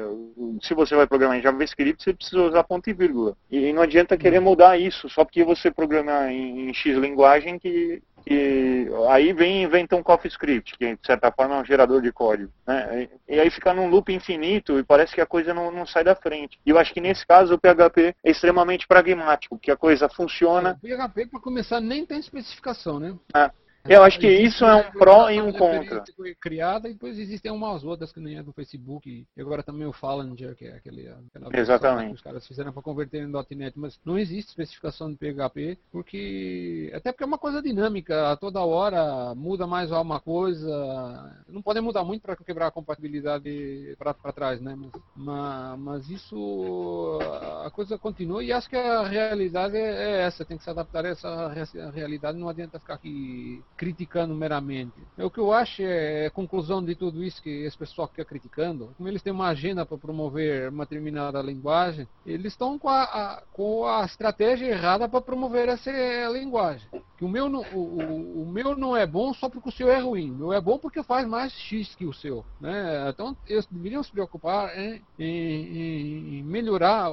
se 0.60 0.74
você 0.74 0.94
vai 0.94 1.06
programar 1.06 1.38
em 1.38 1.42
JavaScript, 1.42 2.02
você 2.02 2.12
precisa 2.12 2.42
usar 2.42 2.64
ponto 2.64 2.90
e 2.90 2.92
vírgula. 2.92 3.34
E 3.50 3.72
não 3.72 3.82
adianta 3.82 4.18
querer 4.18 4.40
mudar 4.40 4.78
isso 4.78 5.08
só 5.08 5.24
porque 5.24 5.42
você 5.42 5.70
programa 5.70 6.30
em, 6.30 6.68
em 6.68 6.74
X 6.74 6.98
linguagem 6.98 7.58
que 7.58 8.02
que 8.24 8.88
aí 9.08 9.32
vem 9.32 9.62
inventa 9.62 9.96
um 9.96 10.02
CoffeeScript, 10.02 10.76
que 10.78 10.94
de 10.94 11.06
certa 11.06 11.30
forma 11.30 11.56
é 11.56 11.60
um 11.60 11.64
gerador 11.64 12.00
de 12.00 12.10
código. 12.12 12.50
Né? 12.66 13.08
E 13.28 13.38
aí 13.38 13.50
fica 13.50 13.74
num 13.74 13.88
loop 13.88 14.12
infinito 14.12 14.78
e 14.78 14.82
parece 14.82 15.14
que 15.14 15.20
a 15.20 15.26
coisa 15.26 15.52
não, 15.52 15.70
não 15.70 15.86
sai 15.86 16.04
da 16.04 16.14
frente. 16.14 16.58
E 16.64 16.70
eu 16.70 16.78
acho 16.78 16.92
que 16.92 17.00
nesse 17.00 17.26
caso 17.26 17.54
o 17.54 17.58
PHP 17.58 18.14
é 18.24 18.30
extremamente 18.30 18.86
pragmático, 18.86 19.58
que 19.58 19.70
a 19.70 19.76
coisa 19.76 20.08
funciona. 20.08 20.78
O 20.82 20.86
PHP, 20.86 21.26
para 21.26 21.40
começar, 21.40 21.80
nem 21.80 22.06
tem 22.06 22.18
especificação, 22.18 22.98
né? 22.98 23.14
É. 23.34 23.50
Eu 23.86 24.02
acho 24.02 24.18
que 24.18 24.26
isso 24.26 24.64
é 24.64 24.74
um 24.76 24.90
pró 24.92 25.28
e 25.30 25.40
um 25.40 25.52
contra. 25.52 26.02
Foi 26.16 26.34
criada 26.34 26.88
e 26.88 26.94
depois 26.94 27.18
existem 27.18 27.52
umas 27.52 27.84
outras 27.84 28.10
que 28.10 28.20
nem 28.20 28.38
é 28.38 28.42
do 28.42 28.52
Facebook 28.52 29.26
e 29.36 29.40
agora 29.40 29.62
também 29.62 29.86
o 29.86 29.92
Falanger, 29.92 30.54
que 30.56 30.64
é 30.64 30.76
aquele 30.76 31.12
Exatamente. 31.52 32.08
que 32.08 32.14
os 32.14 32.22
caras 32.22 32.46
fizeram 32.46 32.72
para 32.72 32.82
converter 32.82 33.22
em 33.22 33.56
.NET, 33.56 33.78
mas 33.78 34.00
não 34.04 34.18
existe 34.18 34.48
especificação 34.48 35.10
de 35.10 35.16
PHP 35.16 35.78
porque 35.92 36.90
até 36.94 37.12
porque 37.12 37.24
é 37.24 37.26
uma 37.26 37.36
coisa 37.38 37.60
dinâmica, 37.60 38.32
a 38.32 38.36
toda 38.36 38.60
hora 38.60 39.34
muda 39.34 39.66
mais 39.66 39.92
alguma 39.92 40.18
coisa, 40.18 41.44
não 41.46 41.60
podem 41.60 41.82
mudar 41.82 42.04
muito 42.04 42.22
para 42.22 42.36
quebrar 42.36 42.68
a 42.68 42.72
compatibilidade 42.72 43.96
para 43.98 44.32
trás, 44.32 44.60
né? 44.62 44.74
Mas, 44.74 45.02
mas, 45.14 45.78
mas, 45.78 46.10
isso 46.10 47.18
a 47.64 47.70
coisa 47.70 47.98
continua 47.98 48.42
e 48.42 48.50
acho 48.50 48.68
que 48.68 48.76
a 48.76 49.02
realidade 49.02 49.76
é, 49.76 49.80
é 49.80 50.20
essa, 50.22 50.44
tem 50.44 50.56
que 50.56 50.64
se 50.64 50.70
adaptar 50.70 51.04
a 51.04 51.08
essa 51.08 51.90
realidade, 51.92 52.38
não 52.38 52.48
adianta 52.48 52.78
ficar 52.78 52.94
aqui 52.94 53.62
criticando 53.76 54.34
meramente. 54.34 54.94
O 55.18 55.30
que 55.30 55.38
eu 55.38 55.52
acho 55.52 55.82
é 55.82 56.26
a 56.26 56.30
conclusão 56.30 56.84
de 56.84 56.94
tudo 56.94 57.22
isso 57.22 57.42
que 57.42 57.50
esse 57.50 57.76
pessoal 57.76 58.08
fica 58.08 58.24
criticando, 58.24 58.94
como 58.96 59.08
eles 59.08 59.22
têm 59.22 59.32
uma 59.32 59.48
agenda 59.48 59.84
para 59.84 59.98
promover 59.98 60.70
uma 60.70 60.84
determinada 60.84 61.40
linguagem, 61.42 62.06
eles 62.26 62.52
estão 62.52 62.78
com 62.78 62.88
a, 62.88 63.02
a, 63.02 63.42
com 63.52 63.86
a 63.86 64.04
estratégia 64.04 64.66
errada 64.66 65.08
para 65.08 65.20
promover 65.20 65.68
essa 65.68 65.90
linguagem. 66.32 66.88
Que 67.16 67.24
o 67.24 67.28
meu, 67.28 67.48
não, 67.48 67.62
o, 67.72 68.42
o, 68.42 68.46
meu 68.46 68.76
não 68.76 68.96
é 68.96 69.06
bom 69.06 69.32
só 69.32 69.48
porque 69.48 69.68
o 69.68 69.72
seu 69.72 69.90
é 69.90 70.00
ruim. 70.00 70.32
O 70.32 70.36
meu 70.36 70.52
é 70.52 70.60
bom 70.60 70.78
porque 70.78 71.02
faz 71.02 71.26
mais 71.26 71.52
X 71.52 71.94
que 71.94 72.04
o 72.04 72.12
seu. 72.12 72.44
Né? 72.60 73.08
Então 73.08 73.36
eles 73.46 73.66
deveriam 73.66 74.02
se 74.02 74.10
preocupar 74.10 74.76
em, 74.76 75.00
em, 75.18 76.38
em 76.38 76.42
melhorar 76.42 77.10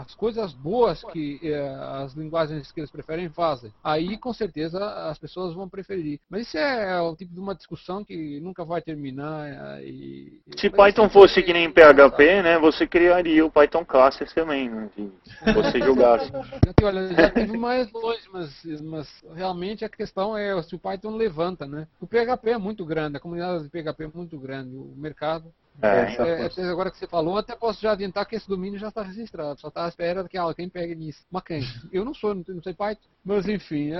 as 0.00 0.14
coisas 0.14 0.52
boas 0.54 1.04
que 1.12 1.38
eh, 1.42 1.78
as 2.02 2.14
linguagens 2.14 2.72
que 2.72 2.80
eles 2.80 2.90
preferem 2.90 3.28
fazem. 3.28 3.72
Aí 3.84 4.16
com 4.16 4.32
certeza 4.32 4.82
as 5.08 5.18
pessoas 5.18 5.54
vão 5.54 5.68
preferir. 5.78 6.20
Mas 6.28 6.48
isso 6.48 6.58
é 6.58 7.00
o 7.00 7.14
tipo 7.14 7.32
de 7.32 7.40
uma 7.40 7.54
discussão 7.54 8.04
que 8.04 8.40
nunca 8.40 8.64
vai 8.64 8.82
terminar. 8.82 9.82
E, 9.82 10.40
Se 10.56 10.68
Python 10.68 11.08
fosse 11.08 11.42
que 11.42 11.52
nem 11.52 11.70
PHP, 11.70 12.42
né, 12.42 12.58
você 12.58 12.86
criaria 12.86 13.44
o 13.46 13.50
Python 13.50 13.84
Classes 13.84 14.32
também, 14.32 14.68
né, 14.68 14.88
se 14.96 15.52
você 15.52 15.78
jogasse. 15.80 16.30
Olha, 16.82 17.08
já 17.08 17.30
tive 17.30 17.56
mais 17.56 17.90
longe, 17.92 18.22
mas, 18.32 18.64
mas 18.82 19.24
realmente 19.34 19.84
a 19.84 19.88
questão 19.88 20.36
é 20.36 20.60
se 20.62 20.74
o 20.74 20.78
Python 20.78 21.16
levanta, 21.16 21.66
né? 21.66 21.86
O 22.00 22.06
PHP 22.06 22.50
é 22.50 22.58
muito 22.58 22.84
grande, 22.84 23.16
a 23.16 23.20
comunidade 23.20 23.64
de 23.64 23.70
PHP 23.70 24.04
é 24.04 24.10
muito 24.12 24.38
grande, 24.38 24.74
o 24.74 24.94
mercado 24.96 25.52
É, 25.80 26.16
é, 26.18 26.50
é, 26.60 26.68
agora 26.70 26.90
que 26.90 26.98
você 26.98 27.06
falou, 27.06 27.38
até 27.38 27.54
posso 27.54 27.80
já 27.80 27.92
adiantar 27.92 28.26
que 28.26 28.34
esse 28.34 28.48
domínio 28.48 28.80
já 28.80 28.88
está 28.88 29.02
registrado, 29.02 29.60
só 29.60 29.68
está 29.68 29.84
à 29.84 29.88
espera 29.88 30.26
que 30.28 30.36
alguém 30.36 30.68
pegue 30.68 30.94
nisso. 30.94 31.20
Mas 31.30 31.44
quem? 31.44 31.62
Eu 31.92 32.04
não 32.04 32.12
sou, 32.12 32.34
não 32.34 32.62
sei 32.62 32.74
Python, 32.74 33.00
mas 33.24 33.48
enfim. 33.48 33.92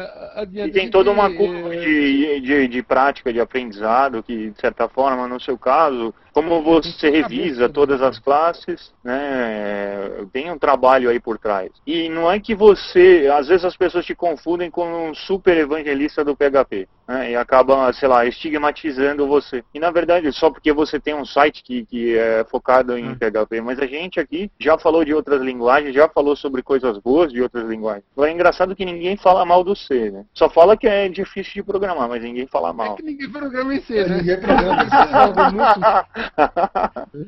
E 0.52 0.70
tem 0.72 0.90
toda 0.90 1.12
uma 1.12 1.32
curva 1.32 1.70
de, 1.76 2.40
de, 2.40 2.68
de 2.68 2.82
prática, 2.82 3.32
de 3.32 3.40
aprendizado, 3.40 4.24
que 4.24 4.50
de 4.50 4.60
certa 4.60 4.88
forma, 4.88 5.28
no 5.28 5.40
seu 5.40 5.56
caso, 5.56 6.12
como 6.32 6.62
você 6.62 7.10
revisa 7.10 7.68
todas 7.68 8.02
as 8.02 8.18
classes, 8.18 8.92
né, 9.04 10.26
tem 10.32 10.50
um 10.50 10.58
trabalho 10.58 11.08
aí 11.10 11.20
por 11.20 11.38
trás. 11.38 11.70
E 11.86 12.08
não 12.08 12.30
é 12.30 12.40
que 12.40 12.56
você, 12.56 13.28
às 13.32 13.46
vezes 13.46 13.64
as 13.64 13.76
pessoas 13.76 14.04
te 14.04 14.16
confundem 14.16 14.68
com 14.68 15.10
um 15.10 15.14
super 15.14 15.56
evangelista 15.56 16.24
do 16.24 16.36
PHP, 16.36 16.88
né, 17.08 17.30
e 17.30 17.36
acabam, 17.36 17.90
sei 17.92 18.06
lá, 18.06 18.26
estigmatizando 18.26 19.26
você. 19.26 19.64
E 19.74 19.80
na 19.80 19.90
verdade, 19.90 20.30
só 20.30 20.50
porque 20.50 20.70
você 20.72 21.00
tem 21.00 21.14
um 21.14 21.24
site 21.24 21.62
que, 21.62 21.86
que 21.86 22.16
é 22.16 22.44
focado 22.44 22.98
em 22.98 23.14
PHP, 23.14 23.60
hum. 23.60 23.64
mas 23.64 23.80
a 23.80 23.86
gente 23.86 24.20
aqui 24.20 24.50
já 24.60 24.76
falou 24.76 25.02
de 25.02 25.14
outras 25.14 25.40
linguagens, 25.40 25.94
já 25.94 26.06
falou 26.08 26.36
sobre 26.36 26.62
coisas 26.62 26.98
boas 26.98 27.32
de 27.32 27.40
outras 27.40 27.66
linguagens. 27.66 28.04
É 28.18 28.30
engraçado 28.30 28.76
que 28.76 28.84
ninguém 28.84 29.16
fala 29.16 29.46
mal 29.46 29.64
do 29.64 29.74
C, 29.74 30.10
né? 30.10 30.26
Só 30.34 30.50
fala 30.50 30.76
que 30.76 30.86
é 30.86 31.08
difícil 31.08 31.54
de 31.54 31.62
programar, 31.62 32.08
mas 32.08 32.22
ninguém 32.22 32.46
fala 32.46 32.72
mal. 32.72 32.92
É 32.92 32.96
que 32.96 33.02
ninguém 33.02 33.30
programa 33.30 33.74
em 33.74 33.80
C, 33.80 34.04
né? 34.04 34.16
Ninguém 34.18 34.40
programa 34.40 34.82
em 34.82 34.90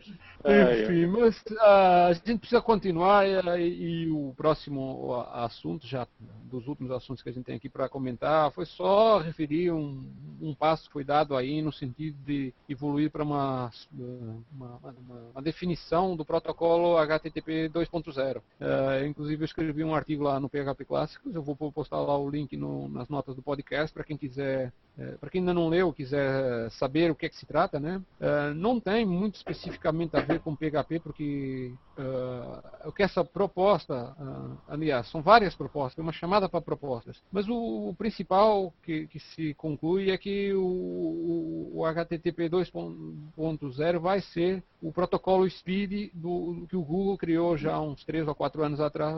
C. 0.03 0.21
Enfim, 0.45 1.07
mas 1.07 1.37
uh, 1.51 2.09
a 2.09 2.13
gente 2.13 2.39
precisa 2.39 2.63
continuar 2.63 3.27
e, 3.59 4.05
e, 4.05 4.11
o 4.11 4.33
próximo 4.37 5.23
assunto, 5.33 5.87
já 5.87 6.07
dos 6.51 6.67
últimos 6.67 6.91
assuntos 6.91 7.23
que 7.23 7.29
a 7.29 7.33
gente 7.33 7.45
tem 7.45 7.57
aqui 7.57 7.69
para 7.69 7.89
comentar, 7.89 8.51
foi 8.53 8.65
só 8.65 9.19
referir 9.19 9.71
um, 9.71 10.03
um, 10.41 10.55
passo 10.55 10.87
que 10.87 10.93
foi 10.93 11.05
dado 11.05 11.37
aí 11.37 11.63
no 11.63 11.73
sentido 11.73 12.17
de 12.25 12.53
evoluir 12.69 13.11
para 13.11 13.23
uma, 13.23 13.71
uma, 13.93 14.77
uma, 14.83 14.95
uma, 15.33 15.43
definição 15.43 16.17
do 16.17 16.25
protocolo 16.25 16.97
HTTP 16.97 17.69
2.0. 17.69 18.39
Uh, 18.39 19.07
inclusive 19.07 19.43
eu 19.43 19.47
escrevi 19.47 19.85
um 19.85 19.95
artigo 19.95 20.25
lá 20.25 20.41
no 20.41 20.49
PHP 20.49 20.85
Clássicos, 20.87 21.35
eu 21.35 21.43
vou 21.43 21.55
postar 21.71 22.01
lá 22.01 22.19
o 22.19 22.29
link 22.29 22.57
no, 22.57 22.89
nas 22.89 23.09
notas 23.09 23.37
do 23.37 23.43
podcast 23.43 23.93
para 23.93 24.05
quem 24.05 24.17
quiser 24.17 24.51
é, 24.51 24.73
para 25.19 25.31
quem 25.31 25.41
ainda 25.41 25.55
não 25.55 25.69
leu, 25.69 25.93
quiser 25.93 26.71
saber 26.73 27.11
o 27.11 27.15
que 27.15 27.27
é 27.27 27.29
que 27.29 27.37
se 27.37 27.47
trata, 27.47 27.81
né? 27.81 28.03
É, 28.21 28.53
não 28.55 28.79
tem 28.79 29.07
muito 29.07 29.37
especificamente 29.37 30.17
a 30.17 30.21
ver 30.21 30.41
com 30.41 30.55
PHP, 30.55 31.01
porque 31.01 31.73
uh, 31.99 32.89
o 32.89 32.93
que 32.93 33.03
essa 33.03 33.25
proposta, 33.25 34.15
uh, 34.19 34.59
aliás, 34.69 35.09
são 35.09 35.23
várias 35.23 35.55
propostas, 35.55 35.99
é 35.99 36.03
uma 36.03 36.13
chamada 36.13 36.49
para 36.49 36.61
propostas, 36.61 37.23
mas 37.33 37.49
o, 37.49 37.89
o 37.89 37.95
principal 37.97 38.73
que, 38.83 39.07
que, 39.07 39.19
se 39.21 39.55
conclui 39.55 40.11
é 40.11 40.19
que 40.19 40.53
o, 40.53 41.71
o 41.75 41.85
HTTP 41.87 42.51
2.0 42.51 43.99
vai 43.99 44.21
ser 44.21 44.63
o 44.83 44.93
protocolo 44.93 45.49
SPID 45.49 46.11
do, 46.15 46.67
que 46.69 46.77
o 46.77 46.83
Google 46.83 47.17
criou 47.17 47.57
já 47.57 47.81
uns 47.81 48.05
3 48.05 48.29
ou 48.29 48.35
4 48.35 48.63
anos 48.63 48.81
atrás, 48.81 49.17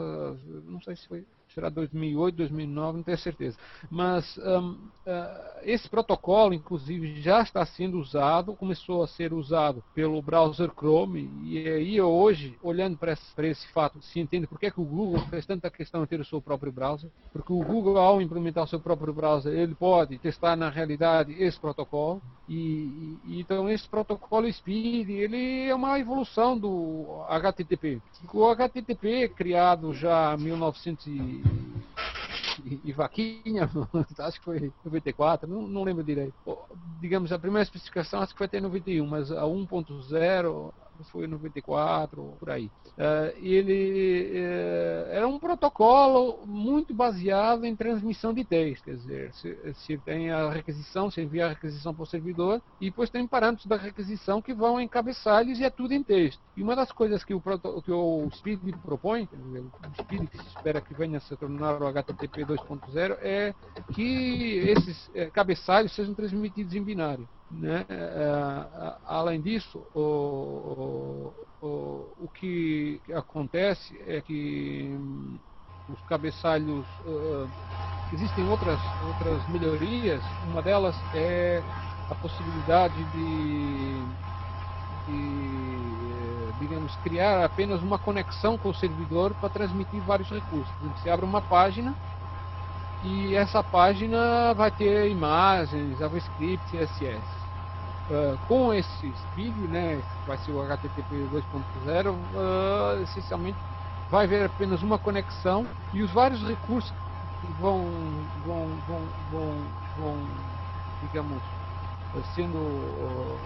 não 0.65 0.81
sei 0.81 0.95
se 0.95 1.07
foi 1.07 1.25
será 1.53 1.69
2008, 1.69 2.35
2009, 2.35 2.97
não 2.97 3.03
tenho 3.03 3.17
certeza. 3.17 3.57
Mas 3.89 4.37
um, 4.37 4.71
uh, 4.71 5.53
esse 5.63 5.87
protocolo, 5.89 6.53
inclusive, 6.53 7.21
já 7.21 7.41
está 7.41 7.65
sendo 7.65 7.99
usado, 7.99 8.53
começou 8.55 9.03
a 9.03 9.07
ser 9.07 9.33
usado 9.33 9.83
pelo 9.93 10.21
browser 10.21 10.71
Chrome, 10.75 11.29
e 11.43 11.67
aí 11.67 12.01
hoje, 12.01 12.57
olhando 12.61 12.97
para 12.97 13.13
esse, 13.13 13.23
esse, 13.43 13.67
fato, 13.69 14.01
se 14.01 14.19
entende 14.19 14.47
por 14.47 14.59
que, 14.59 14.71
que 14.71 14.81
o 14.81 14.85
Google 14.85 15.21
fez 15.29 15.45
tanta 15.45 15.69
questão 15.69 16.01
de 16.01 16.07
ter 16.07 16.19
o 16.19 16.25
seu 16.25 16.41
próprio 16.41 16.71
browser, 16.71 17.09
porque 17.31 17.53
o 17.53 17.63
Google, 17.63 17.97
ao 17.97 18.21
implementar 18.21 18.63
o 18.63 18.67
seu 18.67 18.79
próprio 18.79 19.13
browser, 19.13 19.53
ele 19.53 19.75
pode 19.75 20.17
testar 20.17 20.55
na 20.55 20.69
realidade 20.69 21.33
esse 21.41 21.59
protocolo, 21.59 22.21
e, 22.47 23.17
e 23.25 23.39
então 23.39 23.69
esse 23.69 23.87
protocolo 23.87 24.51
Speed, 24.51 25.09
ele 25.09 25.67
é 25.67 25.75
uma 25.75 25.97
evolução 25.99 26.57
do 26.57 27.23
HTTP. 27.27 28.01
O 28.33 28.45
HTTP, 28.45 29.29
criado 29.29 29.93
já 29.93 30.35
em 30.37 30.43
1900 30.43 31.42
e, 32.83 32.91
Vaquinha, 32.91 33.69
acho 34.19 34.39
que 34.39 34.45
foi 34.45 34.73
94, 34.83 35.49
não, 35.49 35.67
não 35.67 35.83
lembro 35.83 36.03
direito. 36.03 36.33
Digamos, 36.99 37.31
a 37.31 37.39
primeira 37.39 37.63
especificação 37.63 38.21
acho 38.21 38.33
que 38.33 38.37
foi 38.37 38.45
até 38.45 38.61
91, 38.61 39.05
mas 39.05 39.31
a 39.31 39.43
1.0 39.43 40.73
foi 41.11 41.25
em 41.25 41.29
94, 41.29 42.35
por 42.39 42.49
aí. 42.49 42.69
Uh, 42.97 43.33
ele 43.37 44.31
uh, 45.21 45.27
um 45.27 45.39
protocolo 45.39 46.45
muito 46.45 46.93
baseado 46.93 47.65
em 47.65 47.75
transmissão 47.75 48.33
de 48.33 48.43
texto, 48.43 48.85
quer 48.85 48.95
dizer, 48.95 49.33
se, 49.33 49.73
se, 49.73 49.97
tem 49.97 50.31
a 50.31 50.49
requisição, 50.49 51.09
se 51.09 51.21
envia 51.21 51.45
a 51.45 51.49
requisição 51.49 51.93
para 51.93 52.03
o 52.03 52.07
servidor, 52.07 52.61
e 52.79 52.89
depois 52.89 53.09
tem 53.09 53.27
parâmetros 53.27 53.65
da 53.65 53.77
requisição 53.77 54.41
que 54.41 54.53
vão 54.53 54.79
em 54.79 54.87
cabeçalhos 54.87 55.59
e 55.59 55.63
é 55.63 55.69
tudo 55.69 55.93
em 55.93 56.03
texto. 56.03 56.41
E 56.55 56.61
uma 56.61 56.75
das 56.75 56.91
coisas 56.91 57.23
que 57.23 57.33
o, 57.33 57.41
que 57.41 57.91
o 57.91 58.29
Speed 58.31 58.59
propõe, 58.83 59.27
o 59.33 60.01
Speed 60.01 60.27
que 60.29 60.37
se 60.37 60.47
espera 60.47 60.81
que 60.81 60.93
venha 60.93 61.17
a 61.17 61.21
se 61.21 61.35
tornar 61.35 61.81
o 61.81 61.87
HTTP 61.87 62.45
2.0, 62.45 63.17
é 63.21 63.53
que 63.93 64.57
esses 64.69 65.09
é, 65.13 65.25
cabeçalhos 65.27 65.93
sejam 65.93 66.13
transmitidos 66.13 66.75
em 66.75 66.83
binário. 66.83 67.27
Né? 67.59 67.85
É, 67.87 68.93
além 69.05 69.41
disso, 69.41 69.85
o, 69.93 71.31
o, 71.61 71.67
o 72.23 72.27
que 72.33 72.99
acontece 73.13 73.97
é 74.07 74.21
que 74.21 74.89
hum, 74.91 75.37
os 75.89 76.01
cabeçalhos 76.07 76.85
uh, 77.05 77.47
existem 78.11 78.47
outras 78.49 78.79
outras 79.07 79.47
melhorias. 79.49 80.21
Uma 80.47 80.61
delas 80.61 80.95
é 81.13 81.61
a 82.09 82.15
possibilidade 82.15 82.95
de, 83.11 83.93
de 85.07 86.59
digamos 86.59 86.95
criar 86.97 87.45
apenas 87.45 87.81
uma 87.81 87.99
conexão 87.99 88.57
com 88.57 88.69
o 88.69 88.75
servidor 88.75 89.33
para 89.35 89.49
transmitir 89.49 90.01
vários 90.01 90.29
recursos. 90.29 90.73
Você 90.97 91.09
abre 91.09 91.25
uma 91.25 91.41
página 91.41 91.93
e 93.03 93.35
essa 93.35 93.61
página 93.61 94.53
vai 94.53 94.71
ter 94.71 95.09
imagens, 95.09 95.99
JavaScript, 95.99 96.65
CSS 96.71 97.42
Uh, 98.09 98.37
com 98.47 98.73
esse 98.73 99.13
speed, 99.13 99.55
né, 99.69 100.01
vai 100.27 100.37
ser 100.39 100.51
o 100.51 100.61
HTTP 100.61 101.25
2.0, 101.31 102.11
uh, 102.11 103.01
essencialmente 103.01 103.57
vai 104.11 104.25
haver 104.25 104.45
apenas 104.45 104.83
uma 104.83 104.99
conexão 104.99 105.65
e 105.93 106.03
os 106.03 106.11
vários 106.11 106.41
recursos 106.47 106.91
que 107.39 107.61
vão, 107.61 107.85
vão, 108.45 108.67
vão, 108.87 109.01
vão, 109.31 109.55
vão 109.97 110.17
digamos, 111.01 111.41
sendo 112.35 112.57
uh, 112.57 113.39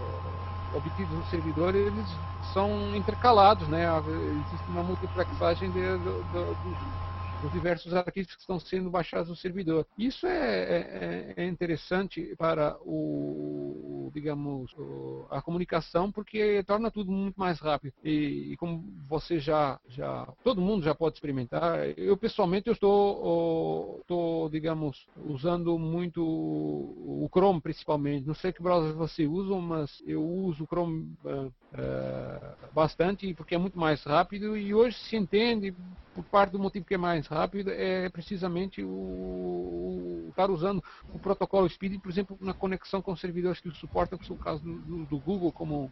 obtidos 0.75 1.15
no 1.15 1.25
servidor, 1.25 1.75
eles 1.75 2.07
são 2.53 2.95
intercalados, 2.95 3.67
né? 3.67 3.85
existe 4.07 4.69
uma 4.69 4.83
multiplexagem 4.83 5.69
de, 5.71 5.81
de, 5.81 5.99
de, 5.99 7.06
os 7.41 7.51
diversos 7.51 7.93
arquivos 7.93 8.33
que 8.33 8.41
estão 8.41 8.59
sendo 8.59 8.89
baixados 8.89 9.29
no 9.29 9.35
servidor. 9.35 9.85
Isso 9.97 10.25
é, 10.25 10.33
é, 10.37 11.33
é 11.37 11.47
interessante 11.47 12.35
para 12.37 12.77
o, 12.81 14.11
digamos, 14.13 14.73
a 15.29 15.41
comunicação, 15.41 16.11
porque 16.11 16.63
torna 16.63 16.91
tudo 16.91 17.11
muito 17.11 17.39
mais 17.39 17.59
rápido. 17.59 17.93
E, 18.03 18.51
e, 18.51 18.57
como 18.57 18.83
você 19.07 19.39
já, 19.39 19.79
já, 19.87 20.27
todo 20.43 20.61
mundo 20.61 20.83
já 20.83 20.95
pode 20.95 21.15
experimentar. 21.15 21.97
Eu 21.97 22.17
pessoalmente 22.17 22.67
eu 22.67 22.73
estou, 22.73 23.99
estou, 24.01 24.49
digamos, 24.49 25.07
usando 25.25 25.77
muito 25.77 26.23
o 26.23 27.29
Chrome 27.31 27.61
principalmente. 27.61 28.27
Não 28.27 28.33
sei 28.33 28.51
que 28.51 28.63
browser 28.63 28.93
você 28.93 29.27
usa, 29.27 29.55
mas 29.55 30.01
eu 30.05 30.23
uso 30.23 30.63
o 30.63 30.67
Chrome 30.67 31.15
uh, 31.77 32.73
bastante 32.73 33.33
porque 33.33 33.55
é 33.55 33.57
muito 33.57 33.77
mais 33.77 34.03
rápido 34.03 34.57
e 34.57 34.73
hoje 34.73 34.97
se 34.97 35.15
entende 35.15 35.73
por 36.13 36.23
parte 36.25 36.51
do 36.51 36.59
motivo 36.59 36.85
que 36.85 36.93
é 36.93 36.97
mais 36.97 37.27
rápido 37.27 37.69
é 37.69 38.09
precisamente 38.09 38.83
o, 38.83 38.89
o 38.89 40.29
estar 40.37 40.51
usando 40.51 40.83
o 41.11 41.19
protocolo 41.19 41.67
Speed, 41.67 41.99
por 41.99 42.11
exemplo, 42.11 42.37
na 42.39 42.53
conexão 42.53 43.01
com 43.01 43.15
servidores 43.15 43.59
que 43.59 43.67
o 43.67 43.75
suportam, 43.75 44.19
que 44.19 44.31
é 44.31 44.35
o 44.35 44.37
caso 44.37 44.61
do, 44.63 45.05
do 45.05 45.19
Google, 45.19 45.51
como 45.51 45.91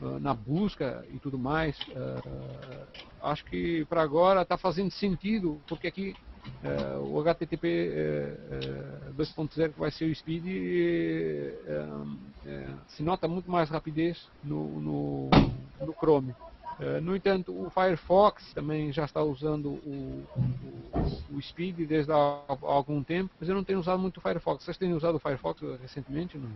uh, 0.00 0.20
na 0.20 0.32
busca 0.32 1.04
e 1.10 1.18
tudo 1.18 1.36
mais. 1.36 1.76
Uh, 1.88 2.86
acho 3.22 3.44
que 3.44 3.84
para 3.86 4.02
agora 4.02 4.42
está 4.42 4.56
fazendo 4.56 4.90
sentido, 4.92 5.60
porque 5.68 5.88
aqui 5.88 6.14
o 7.08 7.20
HTTP 7.20 8.36
2.0 9.16 9.72
que 9.72 9.80
vai 9.80 9.90
ser 9.90 10.04
o 10.04 10.14
Speed 10.14 10.44
se 12.88 13.02
nota 13.02 13.28
muito 13.28 13.50
mais 13.50 13.68
rapidez 13.70 14.28
no, 14.44 14.80
no, 14.80 15.30
no 15.80 15.92
Chrome. 15.92 16.34
Eh, 16.80 17.00
no 17.00 17.14
entanto, 17.14 17.52
o 17.52 17.70
Firefox 17.70 18.52
também 18.54 18.92
já 18.92 19.04
está 19.04 19.22
usando 19.22 19.66
o, 19.70 20.24
o, 20.94 21.36
o 21.36 21.42
Speed 21.42 21.86
desde 21.86 22.10
há, 22.10 22.16
há, 22.16 22.56
algum 22.62 23.02
tempo, 23.02 23.30
mas 23.38 23.48
eu 23.48 23.54
não 23.54 23.62
tenho 23.62 23.78
usado 23.78 24.00
muito 24.00 24.16
o 24.18 24.20
Firefox. 24.20 24.64
Vocês 24.64 24.76
têm 24.76 24.92
usado 24.92 25.16
o 25.16 25.20
Firefox 25.20 25.60
recentemente? 25.80 26.36
Não? 26.36 26.48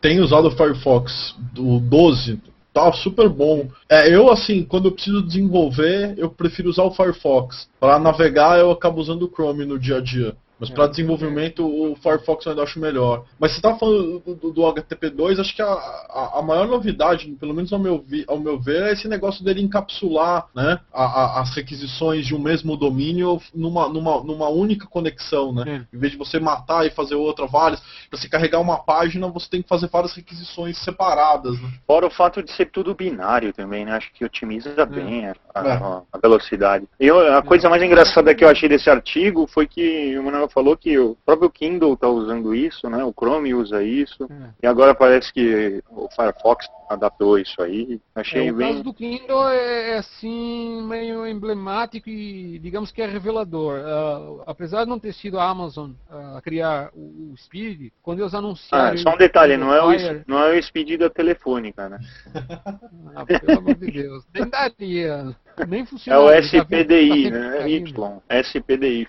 Tenho 0.00 0.22
usado 0.22 0.48
o 0.48 0.50
Firefox 0.50 1.34
do 1.52 1.80
12, 1.80 2.40
tá 2.74 2.92
super 2.92 3.28
bom. 3.28 3.68
É, 3.88 4.12
eu 4.12 4.28
assim, 4.30 4.64
quando 4.64 4.88
eu 4.88 4.92
preciso 4.92 5.22
desenvolver, 5.22 6.14
eu 6.18 6.28
prefiro 6.28 6.68
usar 6.68 6.82
o 6.82 6.90
Firefox. 6.90 7.68
Para 7.78 8.00
navegar, 8.00 8.58
eu 8.58 8.72
acabo 8.72 9.00
usando 9.00 9.22
o 9.22 9.30
Chrome 9.32 9.64
no 9.64 9.78
dia 9.78 9.98
a 9.98 10.00
dia. 10.00 10.36
Mas 10.58 10.70
para 10.70 10.86
desenvolvimento 10.86 11.64
o 11.64 11.96
Firefox 11.96 12.44
eu 12.46 12.52
ainda 12.52 12.62
acho 12.62 12.78
melhor. 12.78 13.24
Mas 13.38 13.52
você 13.52 13.58
estava 13.58 13.78
falando 13.78 14.20
do, 14.20 14.34
do, 14.34 14.52
do, 14.52 14.62
HTTP2, 14.62 15.40
acho 15.40 15.54
que 15.54 15.62
a, 15.62 15.66
a, 15.66 16.38
a, 16.38 16.42
maior 16.42 16.66
novidade, 16.66 17.28
pelo 17.40 17.54
menos 17.54 17.72
ao 17.72 17.78
meu, 17.78 18.04
vi, 18.06 18.24
ao 18.28 18.38
meu 18.38 18.58
ver, 18.58 18.82
é 18.82 18.92
esse 18.92 19.08
negócio 19.08 19.44
dele 19.44 19.62
encapsular 19.62 20.46
né, 20.54 20.78
a, 20.92 21.40
as 21.40 21.54
requisições 21.54 22.26
de 22.26 22.34
um 22.34 22.38
mesmo 22.38 22.76
domínio 22.76 23.40
numa, 23.54 23.88
numa, 23.88 24.22
numa 24.22 24.48
única 24.48 24.86
conexão. 24.86 25.52
Né? 25.52 25.86
É. 25.92 25.96
Em 25.96 25.98
vez 25.98 26.12
de 26.12 26.18
você 26.18 26.38
matar 26.38 26.86
e 26.86 26.90
fazer 26.90 27.14
outra, 27.14 27.46
várias, 27.46 27.80
para 28.08 28.18
você 28.18 28.28
carregar 28.28 28.60
uma 28.60 28.78
página, 28.78 29.28
você 29.28 29.48
tem 29.50 29.62
que 29.62 29.68
fazer 29.68 29.88
várias 29.88 30.14
requisições 30.14 30.78
separadas. 30.78 31.60
Né? 31.60 31.68
Fora 31.86 32.06
o 32.06 32.10
fato 32.10 32.42
de 32.42 32.52
ser 32.52 32.66
tudo 32.66 32.94
binário 32.94 33.52
também, 33.52 33.84
né? 33.84 33.92
Acho 33.92 34.12
que 34.12 34.24
otimiza 34.24 34.74
é. 34.76 34.86
bem 34.86 35.26
a, 35.26 35.34
a, 35.54 36.02
a, 36.12 36.18
velocidade. 36.18 36.86
E 36.98 37.06
eu, 37.06 37.36
a 37.36 37.42
coisa 37.42 37.68
mais 37.68 37.82
engraçada 37.82 38.34
que 38.34 38.44
eu 38.44 38.48
achei 38.48 38.68
desse 38.68 38.88
artigo 38.88 39.46
foi 39.46 39.66
que 39.66 40.16
o 40.18 40.22
Manuel 40.22 40.43
falou 40.48 40.76
que 40.76 40.98
o 40.98 41.16
próprio 41.24 41.50
Kindle 41.50 41.94
está 41.94 42.08
usando 42.08 42.54
isso, 42.54 42.88
né? 42.88 43.04
O 43.04 43.12
Chrome 43.12 43.54
usa 43.54 43.82
isso. 43.82 44.24
É. 44.30 44.50
E 44.62 44.66
agora 44.66 44.94
parece 44.94 45.32
que 45.32 45.82
o 45.90 46.08
Firefox 46.10 46.66
adaptou 46.88 47.38
isso 47.38 47.60
aí. 47.62 48.00
Achei 48.14 48.48
é, 48.48 48.52
o 48.52 48.56
bem. 48.56 48.66
O 48.66 48.70
caso 48.72 48.84
do 48.84 48.94
Kindle 48.94 49.48
é, 49.48 49.90
é 49.90 49.98
assim 49.98 50.82
meio 50.86 51.26
emblemático 51.26 52.08
e 52.08 52.58
digamos 52.58 52.90
que 52.90 53.02
é 53.02 53.06
revelador. 53.06 53.80
Uh, 53.80 54.42
apesar 54.46 54.84
de 54.84 54.90
não 54.90 54.98
ter 54.98 55.12
sido 55.12 55.38
a 55.38 55.48
Amazon 55.48 55.90
uh, 56.10 56.36
a 56.36 56.42
criar 56.42 56.90
o, 56.94 57.32
o, 57.32 57.36
Speed, 57.36 57.90
quando 58.02 58.20
eles 58.20 58.34
anunciaram. 58.34 58.94
Ah, 58.94 58.96
só 58.96 59.14
um 59.14 59.18
detalhe, 59.18 59.56
não 59.56 59.72
é, 59.72 59.82
o, 59.82 60.24
não 60.26 60.38
é 60.38 60.58
o 60.58 60.62
Speed 60.62 60.98
da 60.98 61.10
telefônica, 61.10 61.88
né? 61.88 61.98
ah, 63.14 63.24
pelo 63.24 63.58
amor 63.58 63.74
de 63.74 63.90
Deus. 63.90 64.24
Nem 64.32 64.48
daria. 64.48 65.36
Nem 65.68 65.84
funciona. 65.84 66.18
É 66.18 66.22
o 66.22 66.42
SPDI, 66.42 67.30
tá 67.30 67.38
né? 67.38 67.70
Y. 67.70 68.22
SPDY. 68.42 69.06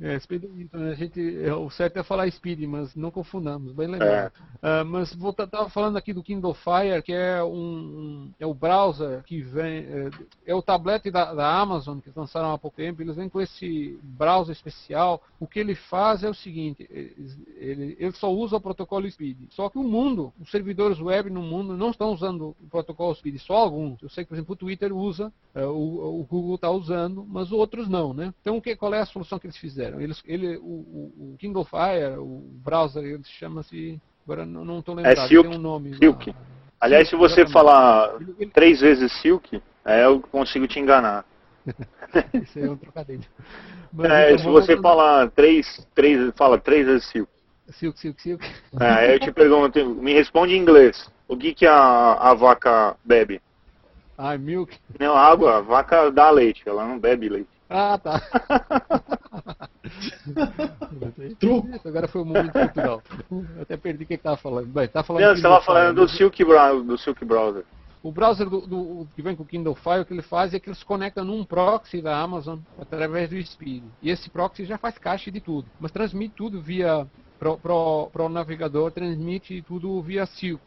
É, 0.00 0.14
é 0.14 0.16
SPDY. 0.16 0.70
A 0.72 0.94
gente, 0.94 1.44
é, 1.44 1.54
o 1.54 1.70
certo 1.70 1.98
é 1.98 2.02
falar 2.02 2.30
Speed, 2.30 2.60
mas 2.62 2.94
não 2.94 3.10
confundamos, 3.10 3.72
bem 3.72 3.86
lembrado. 3.86 4.32
É. 4.62 4.82
Uh, 4.82 4.84
mas 4.84 5.14
vou 5.14 5.30
estava 5.30 5.68
falando 5.68 5.96
aqui 5.96 6.12
do 6.12 6.22
Kindle 6.22 6.54
Fire, 6.54 7.02
que 7.02 7.12
é 7.12 7.42
um, 7.42 8.30
é 8.38 8.46
o 8.46 8.54
browser 8.54 9.22
que 9.24 9.40
vem, 9.40 9.78
é, 9.78 10.10
é 10.46 10.54
o 10.54 10.62
tablet 10.62 11.10
da, 11.10 11.34
da, 11.34 11.58
Amazon 11.58 11.98
que 11.98 12.10
lançaram 12.14 12.52
há 12.52 12.58
pouco 12.58 12.76
tempo. 12.76 13.02
Eles 13.02 13.16
vêm 13.16 13.28
com 13.28 13.40
esse 13.40 13.98
browser 14.02 14.52
especial. 14.52 15.22
O 15.38 15.46
que 15.46 15.58
ele 15.58 15.74
faz 15.74 16.24
é 16.24 16.28
o 16.28 16.34
seguinte: 16.34 16.86
ele, 16.90 17.96
ele 17.98 18.12
só 18.12 18.32
usa 18.32 18.56
o 18.56 18.60
protocolo 18.60 19.10
Speed. 19.10 19.36
Só 19.50 19.68
que 19.68 19.78
o 19.78 19.82
mundo, 19.82 20.32
os 20.40 20.50
servidores 20.50 21.00
web 21.00 21.30
no 21.30 21.42
mundo 21.42 21.76
não 21.76 21.90
estão 21.90 22.12
usando 22.12 22.56
o 22.62 22.68
protocolo 22.70 23.14
Speed, 23.14 23.38
só 23.38 23.54
alguns. 23.54 24.02
Eu 24.02 24.08
sei 24.08 24.24
que, 24.24 24.28
por 24.28 24.34
exemplo, 24.34 24.56
Twitter 24.64 24.96
usa, 24.96 25.30
é, 25.54 25.64
o, 25.66 26.20
o, 26.20 26.26
Google 26.28 26.54
está 26.54 26.70
usando, 26.70 27.24
mas 27.28 27.52
outros 27.52 27.86
não, 27.86 28.14
né? 28.14 28.32
Então, 28.40 28.58
que, 28.62 28.74
qual 28.74 28.94
é 28.94 29.00
a 29.00 29.06
solução 29.06 29.38
que 29.38 29.46
eles 29.46 29.58
fizeram? 29.58 30.00
Eles, 30.00 30.22
ele, 30.26 30.56
o, 30.56 30.62
o 30.62 31.36
Kindle 31.38 31.66
Fire, 31.66 32.16
o 32.18 32.42
browser, 32.64 33.04
ele 33.04 33.22
chama-se, 33.24 34.00
agora 34.24 34.46
não 34.46 34.78
estou 34.78 34.94
lembrando, 34.94 35.18
é 35.18 35.28
Silk, 35.28 35.48
tem 35.50 35.58
um 35.58 35.62
nome. 35.62 35.94
Silk. 35.98 36.30
Lá. 36.30 36.36
Aliás, 36.80 37.08
Silk, 37.08 37.28
se 37.28 37.34
você 37.36 37.46
falar 37.52 38.16
ele, 38.20 38.34
ele... 38.38 38.50
três 38.50 38.80
vezes 38.80 39.12
Silk, 39.20 39.62
é, 39.84 40.06
eu 40.06 40.20
consigo 40.20 40.66
te 40.66 40.80
enganar. 40.80 41.26
Isso 42.42 42.58
é 42.58 42.70
um 42.70 42.76
trocadilho. 42.76 43.24
Mas, 43.92 44.10
é, 44.10 44.32
então, 44.32 44.38
se 44.38 44.50
você 44.50 44.80
falar 44.80 45.30
três, 45.30 45.86
três, 45.94 46.32
fala 46.36 46.58
três 46.58 46.86
vezes 46.86 47.06
Silk. 47.10 47.30
Silk, 47.68 48.00
Silk, 48.00 48.20
Silk. 48.20 48.44
É, 48.80 49.14
eu 49.14 49.20
te 49.20 49.30
pergunto, 49.30 49.94
me 49.94 50.14
responde 50.14 50.54
em 50.54 50.58
inglês. 50.58 51.10
O 51.28 51.36
que, 51.36 51.54
que 51.54 51.66
a, 51.66 52.14
a 52.14 52.34
vaca 52.34 52.96
bebe? 53.04 53.40
Ah, 54.16 54.38
milk? 54.38 54.76
Não, 54.98 55.16
água. 55.16 55.56
A 55.56 55.60
vaca 55.60 56.10
dá 56.10 56.30
leite, 56.30 56.62
ela 56.66 56.86
não 56.86 56.98
bebe 56.98 57.28
leite. 57.28 57.48
Ah, 57.68 57.98
tá. 57.98 58.20
Truco. 61.40 61.68
Agora 61.84 62.08
foi 62.08 62.22
um 62.22 62.26
momento 62.26 62.52
cultural. 62.52 63.02
Eu 63.30 63.62
até 63.62 63.76
perdi 63.76 64.04
o 64.04 64.06
que 64.06 64.14
estava 64.14 64.36
falando. 64.36 64.66
Bem, 64.66 64.88
tá 64.88 65.02
falando 65.02 65.22
não, 65.22 65.30
você 65.30 65.36
estava 65.36 65.60
falando 65.62 65.96
do 65.96 66.08
Silk, 66.08 66.44
do 66.86 66.98
Silk 66.98 67.24
Browser. 67.24 67.64
O 68.02 68.12
browser 68.12 68.50
do, 68.50 68.60
do, 68.66 69.08
que 69.16 69.22
vem 69.22 69.34
com 69.34 69.44
o 69.44 69.46
Kindle 69.46 69.74
Fire, 69.74 70.00
o 70.00 70.04
que 70.04 70.12
ele 70.12 70.20
faz 70.20 70.52
é 70.52 70.60
que 70.60 70.68
ele 70.68 70.76
se 70.76 70.84
conecta 70.84 71.24
num 71.24 71.42
proxy 71.42 72.02
da 72.02 72.18
Amazon 72.18 72.58
através 72.78 73.30
do 73.30 73.42
Speed. 73.42 73.82
E 74.02 74.10
esse 74.10 74.28
proxy 74.28 74.66
já 74.66 74.76
faz 74.76 74.98
caixa 74.98 75.30
de 75.30 75.40
tudo, 75.40 75.66
mas 75.80 75.90
transmite 75.90 76.34
tudo 76.36 76.60
via 76.60 77.06
para 77.38 78.24
o 78.24 78.28
navegador 78.28 78.90
transmite 78.90 79.62
tudo 79.62 80.00
via 80.02 80.26
Silk. 80.26 80.62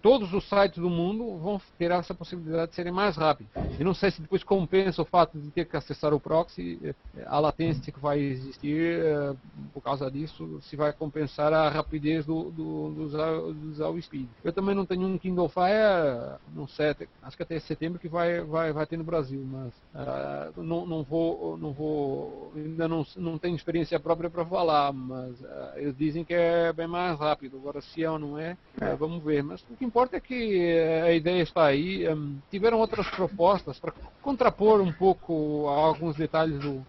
todos 0.00 0.32
os 0.32 0.48
sites 0.48 0.78
do 0.78 0.90
mundo 0.90 1.36
vão 1.38 1.60
ter 1.78 1.90
essa 1.90 2.14
possibilidade 2.14 2.70
de 2.70 2.76
serem 2.76 2.92
mais 2.92 3.16
rápidos. 3.16 3.52
E 3.78 3.84
não 3.84 3.94
sei 3.94 4.10
se 4.10 4.20
depois 4.20 4.44
compensa 4.44 5.02
o 5.02 5.04
fato 5.04 5.38
de 5.38 5.50
ter 5.50 5.64
que 5.66 5.76
acessar 5.76 6.12
o 6.12 6.20
proxy, 6.20 6.78
eh, 6.82 6.94
a 7.26 7.38
latência 7.38 7.92
que 7.92 7.98
vai 7.98 8.18
existir 8.20 9.00
eh, 9.00 9.34
por 9.72 9.82
causa 9.82 10.10
disso, 10.10 10.60
se 10.62 10.76
vai 10.76 10.92
compensar 10.92 11.52
a 11.52 11.68
rapidez 11.68 12.26
do, 12.26 12.50
do, 12.50 12.90
do, 12.90 13.02
usar, 13.04 13.32
do 13.32 13.70
usar 13.70 13.88
o 13.88 14.00
Speed. 14.00 14.28
Eu 14.44 14.52
também 14.52 14.74
não 14.74 14.86
tenho 14.86 15.06
um 15.06 15.18
Kindle 15.18 15.48
Fire, 15.48 16.38
não 16.54 16.68
sei, 16.68 16.94
acho 17.22 17.36
que 17.36 17.42
até 17.42 17.58
setembro 17.58 17.98
que 17.98 18.08
vai, 18.08 18.40
vai, 18.42 18.72
vai 18.72 18.86
ter 18.86 18.96
no 18.96 19.04
Brasil, 19.04 19.42
mas 19.44 19.72
uh, 19.94 20.62
não, 20.62 20.86
não 20.86 21.02
vou, 21.02 21.56
não 21.56 21.72
vou, 21.72 22.52
ainda 22.54 22.86
não, 22.86 23.06
não 23.16 23.38
tenho 23.38 23.56
experiência 23.56 23.98
própria 23.98 24.30
para 24.30 24.44
falar, 24.44 24.92
mas 24.92 25.40
uh, 25.40 25.72
eles 25.76 25.94
dizem 26.02 26.24
que 26.24 26.34
é 26.34 26.72
bem 26.72 26.86
mais 26.86 27.18
rápido. 27.18 27.56
Agora, 27.56 27.80
se 27.80 28.02
é 28.02 28.10
ou 28.10 28.18
não 28.18 28.38
é, 28.38 28.56
é. 28.80 28.94
vamos 28.96 29.22
ver. 29.22 29.42
Mas 29.42 29.62
o 29.62 29.76
que 29.76 29.84
importa 29.84 30.16
é 30.16 30.20
que 30.20 30.58
eh, 30.58 31.02
a 31.02 31.12
ideia 31.12 31.42
está 31.42 31.66
aí. 31.66 32.08
Um, 32.08 32.38
tiveram 32.50 32.78
outras 32.78 33.08
propostas 33.08 33.78
para 33.78 33.92
contrapor 34.20 34.80
um 34.80 34.92
pouco 34.92 35.68
alguns 35.68 36.16
detalhes 36.16 36.58
do, 36.58 36.84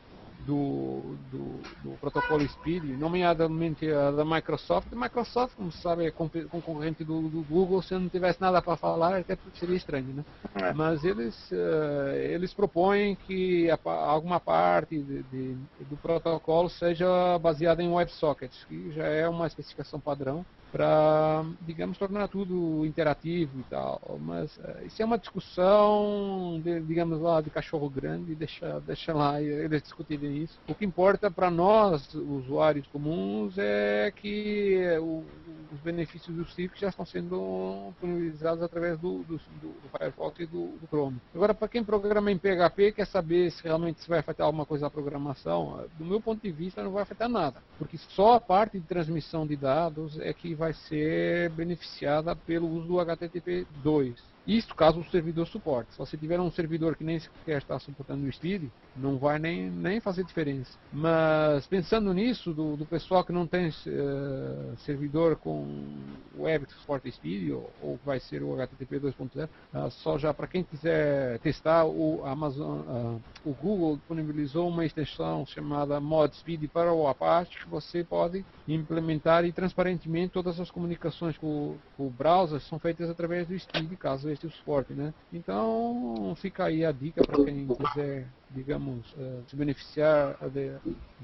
do, 0.46 1.16
do, 1.32 1.62
do, 1.84 1.98
protocolo 2.00 2.48
Speed, 2.48 2.84
nomeadamente 2.84 3.90
a 3.90 4.12
da 4.12 4.26
Microsoft. 4.26 4.88
A 4.92 4.96
Microsoft, 4.96 5.56
como 5.56 5.72
se 5.72 5.82
sabe, 5.82 6.06
é 6.06 6.12
concorrente 6.12 7.04
do, 7.04 7.30
do, 7.30 7.42
Google, 7.44 7.82
se 7.82 7.94
não 7.94 8.10
tivesse 8.10 8.42
nada 8.42 8.62
para 8.62 8.76
falar, 8.76 9.16
até 9.16 9.38
seria 9.56 9.76
estranho, 9.76 10.08
né? 10.14 10.26
É. 10.56 10.74
Mas 10.74 11.04
eles, 11.04 11.52
uh, 11.52 12.16
eles 12.16 12.54
propõem 12.54 13.16
que 13.16 13.70
a, 13.70 13.80
alguma 13.84 14.40
parte 14.40 14.98
de, 14.98 15.24
de, 15.24 15.58
do 15.90 15.98
protocolo 16.02 16.70
seja 16.70 17.38
baseada 17.40 17.82
em 17.82 17.92
WebSockets, 17.92 18.66
que 18.66 18.92
já 18.92 19.06
é 19.06 19.28
uma 19.28 19.48
especificação 19.48 20.00
padrão 20.00 20.46
para, 20.74 21.46
digamos, 21.62 22.00
tornar 22.00 22.28
tudo 22.28 22.84
interativo 22.84 23.60
e 23.60 23.64
tal. 23.70 24.02
Mas 24.20 24.58
uh, 24.58 24.84
isso 24.88 25.00
é 25.00 25.06
uma 25.06 25.20
discussão, 25.20 26.60
de, 26.64 26.82
digamos 26.82 27.22
lá, 27.22 27.42
de 27.42 27.52
cachorro 27.52 27.88
grande, 27.88 28.34
deixa, 28.34 28.80
deixa 28.80 29.14
lá 29.14 29.40
eles 29.40 29.84
discutirem 29.84 30.40
isso. 30.40 30.60
O 30.68 30.74
que 30.74 30.84
importa 30.84 31.30
para 31.30 31.52
nós, 31.52 32.12
usuários 32.16 32.88
comuns, 32.88 33.56
é 33.60 34.12
que 34.16 34.82
o, 35.00 35.24
os 35.72 35.80
benefícios 35.80 36.36
do 36.36 36.46
Civic 36.46 36.80
já 36.80 36.90
estão 36.90 37.06
sendo 37.06 37.90
disponibilizados 37.92 38.64
através 38.64 38.98
do, 39.00 39.20
do, 39.24 39.38
do 39.38 39.90
Firefox 39.92 40.40
e 40.40 40.46
do, 40.48 40.68
do 40.78 40.88
Chrome. 40.88 41.22
Agora, 41.36 41.54
para 41.54 41.68
quem 41.68 41.84
programa 41.84 42.32
em 42.32 42.38
PHP, 42.38 42.94
quer 42.94 43.06
saber 43.06 43.52
se 43.52 43.64
realmente 43.64 44.00
isso 44.00 44.10
vai 44.10 44.20
afetar 44.20 44.48
alguma 44.48 44.66
coisa 44.66 44.86
na 44.86 44.90
programação, 44.90 45.86
do 46.00 46.06
meu 46.06 46.20
ponto 46.20 46.42
de 46.42 46.52
vista, 46.52 46.84
não 46.84 46.92
vai 46.92 47.04
afetar 47.04 47.30
nada, 47.30 47.62
porque 47.78 47.98
só 47.98 48.34
a 48.34 48.40
parte 48.40 48.80
de 48.80 48.86
transmissão 48.88 49.46
de 49.46 49.56
dados 49.56 50.20
é 50.20 50.34
que 50.34 50.54
vai 50.54 50.63
ser 50.72 51.50
beneficiada 51.50 52.34
pelo 52.36 52.70
uso 52.70 52.88
do 52.88 53.00
HTTP 53.00 53.68
2. 53.84 54.33
Isso 54.46 54.76
caso 54.76 55.00
o 55.00 55.06
servidor 55.06 55.48
suporte. 55.48 55.94
Se 55.94 55.98
você 55.98 56.18
tiver 56.18 56.40
um 56.40 56.52
servidor 56.52 56.98
que 56.98 57.04
nem 57.04 57.18
sequer 57.18 57.60
está 57.60 57.80
suportando 57.80 58.28
o 58.28 58.32
Speed, 58.32 58.64
não 58.96 59.18
vai 59.18 59.40
nem, 59.40 59.70
nem 59.70 60.02
fazer 60.02 60.24
diferença. 60.26 60.78
Mas 60.92 61.66
pensando 61.66 62.14
nisso, 62.14 62.54
do, 62.54 62.76
do 62.76 62.86
pessoal 62.86 63.24
que 63.24 63.32
não 63.32 63.48
tem 63.48 63.70
uh, 63.70 64.78
servidor 64.80 65.38
com 65.38 65.96
web 66.38 66.66
que 66.66 66.74
suporta 66.74 67.10
Speed, 67.10 67.52
ou, 67.52 67.72
ou 67.82 68.00
vai 68.06 68.20
ser 68.20 68.44
o 68.44 68.54
HTTP 68.54 69.00
2.0, 69.00 69.48
uh, 69.48 69.92
só 69.92 70.18
já 70.18 70.34
para 70.34 70.48
quem 70.48 70.64
quiser 70.64 71.40
testar, 71.40 71.86
o 71.86 72.22
Amazon, 72.26 72.80
uh, 72.80 73.22
o 73.46 73.54
Google 73.54 73.96
disponibilizou 73.96 74.68
uma 74.68 74.86
extensão 74.86 75.46
chamada 75.46 76.02
Mod 76.02 76.36
Speed 76.36 76.70
para 76.70 76.94
o 76.94 77.08
Apache, 77.08 77.60
que 77.60 77.70
você 77.70 78.04
pode 78.04 78.46
implementar 78.68 79.46
e 79.46 79.54
transparentemente 79.54 80.34
todas 80.34 80.60
as 80.60 80.70
comunicações 80.70 81.38
com, 81.38 81.78
com 81.96 82.08
o 82.08 82.10
browser 82.10 82.60
são 82.60 82.78
feitas 82.78 83.10
através 83.10 83.48
do 83.48 83.58
Speed, 83.58 83.94
caso 83.98 84.33
este 84.34 84.48
o 84.48 84.52
suporte, 84.52 84.94
né? 84.94 85.14
Então 85.32 86.34
fica 86.38 86.66
aí 86.66 86.86
a 86.86 86.92
dica 86.92 87.26
para 87.26 87.44
quem 87.44 87.68
quiser, 87.68 88.28
digamos, 88.52 89.12
uh, 89.14 89.44
se 89.48 89.56
beneficiar 89.56 90.38
de, 90.50 90.78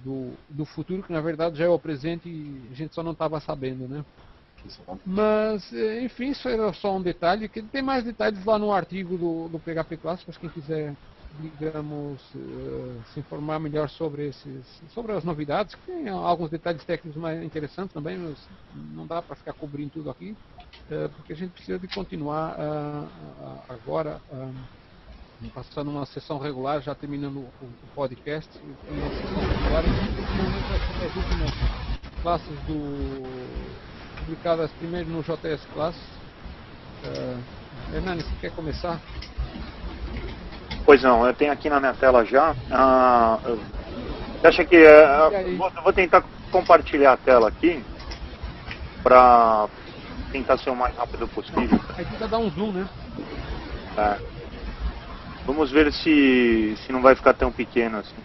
do, 0.04 0.34
do 0.50 0.66
futuro 0.66 1.04
que 1.04 1.12
na 1.12 1.22
verdade 1.22 1.58
já 1.58 1.66
é 1.66 1.70
o 1.70 1.80
presente 1.80 2.30
e 2.30 2.70
a 2.72 2.76
gente 2.76 2.94
só 2.94 3.04
não 3.04 3.12
estava 3.12 3.40
sabendo, 3.40 3.88
né? 3.88 4.04
Mas, 5.06 5.72
eh, 5.72 6.02
enfim, 6.04 6.32
isso 6.32 6.48
era 6.48 6.74
só 6.74 6.98
um 6.98 7.02
detalhe. 7.02 7.48
que 7.48 7.62
Tem 7.64 7.82
mais 7.82 8.04
detalhes 8.04 8.44
lá 8.44 8.60
no 8.60 8.72
artigo 8.72 9.18
do, 9.18 9.48
do 9.50 9.60
PHP 9.60 9.98
Clássicos, 9.98 10.38
quem 10.38 10.50
quiser 10.50 10.96
digamos, 11.38 12.22
uh, 12.34 13.04
se 13.14 13.20
informar 13.20 13.60
melhor 13.60 13.90
sobre 13.90 14.28
esses, 14.28 14.66
sobre 14.90 15.14
as 15.14 15.24
novidades, 15.24 15.76
que 15.76 15.86
tem 15.86 16.10
alguns 16.10 16.50
detalhes 16.50 16.84
técnicos 16.84 17.22
mais 17.22 17.44
interessantes 17.44 17.94
também, 17.94 18.18
mas 18.18 18.38
não 18.96 19.06
dá 19.06 19.22
para 19.22 19.36
ficar 19.36 19.54
cobrindo 19.54 19.92
tudo 19.92 20.10
aqui, 20.10 20.32
uh, 20.32 21.10
porque 21.16 21.34
a 21.34 21.36
gente 21.36 21.52
precisa 21.52 21.78
de 21.78 21.88
continuar 21.88 22.56
uh, 22.60 23.62
agora 23.70 24.20
passando 25.54 25.90
uma 25.92 26.06
sessão 26.06 26.38
regular, 26.38 26.82
já 26.82 26.94
terminando 26.94 27.38
o, 27.38 27.74
podcast, 27.96 28.50
uma 28.90 29.10
sessão 29.10 29.40
regular, 29.40 29.84
as 31.06 31.16
últimas 31.16 32.22
classes 32.22 32.60
do 32.68 33.60
publicadas 34.20 34.70
primeiro 34.74 35.10
no 35.10 35.22
JS 35.24 35.66
Class. 35.74 35.96
Hernani, 37.94 38.22
você 38.22 38.36
quer 38.42 38.52
começar? 38.52 39.00
Pois 40.90 41.04
não, 41.04 41.28
eu 41.28 41.36
tenho 41.36 41.52
aqui 41.52 41.70
na 41.70 41.80
minha 41.80 41.94
tela 41.94 42.26
já. 42.26 42.56
Ah, 42.72 43.38
acha 44.44 44.66
que. 44.66 44.76
Uh, 44.76 45.56
vou, 45.56 45.70
vou 45.84 45.94
tentar 45.94 46.24
compartilhar 46.52 47.14
a 47.14 47.18
tela 47.18 47.48
aqui 47.48 47.84
para 49.04 49.70
tentar 50.32 50.58
ser 50.58 50.72
o 50.72 50.76
mais 50.76 50.96
rápido 50.96 51.28
possível. 51.28 51.80
Aí 51.96 52.04
tenta 52.06 52.28
dar 52.28 52.40
um 52.40 52.50
zoom, 52.50 52.72
né? 52.72 52.90
É. 53.96 54.18
Vamos 55.46 55.70
ver 55.70 55.94
se, 55.94 56.76
se 56.78 56.92
não 56.92 57.04
vai 57.04 57.14
ficar 57.14 57.36
tão 57.36 57.52
pequeno 57.52 58.00
assim. 58.00 58.18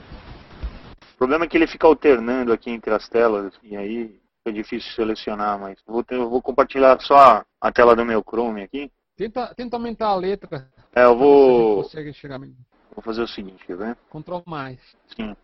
O 1.12 1.18
problema 1.18 1.44
é 1.44 1.48
que 1.48 1.58
ele 1.58 1.66
fica 1.66 1.86
alternando 1.86 2.50
aqui 2.50 2.70
entre 2.70 2.94
as 2.94 3.06
telas 3.10 3.52
e 3.62 3.76
aí 3.76 4.18
é 4.46 4.50
difícil 4.50 4.90
selecionar, 4.92 5.58
mas 5.58 5.76
vou, 5.86 6.02
ter, 6.02 6.16
vou 6.16 6.40
compartilhar 6.40 6.98
só 7.02 7.44
a 7.60 7.72
tela 7.72 7.94
do 7.94 8.06
meu 8.06 8.24
Chrome 8.26 8.62
aqui. 8.62 8.90
Tenta, 9.18 9.54
tenta 9.54 9.76
aumentar 9.76 10.06
a 10.06 10.16
letra. 10.16 10.66
É, 10.95 11.05
eu 11.05 11.16
vou. 11.16 11.82
Consegue 11.82 12.12
chegar 12.12 12.38
Vou 12.38 13.03
fazer 13.03 13.22
o 13.22 13.28
seguinte, 13.28 13.64
quer 13.66 13.76
ver? 13.76 13.97
Control 14.09 14.42
mais. 14.47 14.78
Sim. 15.16 15.36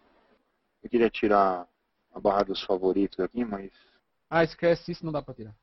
Eu 0.83 0.89
queria 0.89 1.11
tirar 1.11 1.67
a 2.15 2.21
barra 2.21 2.45
dos 2.45 2.63
favoritos 2.63 3.19
aqui, 3.19 3.45
mas. 3.45 3.71
Ah, 4.31 4.45
esquece 4.45 4.93
isso, 4.93 5.05
não 5.05 5.13
dá 5.13 5.21
pra 5.21 5.35
tirar. 5.35 5.55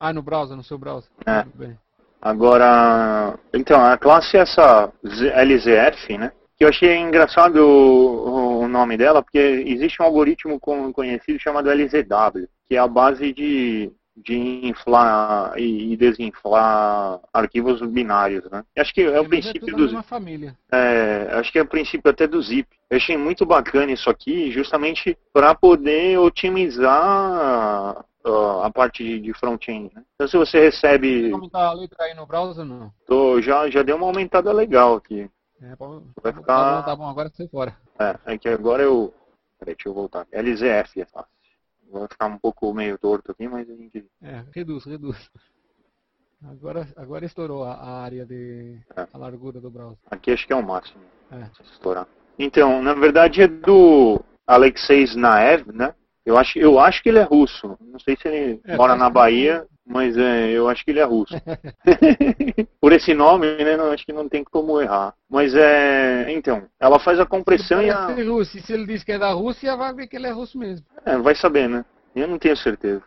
Ah, 0.00 0.12
no 0.12 0.22
browser, 0.22 0.56
no 0.56 0.64
seu 0.64 0.76
browser. 0.76 1.10
É. 1.26 1.76
Agora, 2.20 3.38
então, 3.54 3.80
a 3.80 3.96
classe 3.96 4.36
é 4.36 4.40
essa 4.40 4.92
LZF, 5.04 6.18
né? 6.18 6.32
Que 6.56 6.64
eu 6.64 6.68
achei 6.68 6.96
engraçado 6.96 7.56
o, 7.58 8.62
o 8.62 8.68
nome 8.68 8.96
dela, 8.96 9.22
porque 9.22 9.38
existe 9.38 10.02
um 10.02 10.04
algoritmo 10.04 10.58
conhecido 10.58 11.38
chamado 11.38 11.70
LZW, 11.70 12.48
que 12.66 12.74
é 12.74 12.78
a 12.78 12.88
base 12.88 13.32
de 13.32 13.92
de 14.24 14.66
inflar 14.66 15.58
e, 15.58 15.96
desinflar 15.96 17.20
arquivos 17.32 17.80
binários, 17.82 18.48
né? 18.50 18.64
Acho 18.76 18.92
que 18.92 19.02
é 19.02 19.20
o 19.20 19.28
princípio 19.28 19.68
é 19.68 19.88
do 19.88 20.02
família. 20.02 20.56
É, 20.72 21.28
acho 21.32 21.52
que 21.52 21.58
é 21.58 21.62
o 21.62 21.68
princípio 21.68 22.10
até 22.10 22.26
do 22.26 22.40
zip. 22.42 22.68
Eu 22.90 22.96
achei 22.96 23.16
muito 23.16 23.44
bacana 23.44 23.92
isso 23.92 24.08
aqui, 24.08 24.50
justamente 24.50 25.16
para 25.32 25.54
poder 25.54 26.18
otimizar 26.18 28.04
uh, 28.24 28.62
a 28.62 28.70
parte 28.70 29.20
de, 29.20 29.32
front-end. 29.34 29.92
Né? 29.94 30.02
Então, 30.14 30.28
se 30.28 30.36
você 30.36 30.60
recebe. 30.60 31.30
aumentar 31.32 31.66
a 31.66 31.72
letra 31.72 32.04
aí 32.04 32.14
no 32.14 32.26
browser 32.26 32.64
não? 32.64 32.92
Tô, 33.06 33.40
já 33.40 33.68
já 33.70 33.82
deu 33.82 33.96
uma 33.96 34.06
aumentada 34.06 34.52
legal 34.52 34.94
aqui. 34.94 35.28
É, 35.60 35.74
pô, 35.76 36.02
vai 36.22 36.32
ficar. 36.32 36.44
Tá 36.44 36.76
bom, 36.76 36.86
tá 36.86 36.96
bom, 36.96 37.08
agora 37.08 37.28
você 37.28 37.48
fora. 37.48 37.76
É, 37.98 38.34
é 38.34 38.38
que 38.38 38.48
agora 38.48 38.82
eu. 38.82 39.12
Peraí, 39.58 39.74
deixa 39.74 39.88
eu 39.88 39.94
voltar. 39.94 40.26
LZF 40.32 41.00
é 41.00 41.04
fácil. 41.04 41.37
Vai 41.90 42.08
ficar 42.08 42.26
um 42.26 42.38
pouco 42.38 42.72
meio 42.74 42.98
torto 42.98 43.32
aqui, 43.32 43.48
mas 43.48 43.68
a 43.68 43.74
gente. 43.74 44.04
É, 44.22 44.44
reduz, 44.54 44.84
reduz. 44.84 45.30
Agora, 46.44 46.86
agora 46.96 47.24
estourou 47.24 47.64
a, 47.64 47.74
a 47.74 48.02
área 48.02 48.24
de. 48.24 48.78
É. 48.96 49.08
a 49.12 49.18
largura 49.18 49.60
do 49.60 49.70
browser. 49.70 49.98
Aqui 50.10 50.30
acho 50.30 50.46
que 50.46 50.52
é 50.52 50.56
o 50.56 50.62
máximo. 50.62 51.02
É. 51.32 51.44
Se 51.46 51.72
estourar. 51.72 52.06
Então, 52.38 52.82
na 52.82 52.94
verdade 52.94 53.42
é 53.42 53.48
do 53.48 54.22
Alexei 54.46 55.04
Znaev, 55.04 55.66
né? 55.72 55.94
Eu 56.28 56.36
acho, 56.36 56.58
eu 56.58 56.78
acho 56.78 57.02
que 57.02 57.08
ele 57.08 57.20
é 57.20 57.22
russo. 57.22 57.74
Não 57.80 57.98
sei 57.98 58.14
se 58.14 58.28
ele 58.28 58.60
é, 58.66 58.76
mora 58.76 58.94
na 58.94 59.08
Bahia, 59.08 59.64
mas 59.86 60.14
é, 60.14 60.50
eu 60.50 60.68
acho 60.68 60.84
que 60.84 60.90
ele 60.90 61.00
é 61.00 61.04
russo. 61.04 61.34
Por 62.78 62.92
esse 62.92 63.14
nome, 63.14 63.46
né? 63.64 63.78
Não, 63.78 63.90
acho 63.90 64.04
que 64.04 64.12
não 64.12 64.28
tem 64.28 64.44
como 64.44 64.78
errar. 64.78 65.14
Mas 65.26 65.54
é. 65.54 66.30
Então, 66.30 66.64
ela 66.78 66.98
faz 66.98 67.18
a 67.18 67.24
compressão 67.24 67.80
e 67.80 67.88
a. 67.88 68.08
Russo. 68.08 68.60
Se 68.60 68.74
ele 68.74 68.84
diz 68.84 69.02
que 69.02 69.12
é 69.12 69.18
da 69.18 69.32
Rússia, 69.32 69.74
vai 69.74 69.94
ver 69.94 70.06
que 70.06 70.16
ele 70.16 70.26
é 70.26 70.30
russo 70.30 70.58
mesmo. 70.58 70.84
É, 71.06 71.16
vai 71.16 71.34
saber, 71.34 71.66
né? 71.66 71.82
Eu 72.14 72.28
não 72.28 72.38
tenho 72.38 72.58
certeza. 72.58 73.02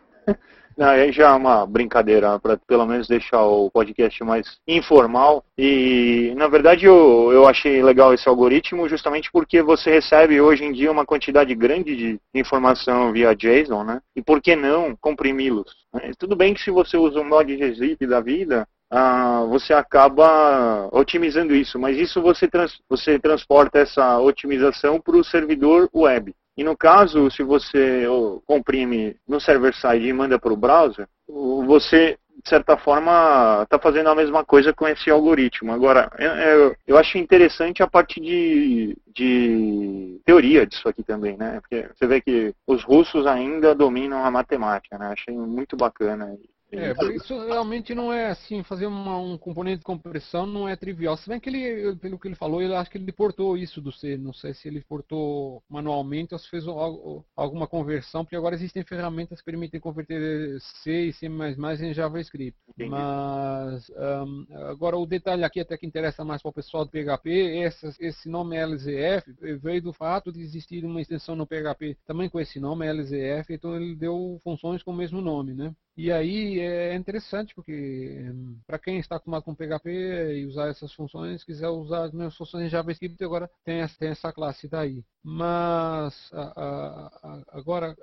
Não, 0.76 0.88
aí 0.88 1.12
já 1.12 1.30
é 1.30 1.32
uma 1.32 1.66
brincadeira, 1.66 2.38
para 2.38 2.56
pelo 2.56 2.86
menos 2.86 3.06
deixar 3.06 3.42
o 3.42 3.70
podcast 3.70 4.22
mais 4.24 4.58
informal. 4.66 5.44
E, 5.56 6.32
na 6.36 6.48
verdade, 6.48 6.86
eu, 6.86 7.30
eu 7.32 7.46
achei 7.46 7.82
legal 7.82 8.14
esse 8.14 8.28
algoritmo 8.28 8.88
justamente 8.88 9.30
porque 9.30 9.62
você 9.62 9.90
recebe 9.90 10.40
hoje 10.40 10.64
em 10.64 10.72
dia 10.72 10.90
uma 10.90 11.06
quantidade 11.06 11.54
grande 11.54 11.96
de 11.96 12.20
informação 12.34 13.12
via 13.12 13.34
JSON, 13.34 13.84
né? 13.84 14.00
E 14.16 14.22
por 14.22 14.40
que 14.40 14.56
não 14.56 14.96
comprimi-los? 14.96 15.82
Tudo 16.18 16.34
bem 16.34 16.54
que 16.54 16.62
se 16.62 16.70
você 16.70 16.96
usa 16.96 17.20
um 17.20 17.28
mod 17.28 17.54
gzip 17.54 18.06
da 18.06 18.20
vida, 18.20 18.66
ah, 18.90 19.46
você 19.48 19.72
acaba 19.72 20.88
otimizando 20.92 21.54
isso, 21.54 21.78
mas 21.78 21.96
isso 21.96 22.20
você, 22.20 22.46
trans, 22.46 22.78
você 22.88 23.18
transporta 23.18 23.78
essa 23.78 24.18
otimização 24.18 25.00
para 25.00 25.16
o 25.16 25.24
servidor 25.24 25.88
web. 25.94 26.34
E 26.56 26.62
no 26.62 26.76
caso, 26.76 27.30
se 27.30 27.42
você 27.42 28.04
comprime 28.46 29.16
no 29.26 29.40
server-side 29.40 30.06
e 30.06 30.12
manda 30.12 30.38
para 30.38 30.52
o 30.52 30.56
browser, 30.56 31.08
você, 31.26 32.18
de 32.42 32.48
certa 32.48 32.76
forma, 32.76 33.60
está 33.62 33.78
fazendo 33.78 34.10
a 34.10 34.14
mesma 34.14 34.44
coisa 34.44 34.72
com 34.72 34.86
esse 34.86 35.10
algoritmo. 35.10 35.72
Agora, 35.72 36.10
eu, 36.18 36.76
eu 36.86 36.98
acho 36.98 37.16
interessante 37.16 37.82
a 37.82 37.86
parte 37.86 38.20
de, 38.20 38.96
de 39.14 40.20
teoria 40.26 40.66
disso 40.66 40.86
aqui 40.88 41.02
também, 41.02 41.38
né? 41.38 41.58
Porque 41.60 41.88
você 41.94 42.06
vê 42.06 42.20
que 42.20 42.54
os 42.66 42.84
russos 42.84 43.26
ainda 43.26 43.74
dominam 43.74 44.22
a 44.22 44.30
matemática, 44.30 44.98
né? 44.98 45.06
Achei 45.06 45.34
muito 45.34 45.74
bacana. 45.74 46.36
É, 46.72 46.92
isso 47.14 47.38
realmente 47.46 47.94
não 47.94 48.10
é 48.10 48.28
assim, 48.28 48.62
fazer 48.62 48.86
uma, 48.86 49.18
um 49.18 49.36
componente 49.36 49.78
de 49.78 49.84
compressão 49.84 50.46
não 50.46 50.66
é 50.66 50.74
trivial. 50.74 51.16
Se 51.18 51.28
bem 51.28 51.38
que 51.38 51.50
ele, 51.50 51.94
pelo 51.96 52.18
que 52.18 52.28
ele 52.28 52.34
falou, 52.34 52.62
eu 52.62 52.74
acho 52.76 52.90
que 52.90 52.96
ele 52.96 53.12
portou 53.12 53.58
isso 53.58 53.80
do 53.80 53.92
C. 53.92 54.16
Não 54.16 54.32
sei 54.32 54.54
se 54.54 54.68
ele 54.68 54.80
portou 54.80 55.62
manualmente 55.68 56.32
ou 56.32 56.38
se 56.38 56.48
fez 56.48 56.66
algo, 56.66 57.26
alguma 57.36 57.66
conversão, 57.66 58.24
porque 58.24 58.36
agora 58.36 58.54
existem 58.54 58.82
ferramentas 58.82 59.40
que 59.40 59.44
permitem 59.44 59.78
converter 59.78 60.58
C 60.60 61.08
e 61.08 61.12
C 61.12 61.26
em 61.26 61.92
JavaScript. 61.92 62.58
Entendi. 62.70 62.90
Mas 62.90 63.90
um, 63.90 64.46
agora 64.68 64.96
o 64.96 65.04
detalhe 65.04 65.44
aqui 65.44 65.60
até 65.60 65.76
que 65.76 65.86
interessa 65.86 66.24
mais 66.24 66.40
para 66.40 66.48
o 66.48 66.54
pessoal 66.54 66.86
do 66.86 66.90
PHP, 66.90 67.58
essa, 67.58 67.94
esse 68.00 68.30
nome 68.30 68.56
LZF 68.56 69.30
veio 69.60 69.82
do 69.82 69.92
fato 69.92 70.32
de 70.32 70.40
existir 70.40 70.84
uma 70.84 71.02
extensão 71.02 71.36
no 71.36 71.46
PHP 71.46 71.98
também 72.06 72.30
com 72.30 72.40
esse 72.40 72.58
nome, 72.58 72.90
LZF, 72.90 73.52
então 73.52 73.76
ele 73.76 73.94
deu 73.94 74.40
funções 74.42 74.82
com 74.82 74.92
o 74.92 74.96
mesmo 74.96 75.20
nome, 75.20 75.52
né? 75.52 75.74
E 75.96 76.10
aí 76.10 76.58
é 76.58 76.94
interessante 76.94 77.54
porque 77.54 78.24
para 78.66 78.78
quem 78.78 78.98
está 78.98 79.16
acostumado 79.16 79.42
com 79.42 79.54
PHP 79.54 79.90
e 80.38 80.46
usar 80.46 80.68
essas 80.68 80.92
funções, 80.94 81.44
quiser 81.44 81.68
usar 81.68 82.04
as 82.04 82.12
mesmas 82.12 82.34
funções 82.36 82.66
em 82.66 82.70
JavaScript, 82.70 83.22
agora 83.22 83.50
tem 83.62 83.80
essa, 83.80 83.98
tem 83.98 84.08
essa 84.08 84.32
classe 84.32 84.66
daí. 84.68 85.04
Mas 85.22 86.30
a, 86.32 86.42
a, 86.42 87.42
agora 87.58 87.94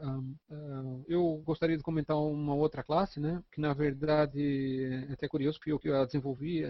eu 1.07 1.41
gostaria 1.45 1.75
de 1.75 1.83
comentar 1.83 2.15
uma 2.17 2.53
outra 2.53 2.83
classe, 2.83 3.19
né? 3.19 3.43
Que 3.51 3.59
na 3.59 3.73
verdade 3.73 5.07
é 5.09 5.13
até 5.13 5.27
curioso 5.27 5.59
que 5.59 5.71
eu 5.71 5.79
que 5.79 5.89
eu 5.89 6.05
desenvolvi. 6.05 6.63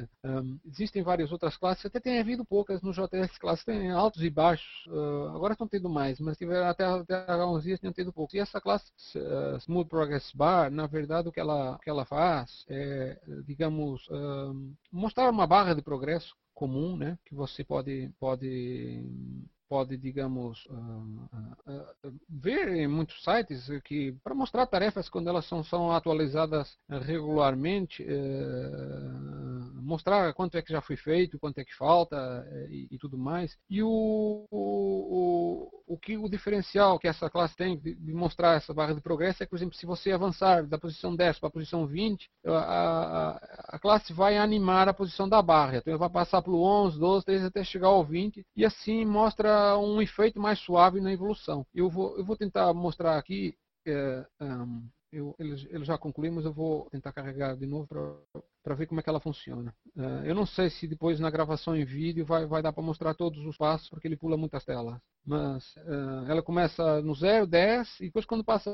existem 0.66 1.04
várias 1.04 1.32
outras 1.32 1.58
classes, 1.58 1.86
até 1.86 2.00
tem 2.00 2.20
havido 2.20 2.46
poucas 2.46 2.82
no 2.82 2.94
JS 2.94 3.38
classes, 3.38 3.66
tem 3.66 3.92
altos 3.92 4.24
e 4.24 4.30
baixos. 4.30 4.88
Agora 5.36 5.54
estão 5.54 5.68
tendo 5.68 5.90
mais, 5.90 6.20
mas 6.20 6.38
tiveram 6.38 6.68
até, 6.68 6.86
até 6.86 7.32
alguns 7.32 7.64
dias 7.64 7.80
tinham 7.80 7.94
tido 7.94 8.14
poucos. 8.14 8.34
E 8.36 8.40
essa 8.40 8.62
classe 8.62 8.86
Smooth 9.60 9.90
Progress 9.90 10.32
Bar, 10.34 10.72
na 10.72 10.88
verdade 10.88 11.09
o 11.28 11.32
que 11.32 11.40
ela, 11.40 11.76
o 11.76 11.80
que 11.80 11.90
ela 11.90 12.06
faz 12.06 12.66
é, 12.70 13.20
digamos, 13.46 14.08
mostrar 14.92 15.30
uma 15.30 15.48
barra 15.48 15.74
de 15.74 15.82
progresso 15.82 16.36
comum, 16.54 16.98
né? 16.98 17.18
Que 17.26 17.34
você 17.34 17.64
pode 17.64 18.12
pode 18.20 19.04
pode, 19.70 19.96
digamos, 19.96 20.66
uh, 20.66 21.30
uh, 21.68 22.20
ver 22.28 22.68
em 22.70 22.88
muitos 22.88 23.24
sites 23.24 23.70
que 23.86 24.12
para 24.24 24.34
mostrar 24.34 24.66
tarefas 24.66 25.08
quando 25.08 25.30
elas 25.30 25.46
são, 25.46 25.64
são 25.64 25.92
atualizadas 25.92 26.76
regularmente, 26.90 28.06
mostrar 29.74 30.34
quanto 30.34 30.58
é 30.58 30.62
que 30.62 30.74
já 30.74 30.82
foi 30.82 30.96
feito, 30.96 31.40
quanto 31.40 31.60
é 31.60 31.66
que 31.66 31.76
falta 31.76 32.46
e, 32.70 32.88
e 32.92 32.98
tudo 32.98 33.18
mais. 33.18 33.58
E 33.70 33.82
o, 33.84 34.46
o, 34.52 35.84
o, 35.88 35.98
que 35.98 36.18
o 36.18 36.30
diferencial 36.30 37.00
que 37.00 37.08
essa 37.08 37.30
classe 37.30 37.56
tem 37.56 37.78
de, 37.78 37.96
de, 37.96 38.14
mostrar 38.14 38.56
essa 38.56 38.74
barra 38.74 38.94
de 38.94 39.02
progresso 39.02 39.44
é 39.44 39.46
que, 39.46 39.50
por 39.50 39.58
exemplo, 39.58 39.76
se 39.76 39.86
você 39.86 40.12
avançar 40.12 40.66
da 40.66 40.78
posição 40.78 41.16
10 41.16 41.40
para 41.40 41.50
a 41.50 41.52
posição 41.52 41.86
20, 41.86 42.30
a, 42.46 42.52
a, 42.52 43.76
a, 43.76 43.80
classe 43.80 44.14
vai 44.14 44.38
animar 44.38 44.88
a 44.88 44.94
posição 44.94 45.28
da 45.28 45.42
barra. 45.42 45.78
Então, 45.78 45.98
vai 45.98 46.10
passar 46.10 46.42
pelo 46.42 46.64
11, 46.64 47.00
12, 47.00 47.26
13 47.26 47.46
até 47.46 47.64
chegar 47.64 47.88
ao 47.88 48.04
20 48.04 48.46
e 48.56 48.66
assim 48.66 49.06
mostra 49.06 49.59
um 49.78 50.02
efeito 50.02 50.40
mais 50.40 50.60
suave 50.60 51.00
na 51.02 51.12
evolução. 51.12 51.66
Eu 51.74 51.90
vou, 51.90 52.18
eu 52.18 52.26
vou 52.26 52.36
tentar 52.36 52.74
mostrar 52.74 53.18
aqui, 53.18 53.58
é, 53.86 54.26
um, 54.42 54.88
eu, 55.12 55.36
ele, 55.40 55.68
ele, 55.70 55.86
já 55.86 55.98
concluiu, 55.98 56.32
mas 56.32 56.46
eu 56.46 56.54
vou 56.54 56.88
tentar 56.92 57.12
carregar 57.12 57.56
de 57.56 57.66
novo 57.66 57.88
para 58.64 58.76
ver 58.76 58.86
como 58.86 59.00
é 59.00 59.04
que 59.04 59.10
ela 59.10 59.20
funciona. 59.20 59.74
Uh, 59.96 60.24
eu 60.24 60.36
não 60.36 60.46
sei 60.46 60.70
se 60.70 60.88
depois 60.88 61.20
na 61.20 61.32
gravação 61.32 61.76
em 61.76 61.84
vídeo 61.84 62.26
vai, 62.26 62.46
vai 62.46 62.62
dar 62.62 62.72
para 62.72 62.84
mostrar 62.84 63.16
todos 63.16 63.44
os 63.46 63.58
passos, 63.58 63.90
porque 63.90 64.08
ele 64.08 64.18
pula 64.18 64.38
muitas 64.38 64.64
telas. 64.64 65.00
Mas 65.26 65.76
uh, 65.78 66.26
ela 66.30 66.44
começa 66.44 67.02
no 67.02 67.16
0, 67.16 67.48
10, 67.48 68.00
e 68.02 68.06
depois 68.06 68.26
quando 68.26 68.44
passa 68.44 68.70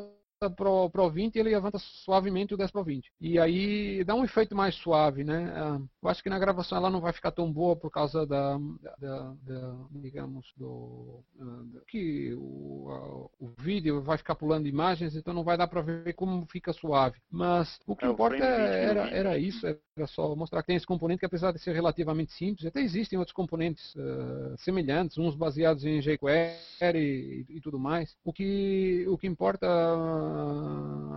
para 0.49 1.03
o 1.03 1.09
20 1.09 1.35
ele 1.37 1.53
avança 1.53 1.77
suavemente 1.79 2.53
o 2.53 2.57
10 2.57 2.71
para 2.71 2.81
o 2.81 2.83
20. 2.83 3.11
E 3.19 3.39
aí 3.39 4.03
dá 4.03 4.15
um 4.15 4.23
efeito 4.23 4.55
mais 4.55 4.75
suave, 4.75 5.23
né? 5.23 5.51
Ah, 5.55 5.79
eu 6.03 6.09
acho 6.09 6.23
que 6.23 6.29
na 6.29 6.39
gravação 6.39 6.77
ela 6.77 6.89
não 6.89 7.01
vai 7.01 7.13
ficar 7.13 7.31
tão 7.31 7.51
boa 7.51 7.75
por 7.75 7.89
causa 7.89 8.25
da, 8.25 8.57
da, 8.99 9.33
da 9.41 9.75
digamos, 9.91 10.51
do, 10.57 11.23
ah, 11.39 11.63
que 11.87 12.33
o, 12.35 13.29
o 13.39 13.47
vídeo 13.59 14.01
vai 14.01 14.17
ficar 14.17 14.35
pulando 14.35 14.67
imagens, 14.67 15.15
então 15.15 15.33
não 15.33 15.43
vai 15.43 15.57
dar 15.57 15.67
para 15.67 15.81
ver 15.81 16.13
como 16.13 16.45
fica 16.47 16.73
suave. 16.73 17.17
Mas 17.29 17.79
o 17.85 17.95
que 17.95 18.05
é, 18.05 18.09
importa 18.09 18.43
era, 18.43 19.09
era 19.09 19.37
isso, 19.37 19.65
era 19.65 20.07
só 20.07 20.35
mostrar 20.35 20.61
que 20.61 20.67
tem 20.67 20.75
esse 20.75 20.85
componente 20.85 21.19
que 21.19 21.25
apesar 21.25 21.51
de 21.51 21.59
ser 21.59 21.73
relativamente 21.73 22.33
simples, 22.33 22.65
até 22.65 22.81
existem 22.81 23.17
outros 23.17 23.33
componentes 23.33 23.95
uh, 23.95 24.55
semelhantes, 24.57 25.17
uns 25.17 25.35
baseados 25.35 25.85
em 25.85 25.99
jQuery 25.99 26.55
e, 26.95 27.45
e, 27.49 27.61
tudo 27.61 27.79
mais. 27.79 28.15
O 28.23 28.33
que, 28.33 29.05
o 29.07 29.17
que 29.17 29.27
importa 29.27 29.67
uh, 29.67 30.34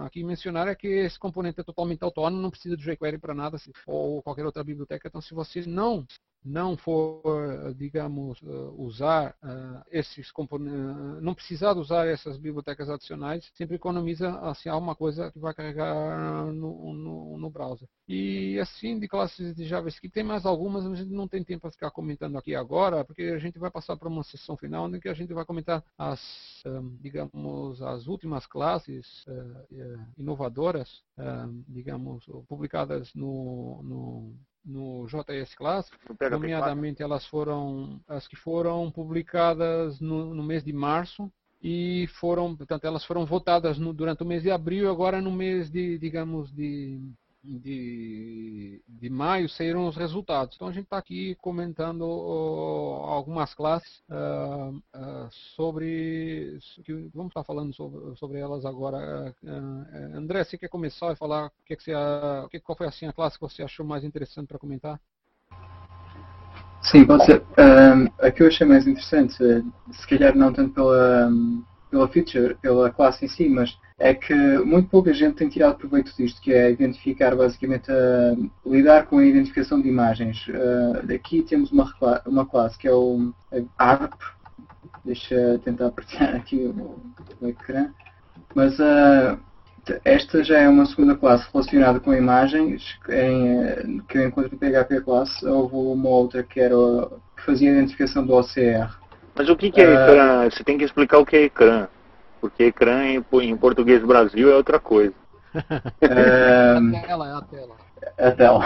aqui 0.05 0.25
mencionar 0.25 0.69
é 0.69 0.75
que 0.75 0.87
esse 0.87 1.19
componente 1.19 1.61
é 1.61 1.65
totalmente 1.65 2.03
autônomo, 2.03 2.43
não 2.43 2.51
precisa 2.51 2.77
de 2.77 2.83
jQuery 2.85 3.19
para 3.19 3.35
nada, 3.35 3.59
se, 3.59 3.71
ou 3.87 4.23
qualquer 4.23 4.45
outra 4.47 4.65
biblioteca. 4.65 5.09
Então, 5.09 5.21
se 5.21 5.35
você 5.35 5.63
não 5.67 6.07
não 6.45 6.77
for, 6.77 7.75
digamos, 7.75 8.41
eh, 8.43 8.71
usar 8.77 9.35
uh, 9.43 9.83
esses 9.91 10.31
componentes, 10.31 10.79
eh, 10.79 11.21
não 11.21 11.35
precisar 11.35 11.77
usar 11.77 12.07
essas 12.07 12.39
bibliotecas 12.39 12.89
adicionais, 12.89 13.51
sempre 13.55 13.77
economiza 13.77 14.31
assim 14.41 14.69
alguma 14.69 14.95
coisa 14.95 15.31
que 15.33 15.39
vai 15.39 15.53
carregar 15.53 16.47
no, 16.53 16.95
no, 16.95 17.39
no, 17.39 17.51
browser. 17.51 17.89
E 18.07 18.59
assim, 18.61 18.99
de 18.99 19.09
classes 19.09 19.55
de 19.55 19.67
JavaScript, 19.67 20.15
tem 20.15 20.25
mais 20.25 20.47
algumas, 20.47 20.85
mas 20.85 20.93
a 20.93 21.03
gente 21.03 21.13
não 21.13 21.29
tem 21.29 21.43
tempo 21.43 21.63
para 21.63 21.73
ficar 21.73 21.91
comentando 21.91 22.39
aqui 22.39 22.55
agora, 22.55 23.05
porque 23.05 23.23
a 23.23 23.39
gente 23.39 23.59
vai 23.59 23.71
passar 23.71 23.97
para 23.97 24.09
uma 24.09 24.23
sessão 24.23 24.57
final 24.57 24.89
que 25.01 25.09
a 25.09 25.15
gente 25.15 25.35
vai 25.35 25.45
comentar 25.45 25.85
as, 25.99 26.63
digamos, 27.01 27.83
as 27.83 28.07
últimas 28.07 28.47
classes 28.47 29.25
inovadoras, 30.17 31.03
digamos, 31.69 32.25
publicadas 32.49 33.13
no, 33.15 33.83
no 33.83 34.37
no 34.69 35.07
JS 35.07 35.55
Class, 35.55 35.91
nomeadamente 36.31 37.03
elas 37.03 37.27
foram 37.27 38.01
as 38.07 38.29
que 38.29 38.37
foram 38.37 38.91
publicadas 38.91 39.99
no, 40.01 40.35
no 40.35 40.43
mês 40.43 40.63
de 40.63 40.73
março 40.73 41.33
e 41.63 42.07
foram, 42.21 42.55
portanto, 42.55 42.85
elas 42.85 43.05
foram 43.05 43.27
votadas 43.27 43.79
no, 43.79 43.93
durante 43.93 44.23
o 44.23 44.27
mês 44.27 44.43
de 44.43 44.51
abril 44.51 44.85
e 44.85 44.89
agora 44.89 45.21
no 45.21 45.33
mês 45.33 45.71
de, 45.71 45.99
digamos, 45.99 46.53
de 46.53 47.01
de, 47.49 48.83
de 48.87 49.09
maio 49.09 49.49
saíram 49.49 49.87
os 49.87 49.97
resultados. 49.97 50.55
Então 50.55 50.69
a 50.69 50.73
gente 50.73 50.85
está 50.85 50.99
aqui 50.99 51.35
comentando 51.37 52.03
uh, 52.03 53.05
algumas 53.07 53.55
classes 53.55 54.03
uh, 54.11 54.77
uh, 54.77 55.29
sobre. 55.57 56.59
Vamos 57.15 57.31
estar 57.31 57.41
tá 57.41 57.45
falando 57.45 57.75
sobre, 57.75 58.17
sobre 58.17 58.39
elas 58.39 58.65
agora. 58.65 59.35
André, 60.15 60.45
você 60.45 60.59
quer 60.59 60.69
começar 60.69 61.13
a 61.13 61.17
falar 61.17 61.47
o 61.47 61.51
que, 61.65 61.77
que 61.77 61.83
você, 61.83 61.93
qual 62.63 62.77
foi 62.77 62.87
assim, 62.87 63.07
a 63.07 63.13
classe 63.13 63.39
que 63.39 63.43
você 63.43 63.63
achou 63.63 63.87
mais 63.87 64.05
interessante 64.05 64.49
para 64.49 64.59
comentar? 64.59 65.01
Sim, 66.83 67.07
pode 67.07 67.25
ser. 67.25 67.43
Um, 67.59 68.09
a 68.25 68.31
que 68.31 68.43
eu 68.43 68.47
achei 68.47 68.67
mais 68.67 68.87
interessante, 68.87 69.35
se 69.35 70.07
calhar 70.09 70.37
não 70.37 70.53
tanto 70.53 70.75
pela, 70.75 71.31
pela 71.91 72.09
feature, 72.09 72.55
pela 72.57 72.91
classe 72.91 73.25
em 73.25 73.29
si, 73.29 73.49
mas 73.49 73.77
é 73.99 74.15
que 74.15 74.35
muito 74.59 74.89
pouca 74.89 75.13
gente 75.13 75.35
tem 75.35 75.49
tirado 75.49 75.77
proveito 75.77 76.15
disto, 76.17 76.41
que 76.41 76.53
é 76.53 76.71
identificar 76.71 77.35
basicamente 77.35 77.91
uh, 77.91 78.51
lidar 78.65 79.07
com 79.07 79.19
a 79.19 79.25
identificação 79.25 79.81
de 79.81 79.89
imagens. 79.89 80.47
Uh, 80.47 81.13
aqui 81.13 81.43
temos 81.43 81.73
uma, 81.73 81.93
uma 82.25 82.47
classe 82.47 82.79
que 82.79 82.87
é 82.87 82.93
o 82.93 83.33
ARP, 83.77 84.15
deixa 85.05 85.61
tentar 85.65 85.91
partilhar 85.91 86.37
aqui 86.37 86.57
o, 86.57 87.01
o 87.41 87.49
ecrã, 87.49 87.91
mas 88.55 88.79
uh, 88.79 89.39
esta 90.05 90.45
já 90.45 90.59
é 90.59 90.69
uma 90.69 90.87
segunda 90.87 91.17
classe 91.17 91.49
relacionada 91.53 91.99
com 91.99 92.15
imagens 92.15 92.99
em, 93.09 94.01
que 94.09 94.19
eu 94.19 94.29
encontro 94.29 94.53
no 94.53 94.59
PHP 94.59 95.01
classe. 95.01 95.47
Houve 95.47 95.75
uma 95.75 96.09
outra 96.09 96.43
que, 96.43 96.61
era, 96.61 96.75
que 97.37 97.43
fazia 97.45 97.71
a 97.71 97.75
identificação 97.75 98.25
do 98.25 98.35
OCR. 98.35 98.97
Mas 99.35 99.49
o 99.49 99.57
que, 99.57 99.71
que 99.71 99.81
é 99.81 99.95
ecrã? 99.95 100.51
Você 100.51 100.63
tem 100.63 100.77
que 100.77 100.85
explicar 100.85 101.19
o 101.19 101.27
que 101.27 101.37
é 101.37 101.43
ecrã. 101.45 101.89
Porque 102.41 102.65
ecrã 102.65 103.05
em, 103.05 103.25
em 103.43 103.57
português 103.57 104.05
Brasil 104.05 104.51
é 104.51 104.57
outra 104.57 104.79
coisa. 104.79 105.15
É... 106.01 106.77
A 106.79 107.03
tela, 107.07 107.29
é 107.29 107.33
a 107.33 107.43
tela. 107.43 107.77
É 108.17 108.29
a 108.29 108.33
tela. 108.33 108.65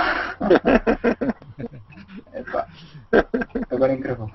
Agora 3.70 3.92
encravou. 3.92 4.30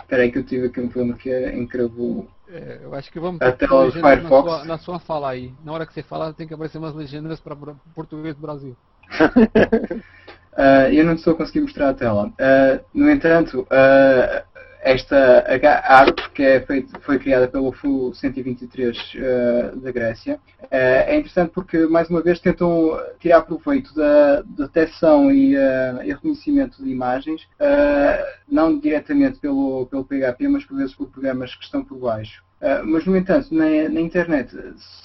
Espera 0.00 0.22
aí 0.22 0.32
que 0.32 0.38
eu 0.38 0.44
tive 0.44 0.66
aqui 0.66 0.80
um 0.80 0.88
problema 0.88 1.16
que 1.16 1.30
é 1.30 1.56
encravou. 1.56 2.28
É, 2.52 2.80
eu 2.82 2.92
acho 2.94 3.12
que 3.12 3.20
vamos 3.20 3.40
a 3.40 3.52
tela 3.52 3.86
do 3.86 3.92
Firefox. 3.92 4.28
Na 4.28 4.42
sua, 4.42 4.64
na 4.64 4.78
sua 4.78 4.98
fala 4.98 5.30
aí. 5.30 5.54
Na 5.64 5.72
hora 5.72 5.86
que 5.86 5.94
você 5.94 6.02
fala, 6.02 6.34
tem 6.34 6.48
que 6.48 6.54
aparecer 6.54 6.78
umas 6.78 6.94
legendas 6.94 7.38
para 7.38 7.54
português 7.94 8.34
do 8.34 8.42
Brasil. 8.42 8.76
uh, 9.20 10.90
eu 10.92 11.04
não 11.04 11.12
estou 11.12 11.36
conseguindo 11.36 11.66
mostrar 11.66 11.90
a 11.90 11.94
tela. 11.94 12.26
Uh, 12.26 12.84
no 12.92 13.08
entanto, 13.08 13.60
uh, 13.60 14.44
esta 14.82 15.44
ARP, 15.86 16.18
que 16.34 16.42
é 16.42 16.60
feito, 16.60 16.98
foi 17.00 17.18
criada 17.18 17.46
pelo 17.46 17.72
FU 17.72 18.14
123 18.14 18.96
uh, 18.96 19.80
da 19.80 19.92
Grécia, 19.92 20.36
uh, 20.36 20.66
é 20.70 21.16
interessante 21.16 21.50
porque, 21.50 21.86
mais 21.86 22.08
uma 22.08 22.22
vez, 22.22 22.40
tentam 22.40 22.98
tirar 23.18 23.42
proveito 23.42 23.94
da 23.94 24.42
detecção 24.42 25.30
e, 25.30 25.56
uh, 25.56 26.02
e 26.02 26.12
reconhecimento 26.12 26.82
de 26.82 26.90
imagens, 26.90 27.42
uh, 27.42 28.24
não 28.48 28.78
diretamente 28.78 29.38
pelo, 29.38 29.86
pelo 29.86 30.04
PHP, 30.04 30.48
mas 30.48 30.64
por 30.64 30.76
vezes 30.76 30.94
por 30.94 31.08
programas 31.08 31.54
que 31.54 31.64
estão 31.64 31.84
por 31.84 31.98
baixo. 31.98 32.42
mas, 32.84 33.04
no 33.04 33.16
entanto, 33.16 33.54
na, 33.54 33.88
na, 33.88 34.00
internet 34.00 34.54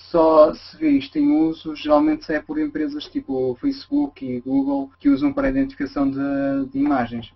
só 0.10 0.54
se 0.54 0.78
vê 0.78 0.90
isto 0.90 1.18
em 1.18 1.32
uso, 1.32 1.76
geralmente 1.76 2.32
é 2.32 2.40
por 2.40 2.60
empresas 2.60 3.06
tipo 3.06 3.58
Facebook 3.60 4.26
e 4.26 4.40
Google, 4.40 4.90
que 5.00 5.10
usam 5.10 5.34
para 5.34 5.48
a 5.48 5.50
identificação 5.50 6.10
de, 6.10 6.70
de 6.72 6.80
imagens. 6.80 7.34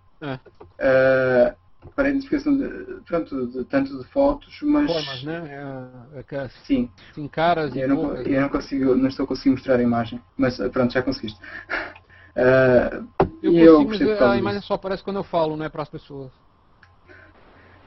É 0.78 1.54
para 1.94 2.08
a 2.08 2.10
identificação 2.10 2.56
de, 2.56 2.68
pronto, 3.06 3.46
de, 3.46 3.64
tanto 3.64 3.96
de 3.98 4.04
fotos, 4.10 4.58
mas. 4.62 4.90
Formas, 4.90 5.22
né? 5.24 5.90
É, 6.14 6.36
é, 6.36 6.48
Sim. 6.64 6.90
Sim, 7.14 7.28
caras 7.28 7.74
eu 7.74 7.84
e 7.84 7.88
não, 7.88 7.96
bocas, 7.96 8.26
eu 8.26 8.40
não 8.40 8.48
consigo, 8.48 8.94
não 8.94 9.08
estou 9.08 9.26
conseguindo 9.26 9.56
mostrar 9.56 9.76
a 9.76 9.82
imagem, 9.82 10.20
mas 10.36 10.58
pronto, 10.70 10.92
já 10.92 11.02
conseguiste. 11.02 11.38
Uh, 12.30 13.08
eu 13.42 13.84
consigo, 13.84 14.10
mas 14.10 14.22
a 14.22 14.38
imagem 14.38 14.62
só 14.62 14.74
aparece 14.74 15.02
quando 15.02 15.16
eu 15.16 15.24
falo, 15.24 15.56
não 15.56 15.64
é 15.64 15.68
para 15.68 15.82
as 15.82 15.88
pessoas. 15.88 16.30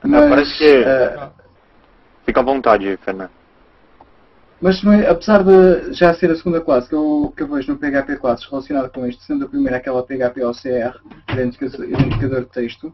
Mas, 0.03 0.29
parece 0.29 0.57
que. 0.57 0.81
Uh, 0.81 1.31
fica 2.25 2.41
à 2.41 2.43
vontade, 2.43 2.97
Fernando. 2.97 3.31
Mas 4.63 4.81
apesar 5.09 5.43
de 5.43 5.93
já 5.93 6.13
ser 6.13 6.31
a 6.31 6.35
segunda 6.35 6.61
classe 6.61 6.87
que 6.87 6.95
eu, 6.95 7.33
que 7.35 7.43
eu 7.43 7.47
vejo 7.47 7.71
no 7.71 7.77
PHP 7.77 8.17
classes 8.17 8.45
relacionada 8.45 8.89
com 8.89 9.05
isto, 9.05 9.23
sendo 9.23 9.45
a 9.45 9.49
primeira 9.49 9.77
aquela 9.77 10.03
PHP 10.03 10.43
OCR, 10.43 11.01
identificador 11.29 12.41
de 12.41 12.49
texto, 12.49 12.93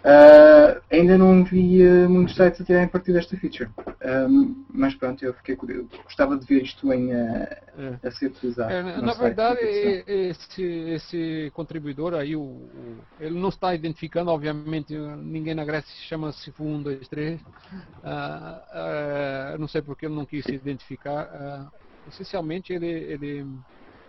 Uh, 0.00 0.80
ainda 0.90 1.18
não 1.18 1.44
vi 1.44 1.86
uh, 1.86 2.08
muitos 2.08 2.34
sites 2.34 2.58
a 2.60 2.64
tirarem 2.64 2.88
partido 2.88 3.16
desta 3.16 3.36
feature. 3.36 3.68
Um, 4.02 4.64
mas 4.72 4.94
pronto, 4.94 5.22
eu 5.22 5.34
fiquei 5.34 5.54
curioso. 5.54 5.90
Gostava 6.04 6.38
de 6.38 6.46
ver 6.46 6.62
isto 6.62 6.90
em, 6.90 7.12
uh, 7.12 7.46
é. 7.78 7.98
a 8.02 8.10
ser 8.10 8.26
utilizado. 8.28 8.72
É, 8.72 8.82
na 8.82 9.12
verdade, 9.12 9.60
esse, 9.60 10.62
esse 10.62 11.52
contribuidor 11.54 12.14
aí, 12.14 12.34
o, 12.34 12.40
o, 12.40 12.98
ele 13.20 13.38
não 13.38 13.50
está 13.50 13.74
identificando, 13.74 14.30
obviamente, 14.30 14.96
ninguém 14.96 15.54
na 15.54 15.66
Grécia 15.66 15.94
chama-se 16.08 16.50
1, 16.58 16.82
2, 16.82 17.08
3. 17.08 17.40
não 19.58 19.68
sei 19.68 19.82
porque 19.82 20.06
ele 20.06 20.14
não 20.14 20.24
quis 20.24 20.44
se 20.44 20.54
identificar. 20.54 21.26
Uh, 21.26 21.80
essencialmente, 22.08 22.72
ele, 22.72 22.86
ele. 22.86 23.46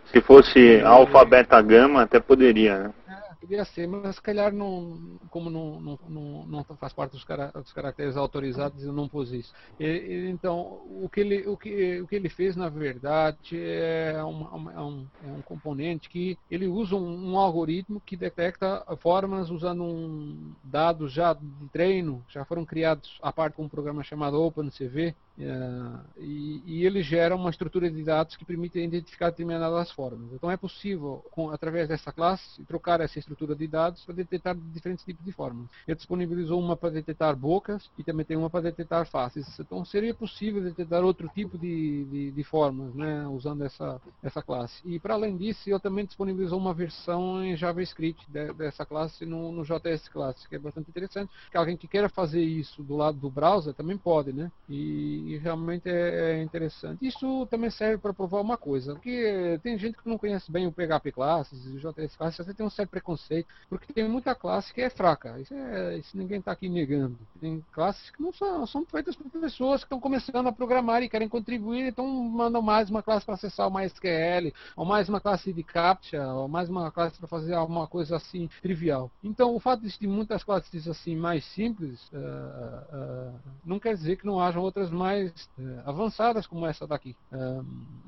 Se 0.05 0.21
fosse 0.21 0.57
ele, 0.57 0.83
alfa, 0.83 1.25
beta, 1.25 1.61
gama, 1.61 2.03
até 2.03 2.19
poderia, 2.19 2.79
né? 2.79 2.93
É, 3.09 3.30
Poderia 3.41 3.65
ser, 3.65 3.87
mas 3.87 4.17
se 4.17 4.21
calhar 4.21 4.53
não, 4.53 5.17
como 5.31 5.49
não, 5.49 5.81
não, 5.81 6.45
não, 6.45 6.63
faz 6.63 6.93
parte 6.93 7.13
dos, 7.13 7.25
dos, 7.55 7.73
caracteres 7.73 8.15
autorizados, 8.15 8.83
eu 8.83 8.93
não 8.93 9.09
pus 9.09 9.31
isso. 9.31 9.51
E, 9.79 10.29
então, 10.29 10.79
o 11.01 11.09
que, 11.11 11.21
ele, 11.21 11.47
o, 11.47 11.57
que, 11.57 11.99
o 12.01 12.07
que 12.07 12.15
ele 12.15 12.29
fez, 12.29 12.55
na 12.55 12.69
verdade, 12.69 13.59
é, 13.59 14.23
uma, 14.23 14.71
é, 14.71 14.79
um, 14.79 15.07
é 15.25 15.31
um 15.31 15.41
componente 15.41 16.07
que 16.07 16.37
ele 16.51 16.67
usa 16.67 16.95
um, 16.95 17.31
um, 17.31 17.35
algoritmo 17.35 17.99
que 18.05 18.15
detecta 18.15 18.85
formas 18.99 19.49
usando 19.49 19.85
um, 19.85 20.53
dados 20.63 21.11
já 21.11 21.33
de 21.33 21.69
treino, 21.73 22.23
já 22.29 22.45
foram 22.45 22.63
criados 22.63 23.17
a 23.23 23.33
parte 23.33 23.55
com 23.55 23.63
um 23.63 23.69
programa 23.69 24.03
chamado 24.03 24.39
OpenCV, 24.39 25.15
e, 25.37 26.61
e, 26.65 26.85
ele 26.85 27.01
gera 27.01 27.35
uma 27.35 27.49
estrutura 27.49 27.89
de 27.89 28.03
dados 28.03 28.35
que 28.35 28.45
permite 28.45 28.79
identificar 28.79 29.29
determinadas 29.29 29.91
formas. 29.91 30.31
Então 30.33 30.51
é 30.51 30.57
possível, 30.57 31.25
com, 31.31 31.49
através 31.49 31.87
dessa 31.87 32.11
classe, 32.11 32.63
trocar 32.65 33.01
essa 33.01 33.17
estrutura 33.17 33.55
de 33.55 33.67
dados 33.67 34.03
para 34.03 34.15
detectar 34.15 34.55
diferentes 34.55 35.05
tipos 35.05 35.23
de 35.23 35.31
formas. 35.31 35.67
Ele 35.87 35.95
disponibilizou 35.95 36.59
uma 36.59 36.75
para 36.75 36.91
detectar 36.91 37.35
bocas 37.35 37.89
e 37.97 38.03
também 38.03 38.25
tem 38.25 38.37
uma 38.37 38.49
para 38.49 38.61
detectar 38.61 39.05
faces. 39.05 39.59
Então 39.59 39.83
seria 39.85 40.13
possível 40.13 40.61
detectar 40.61 41.03
outro 41.03 41.29
tipo 41.29 41.57
de, 41.57 42.05
de, 42.05 42.31
de 42.31 42.43
formas, 42.43 42.93
né, 42.93 43.27
usando 43.27 43.63
essa, 43.63 44.01
essa 44.21 44.41
classe. 44.41 44.81
E 44.85 44.99
para 44.99 45.13
além 45.13 45.37
disso, 45.37 45.69
ele 45.69 45.79
também 45.79 46.05
disponibilizou 46.05 46.59
uma 46.59 46.73
versão 46.73 47.43
em 47.43 47.55
JavaScript 47.55 48.29
de, 48.29 48.53
dessa 48.53 48.85
classe 48.85 49.25
no, 49.25 49.51
no 49.51 49.63
JS 49.63 50.07
Class, 50.09 50.45
que 50.45 50.55
é 50.55 50.59
bastante 50.59 50.89
interessante. 50.89 51.31
Que 51.49 51.57
alguém 51.57 51.77
que 51.77 51.87
queira 51.87 52.09
fazer 52.09 52.41
isso 52.41 52.83
do 52.83 52.95
lado 52.95 53.17
do 53.17 53.29
browser 53.29 53.73
também 53.73 53.97
pode, 53.97 54.33
né? 54.33 54.51
E 54.69 55.20
e, 55.21 55.33
e 55.33 55.37
realmente 55.37 55.89
é, 55.89 56.39
é, 56.39 56.43
interessante. 56.43 57.05
Isso 57.05 57.45
também 57.47 57.69
serve 57.69 57.97
para 57.97 58.13
provar 58.13 58.41
uma 58.41 58.57
coisa, 58.57 58.93
porque 58.93 59.59
tem 59.63 59.77
gente 59.77 59.97
que 59.97 60.09
não 60.09 60.17
conhece 60.17 60.51
bem 60.51 60.67
o 60.67 60.71
PHP 60.71 61.11
classes, 61.11 61.65
o 61.65 61.79
JS 61.79 62.15
classes, 62.15 62.45
você 62.45 62.53
tem 62.53 62.65
um 62.65 62.69
certo 62.69 62.89
preconceito, 62.89 63.47
porque 63.69 63.93
tem 63.93 64.07
muita 64.07 64.35
classe 64.35 64.73
que 64.73 64.81
é 64.81 64.89
fraca. 64.89 65.39
Isso, 65.39 65.53
é, 65.53 65.97
isso 65.97 66.17
ninguém 66.17 66.39
está 66.39 66.51
aqui 66.51 66.69
negando. 66.69 67.17
Tem 67.39 67.63
classes 67.71 68.09
que 68.11 68.21
não 68.21 68.33
são, 68.33 68.65
são 68.65 68.85
feitas 68.85 69.15
por 69.15 69.29
pessoas 69.29 69.81
que 69.81 69.85
estão 69.85 69.99
começando 69.99 70.47
a 70.47 70.51
programar 70.51 71.03
e 71.03 71.09
querem 71.09 71.29
contribuir, 71.29 71.87
então 71.87 72.07
mandam 72.07 72.61
mais 72.61 72.89
uma 72.89 73.03
classe 73.03 73.25
para 73.25 73.35
acessar 73.35 73.67
o 73.67 73.73
MySQL, 73.73 74.53
ou 74.75 74.85
mais 74.85 75.09
uma 75.09 75.19
classe 75.19 75.53
de 75.53 75.63
CAPTCHA, 75.63 76.33
ou 76.33 76.47
mais 76.47 76.69
uma 76.69 76.91
classe 76.91 77.17
para 77.17 77.27
fazer 77.27 77.53
alguma 77.53 77.87
coisa 77.87 78.15
assim 78.15 78.49
trivial. 78.61 79.11
Então, 79.23 79.55
o 79.55 79.59
fato 79.59 79.81
de 79.81 79.87
existir 79.87 80.07
muitas 80.07 80.43
classes 80.43 80.87
assim 80.87 81.15
mais 81.15 81.43
simples 81.45 82.09
uh, 82.09 83.35
uh, 83.35 83.39
não 83.65 83.79
quer 83.79 83.93
dizer 83.95 84.17
que 84.17 84.25
não 84.25 84.39
hajam 84.39 84.61
outras 84.61 84.89
mais 84.89 85.10
uh, 85.19 85.81
avançadas 85.85 86.47
como 86.47 86.65
essa 86.65 86.87
daqui. 86.87 87.15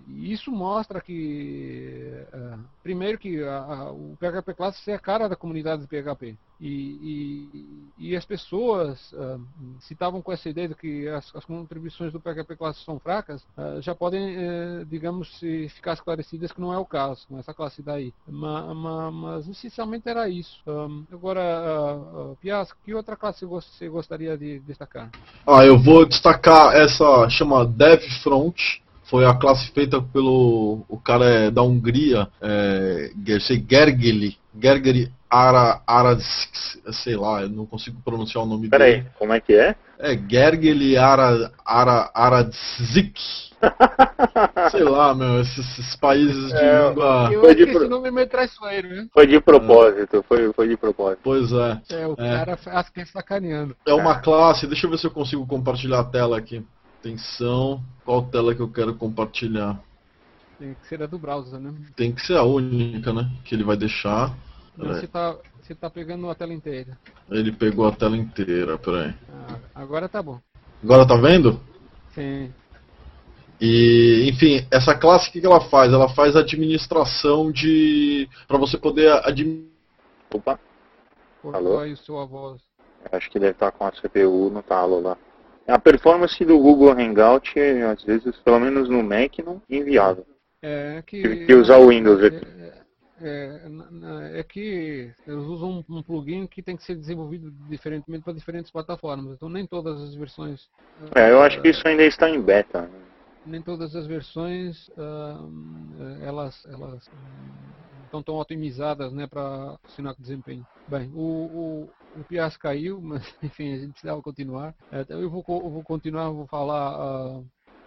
isso 0.07 0.51
mostra 0.51 1.01
que, 1.01 2.25
primeiro, 2.81 3.17
que 3.17 3.43
a, 3.43 3.57
a, 3.57 3.91
o 3.91 4.17
PHP 4.19 4.53
Classics 4.53 4.87
é 4.87 4.93
a 4.93 4.99
cara 4.99 5.29
da 5.29 5.35
comunidade 5.35 5.81
de 5.81 5.87
PHP. 5.87 6.37
E, 6.63 7.49
e, 7.99 8.09
e 8.11 8.15
as 8.15 8.23
pessoas, 8.23 9.11
uh, 9.11 9.41
se 9.81 9.91
estavam 9.93 10.21
com 10.21 10.31
essa 10.31 10.47
ideia 10.47 10.69
de 10.69 10.75
que 10.75 11.09
as, 11.09 11.29
as 11.35 11.43
contribuições 11.43 12.13
do 12.13 12.21
PHP 12.21 12.55
Classe 12.55 12.79
são 12.85 12.97
fracas, 12.99 13.41
uh, 13.57 13.81
já 13.81 13.93
podem, 13.93 14.37
uh, 14.37 14.85
digamos, 14.85 15.41
ficar 15.75 15.91
esclarecidas 15.91 16.53
que 16.53 16.61
não 16.61 16.73
é 16.73 16.77
o 16.77 16.85
caso 16.85 17.27
com 17.27 17.37
essa 17.37 17.53
classe 17.53 17.81
daí. 17.81 18.13
Mas, 18.25 18.77
mas, 18.77 19.13
mas 19.13 19.47
essencialmente 19.49 20.07
era 20.07 20.29
isso. 20.29 20.61
Um, 20.65 21.03
agora, 21.11 21.41
uh, 21.97 22.37
Pias, 22.39 22.71
que 22.85 22.93
outra 22.93 23.17
classe 23.17 23.45
você 23.45 23.89
gostaria 23.89 24.37
de 24.37 24.59
destacar? 24.59 25.09
Ah, 25.45 25.65
eu 25.65 25.77
vou 25.77 26.05
destacar 26.05 26.73
essa, 26.75 26.92
chama 27.29 27.65
DevFront 27.65 28.83
foi 29.13 29.25
a 29.25 29.33
classe 29.35 29.69
feita 29.71 30.01
pelo 30.01 30.83
o 30.89 30.97
cara 30.97 31.25
é, 31.25 31.51
da 31.51 31.61
Hungria, 31.61 32.27
é, 32.41 33.11
Gergely, 33.23 34.37
Gergely 34.59 35.11
Ara, 35.29 35.81
Ara, 35.85 36.17
sei 36.19 37.15
lá, 37.15 37.41
eu 37.41 37.49
não 37.49 37.65
consigo 37.65 38.01
pronunciar 38.03 38.43
o 38.43 38.47
nome 38.47 38.69
Pera 38.69 38.85
dele. 38.85 38.97
Peraí, 38.97 39.13
como 39.19 39.33
é 39.33 39.39
que 39.39 39.53
é? 39.53 39.75
É 39.99 40.17
Gergely 40.17 40.97
Ara, 40.97 41.51
Ara, 41.65 42.11
Aradzik. 42.13 43.19
sei 44.71 44.83
lá, 44.83 45.13
meu, 45.13 45.41
esses, 45.41 45.59
esses 45.59 45.95
países 45.95 46.49
de 46.49 46.57
é, 46.57 46.89
língua. 46.89 47.29
Eu 47.31 47.41
foi 47.41 47.55
de 47.55 47.65
pro... 47.67 47.81
esse 47.81 47.87
nome 47.87 48.07
é 48.07 48.11
meio 48.11 48.27
traiçoeiro, 48.27 48.89
né? 48.89 49.07
Foi 49.13 49.27
de 49.27 49.39
propósito, 49.39 50.17
é. 50.17 50.23
foi, 50.23 50.53
foi 50.53 50.67
de 50.67 50.77
propósito. 50.77 51.19
Pois 51.23 51.51
é. 51.51 51.81
É, 51.89 52.07
o 52.07 52.13
é. 52.13 52.15
cara 52.15 52.59
acha 52.65 52.91
que 52.91 53.05
sacaneando. 53.05 53.75
É 53.85 53.93
uma 53.93 54.19
classe, 54.19 54.67
deixa 54.67 54.85
eu 54.85 54.91
ver 54.91 54.97
se 54.97 55.07
eu 55.07 55.11
consigo 55.11 55.45
compartilhar 55.47 55.99
a 55.99 56.03
tela 56.03 56.37
aqui. 56.37 56.65
Atenção, 57.03 57.83
qual 58.05 58.23
tela 58.23 58.55
que 58.55 58.61
eu 58.61 58.71
quero 58.71 58.95
compartilhar? 58.95 59.77
Tem 60.57 60.73
que 60.73 60.87
ser 60.87 61.03
a 61.03 61.05
do 61.05 61.19
browser, 61.19 61.59
né? 61.59 61.73
Tem 61.97 62.13
que 62.13 62.25
ser 62.25 62.37
a 62.37 62.43
única, 62.43 63.11
né? 63.11 63.29
Que 63.43 63.53
ele 63.53 63.65
vai 63.65 63.75
deixar. 63.75 64.33
Você 64.77 65.05
tá, 65.05 65.35
você 65.59 65.75
tá 65.75 65.89
pegando 65.89 66.29
a 66.29 66.33
tela 66.33 66.53
inteira. 66.53 66.97
Ele 67.29 67.51
pegou 67.51 67.85
a 67.85 67.91
tela 67.91 68.15
inteira, 68.15 68.77
peraí. 68.77 69.13
Ah, 69.29 69.59
agora 69.75 70.07
tá 70.07 70.23
bom. 70.23 70.39
Agora 70.81 71.05
tá 71.05 71.17
vendo? 71.17 71.59
Sim. 72.15 72.53
E, 73.59 74.29
enfim, 74.29 74.65
essa 74.71 74.95
classe 74.95 75.27
o 75.27 75.31
que, 75.33 75.45
ela 75.45 75.59
faz? 75.59 75.91
Ela 75.91 76.07
faz 76.07 76.37
administração 76.37 77.51
de. 77.51 78.29
para 78.47 78.57
você 78.57 78.77
poder 78.77 79.11
administrar. 79.27 79.67
Opa. 80.33 80.57
Alô? 81.51 81.79
aí 81.79 81.97
sua 81.97 82.25
voz. 82.25 82.61
Acho 83.11 83.29
que 83.29 83.39
deve 83.39 83.51
estar 83.51 83.73
com 83.73 83.85
a 83.85 83.91
CPU 83.91 84.49
no 84.49 84.63
talo 84.63 85.01
lá. 85.01 85.17
A 85.67 85.79
performance 85.79 86.43
do 86.43 86.59
Google 86.59 86.91
Hangout, 86.91 87.53
às 87.59 88.03
vezes, 88.03 88.35
pelo 88.37 88.59
menos 88.59 88.89
no 88.89 89.01
Mac, 89.01 89.39
não 89.45 89.61
é 89.69 89.75
inviável. 89.77 90.25
É 90.61 91.01
que. 91.05 91.21
Tive 91.21 91.45
que 91.45 91.53
usar 91.53 91.77
o 91.77 91.89
Windows 91.89 92.23
aqui. 92.23 92.45
É, 93.21 93.61
é, 94.33 94.39
é, 94.39 94.43
que 94.43 95.11
eles 95.25 95.43
usam 95.45 95.83
um, 95.89 95.97
um, 95.97 96.03
plugin 96.03 96.45
que 96.45 96.61
tem 96.61 96.75
que 96.75 96.83
ser 96.83 96.95
desenvolvido 96.95 97.51
diferentemente 97.69 98.23
para 98.23 98.33
diferentes 98.33 98.69
plataformas. 98.69 99.35
Então 99.35 99.47
nem 99.47 99.65
todas 99.65 100.01
as 100.01 100.15
versões. 100.15 100.67
É, 101.15 101.31
eu 101.31 101.41
acho 101.41 101.61
que 101.61 101.69
isso 101.69 101.87
ainda 101.87 102.03
está 102.03 102.29
em 102.29 102.41
beta. 102.41 102.89
Nem 103.45 103.61
todas 103.61 103.95
as 103.95 104.07
versões 104.07 104.89
uh, 104.89 106.19
elas, 106.21 106.65
elas 106.65 107.09
estão 108.13 108.21
tão 108.21 108.35
otimizadas 108.35 109.11
né, 109.11 109.25
para 109.25 109.75
sinal 109.95 110.13
de 110.13 110.21
desempenho. 110.21 110.65
Bem, 110.87 111.11
o, 111.15 111.19
o, 111.19 111.89
o 112.15 112.23
Pias 112.23 112.55
caiu, 112.55 113.01
mas 113.01 113.23
enfim, 113.41 113.73
a 113.73 113.77
gente 113.79 113.93
precisava 113.93 114.21
continuar. 114.21 114.75
É, 114.91 115.03
eu, 115.09 115.29
vou, 115.29 115.43
eu 115.47 115.69
vou 115.69 115.83
continuar, 115.83 116.29
vou 116.29 116.45
falar. 116.45 117.39
Uh, 117.39 117.45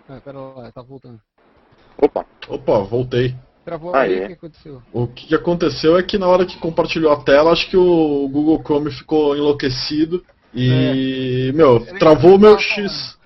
ah, 0.08 0.20
pera 0.24 0.38
lá, 0.38 0.72
tá 0.72 0.82
voltando. 0.82 1.20
Opa! 2.02 2.26
Opa, 2.48 2.80
voltei. 2.80 3.36
Travou 3.64 3.94
ah, 3.94 4.00
aí, 4.00 4.24
o 4.24 4.26
que 4.28 4.32
aconteceu? 4.32 4.82
O 4.92 5.06
que 5.08 5.34
aconteceu 5.34 5.98
é 5.98 6.02
que 6.02 6.18
na 6.18 6.28
hora 6.28 6.46
que 6.46 6.58
compartilhou 6.58 7.12
a 7.12 7.22
tela, 7.22 7.50
acho 7.50 7.68
que 7.68 7.76
o 7.76 8.28
Google 8.28 8.62
Chrome 8.62 8.92
ficou 8.92 9.36
enlouquecido 9.36 10.24
e, 10.54 11.48
é. 11.50 11.52
meu, 11.52 11.84
travou 11.98 12.36
o 12.36 12.38
meu 12.38 12.58
X. 12.58 13.18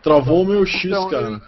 Travou 0.00 0.42
o 0.42 0.46
meu 0.46 0.64
X, 0.64 0.84
então, 0.84 1.10
cara. 1.10 1.42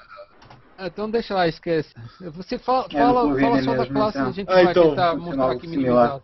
Então 0.87 1.11
deixa 1.11 1.35
lá, 1.35 1.47
esquece. 1.47 1.95
Você 2.33 2.59
fala, 2.59 2.87
é, 2.87 2.99
fala, 2.99 3.41
fala 3.41 3.63
só 3.63 3.75
da 3.75 3.87
classe 3.87 4.19
então. 4.19 4.27
e 4.27 4.31
a 4.31 4.33
gente 4.33 4.51
ah, 4.51 4.55
vai 4.55 4.65
então, 4.65 4.91
tentar 4.91 5.17
mostrar 5.17 5.51
aqui 5.53 5.67
minimizado. 5.67 6.23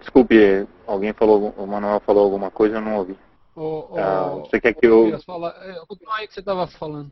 Desculpe, 0.00 0.66
alguém 0.86 1.12
falou, 1.12 1.50
o 1.56 1.66
Manuel 1.66 2.00
falou 2.00 2.24
alguma 2.24 2.50
coisa, 2.50 2.76
eu 2.76 2.80
não 2.80 2.96
ouvi. 2.96 3.18
Oh, 3.54 3.88
oh, 3.90 3.98
ah, 3.98 4.28
você 4.40 4.60
quer 4.60 4.72
que 4.72 4.86
eu... 4.86 5.20
Fala, 5.22 5.54
é, 5.60 5.74
continua 5.86 6.16
aí 6.16 6.26
que 6.26 6.32
você 6.32 6.40
estava 6.40 6.66
falando. 6.66 7.10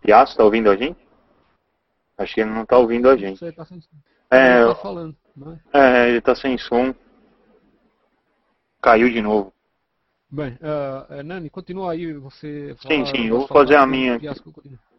Piaço, 0.00 0.36
tá 0.36 0.42
ouvindo 0.42 0.68
a 0.68 0.76
gente? 0.76 0.98
Acho 2.18 2.34
que 2.34 2.40
ele 2.40 2.50
não 2.50 2.66
tá 2.66 2.78
ouvindo 2.78 3.08
a 3.08 3.16
gente. 3.16 3.38
Você 3.38 3.52
tá 3.52 3.64
sem 3.64 3.80
som. 3.80 3.96
É, 4.30 4.60
ele 4.60 4.68
tá 4.68 4.74
falando, 4.76 5.16
é? 5.72 5.78
é, 5.78 6.08
ele 6.08 6.20
tá 6.20 6.34
sem 6.34 6.58
som. 6.58 6.94
Caiu 8.80 9.10
de 9.10 9.22
novo. 9.22 9.51
Bem, 10.32 10.58
uh, 10.62 11.22
Nani, 11.22 11.50
continua 11.50 11.92
aí, 11.92 12.14
você... 12.14 12.74
Sim, 12.88 13.04
sim, 13.04 13.26
eu 13.26 13.40
vou 13.40 13.48
fazer 13.48 13.76
a 13.76 13.86
minha... 13.86 14.18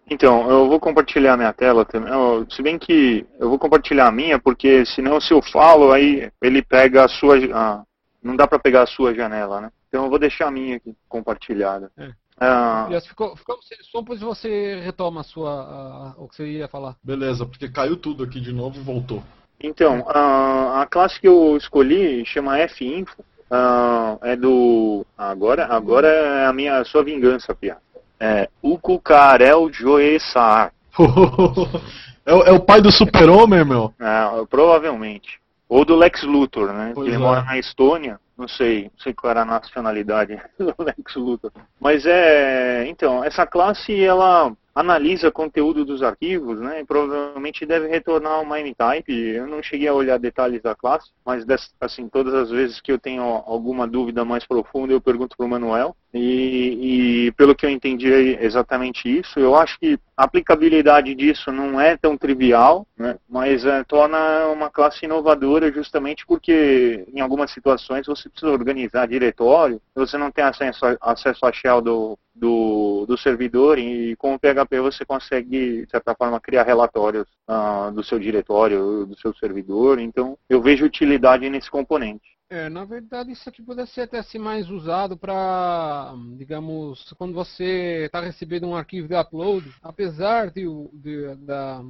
Então, 0.08 0.48
eu 0.48 0.68
vou 0.70 0.80
compartilhar 0.80 1.36
minha 1.36 1.52
tela 1.52 1.84
também. 1.84 2.12
Se 2.52 2.62
bem 2.62 2.78
que 2.78 3.26
eu 3.40 3.50
vou 3.50 3.58
compartilhar 3.58 4.08
a 4.10 4.12
minha, 4.12 4.38
porque 4.38 4.86
senão 4.86 5.20
se 5.20 5.34
eu 5.34 5.42
falo, 5.42 5.92
aí 5.92 6.32
ele 6.40 6.62
pega 6.62 7.06
a 7.06 7.08
sua... 7.08 7.36
Ah, 7.52 7.84
não 8.22 8.36
dá 8.36 8.46
para 8.46 8.60
pegar 8.60 8.84
a 8.84 8.88
sua 8.88 9.16
janela, 9.16 9.60
né? 9.60 9.72
Então 9.88 10.04
eu 10.04 10.10
vou 10.10 10.20
deixar 10.20 10.50
a 10.50 10.52
minha 10.52 10.76
aqui 10.76 10.96
compartilhada. 11.10 11.92
É. 11.98 12.12
Ah. 12.40 12.88
Ficou, 13.08 13.36
ficou 13.36 13.58
sem 13.64 13.78
som, 13.84 14.04
pois 14.04 14.22
você 14.22 14.82
retoma 14.82 15.22
a 15.22 15.24
sua, 15.24 15.52
a, 15.52 16.16
o 16.18 16.28
que 16.28 16.36
você 16.36 16.46
ia 16.46 16.68
falar. 16.68 16.96
Beleza, 17.04 17.46
porque 17.46 17.70
caiu 17.70 17.98
tudo 17.98 18.24
aqui 18.24 18.40
de 18.40 18.52
novo 18.52 18.78
e 18.80 18.84
voltou. 18.84 19.24
Então, 19.60 20.04
a, 20.10 20.82
a 20.82 20.86
classe 20.86 21.20
que 21.20 21.28
eu 21.28 21.58
escolhi 21.58 22.24
chama 22.26 22.68
Finfo. 22.68 23.24
Uh, 23.52 24.18
é 24.22 24.36
do. 24.36 25.06
Agora, 25.18 25.66
agora 25.68 26.08
é 26.08 26.46
a 26.46 26.54
minha 26.54 26.78
a 26.78 26.86
sua 26.86 27.04
vingança, 27.04 27.54
Pia. 27.54 27.78
É 28.20 28.50
Ukukarel 28.62 29.72
Joesar. 29.72 30.72
é, 32.26 32.32
é 32.32 32.52
o 32.52 32.60
pai 32.60 32.82
do 32.82 32.92
super-homem, 32.92 33.66
meu? 33.66 33.94
É, 34.00 34.46
provavelmente. 34.50 35.40
Ou 35.68 35.84
do 35.84 35.96
Lex 35.96 36.24
Luthor, 36.24 36.72
né? 36.74 36.92
Pois 36.94 37.08
ele 37.08 37.16
é. 37.16 37.20
mora 37.20 37.42
na 37.44 37.58
Estônia 37.58 38.20
não 38.38 38.48
sei, 38.48 38.84
não 38.84 39.00
sei 39.00 39.14
qual 39.14 39.32
era 39.32 39.42
a 39.42 39.46
nacionalidade 39.46 40.40
do 40.58 40.76
Lex 40.80 41.16
Luthor. 41.16 41.52
Mas 41.80 42.06
é, 42.06 42.86
então, 42.88 43.24
essa 43.24 43.46
classe 43.46 44.04
ela 44.04 44.52
analisa 44.74 45.32
conteúdo 45.32 45.86
dos 45.86 46.02
arquivos, 46.02 46.60
né? 46.60 46.82
E 46.82 46.86
provavelmente 46.86 47.66
deve 47.66 47.88
retornar 47.88 48.42
uma 48.42 48.60
M-Type. 48.60 49.14
Eu 49.14 49.48
não 49.48 49.62
cheguei 49.62 49.88
a 49.88 49.94
olhar 49.94 50.18
detalhes 50.18 50.62
da 50.62 50.76
classe, 50.76 51.12
mas 51.26 51.46
assim, 51.80 52.10
todas 52.10 52.34
as 52.34 52.50
vezes 52.50 52.82
que 52.82 52.92
eu 52.92 53.00
tenho 53.00 53.22
alguma 53.22 53.88
dúvida 53.88 54.26
mais 54.26 54.46
profunda, 54.46 54.94
eu 54.94 55.02
pergunto 55.02 55.38
para 55.38 55.46
o 55.46 55.50
Manuel. 55.50 55.96
E, 56.14 57.26
e, 57.28 57.32
pelo 57.32 57.56
que 57.56 57.66
eu 57.66 57.70
entendi 57.72 58.14
é 58.14 58.46
exatamente 58.46 59.10
isso. 59.10 59.40
Eu 59.40 59.56
acho 59.56 59.80
que 59.80 59.98
a 60.16 60.26
aplicabilidade 60.26 61.16
disso 61.16 61.52
não 61.52 61.82
é 61.82 61.98
tão 61.98 62.16
trivial, 62.16 62.86
né? 62.96 63.18
mas 63.28 63.66
é, 63.66 63.84
torna 63.84 64.48
uma 64.50 64.70
classe 64.70 65.06
inovadora 65.06 65.72
justamente 65.72 66.24
porque 66.28 67.04
em 67.12 67.20
algumas 67.20 67.52
situações 67.52 68.06
você 68.06 68.30
precisa 68.30 68.52
organizar 68.52 69.08
diretório, 69.08 69.82
você 69.96 70.16
não 70.16 70.32
tem 70.32 70.44
acesso, 70.44 70.86
acesso 71.02 71.46
à 71.48 71.52
shell 71.52 71.82
do, 71.82 72.18
do, 72.36 73.06
do 73.08 73.18
servidor 73.18 73.80
e 73.80 74.16
com 74.16 74.36
o 74.36 74.40
PHP 74.40 74.80
você 74.82 75.04
consegue, 75.06 75.84
de 75.84 75.90
certa 75.90 76.14
forma, 76.14 76.40
criar 76.40 76.64
relatórios 76.64 77.28
uh, 77.50 77.92
do 77.92 78.04
seu 78.04 78.20
diretório, 78.20 79.06
do 79.06 79.18
seu 79.18 79.34
servidor. 79.34 80.00
Então, 80.00 80.38
eu 80.48 80.62
vejo 80.62 80.86
utilidade 80.86 81.50
nesse 81.50 81.72
componente. 81.72 82.33
É, 82.50 82.70
na 82.70 82.86
verdade, 82.86 83.32
isso 83.32 83.50
aqui 83.50 83.64
pode 83.64 83.86
ser 83.88 84.02
até 84.02 84.20
assim 84.20 84.38
mais 84.38 84.70
usado 84.70 85.18
para, 85.18 86.14
digamos, 86.38 87.12
quando 87.18 87.34
você 87.34 88.04
está 88.06 88.22
recebendo 88.22 88.68
um 88.68 88.76
arquivo 88.76 89.08
de 89.08 89.16
upload, 89.16 89.74
apesar 89.82 90.52
de, 90.52 90.66
de 90.94 91.36
da 91.38 91.84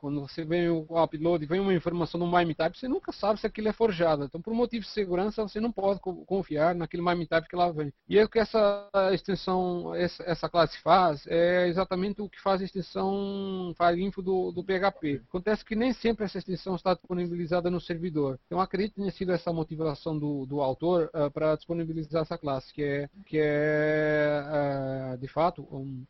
quando 0.00 0.20
você 0.20 0.44
vem 0.44 0.68
o 0.68 0.86
upload, 1.02 1.44
vem 1.46 1.60
uma 1.60 1.74
informação 1.74 2.18
no 2.18 2.30
MIME-Type, 2.30 2.78
você 2.78 2.88
nunca 2.88 3.12
sabe 3.12 3.40
se 3.40 3.46
aquilo 3.46 3.68
é 3.68 3.72
forjado. 3.72 4.24
Então, 4.24 4.40
por 4.40 4.54
motivo 4.54 4.84
de 4.84 4.90
segurança, 4.90 5.42
você 5.42 5.60
não 5.60 5.72
pode 5.72 6.00
confiar 6.00 6.74
naquele 6.74 7.02
MIME-Type 7.02 7.48
que 7.48 7.56
lá 7.56 7.70
vem. 7.70 7.92
E 8.08 8.18
é 8.18 8.24
o 8.24 8.28
que 8.28 8.38
essa 8.38 8.88
extensão, 9.12 9.94
essa, 9.94 10.22
essa 10.24 10.48
classe 10.48 10.78
faz, 10.80 11.26
é 11.26 11.68
exatamente 11.68 12.20
o 12.20 12.28
que 12.28 12.40
faz 12.40 12.60
a 12.60 12.64
extensão 12.64 13.74
FileInfo 13.76 14.22
do, 14.22 14.52
do 14.52 14.64
PHP. 14.64 15.22
Acontece 15.28 15.64
que 15.64 15.74
nem 15.74 15.92
sempre 15.92 16.24
essa 16.24 16.38
extensão 16.38 16.74
está 16.74 16.94
disponibilizada 16.94 17.70
no 17.70 17.80
servidor. 17.80 18.38
Então, 18.46 18.60
acredito 18.60 18.94
que 18.94 19.00
tenha 19.00 19.12
sido 19.12 19.32
essa 19.32 19.52
motivação 19.52 20.18
do, 20.18 20.46
do 20.46 20.60
autor 20.60 21.10
uh, 21.14 21.30
para 21.30 21.56
disponibilizar 21.56 22.22
essa 22.22 22.38
classe, 22.38 22.72
que 22.72 22.82
é, 22.82 23.08
que 23.26 23.38
é 23.40 25.14
uh, 25.14 25.18
de 25.18 25.28
fato, 25.28 25.62
um, 25.70 26.04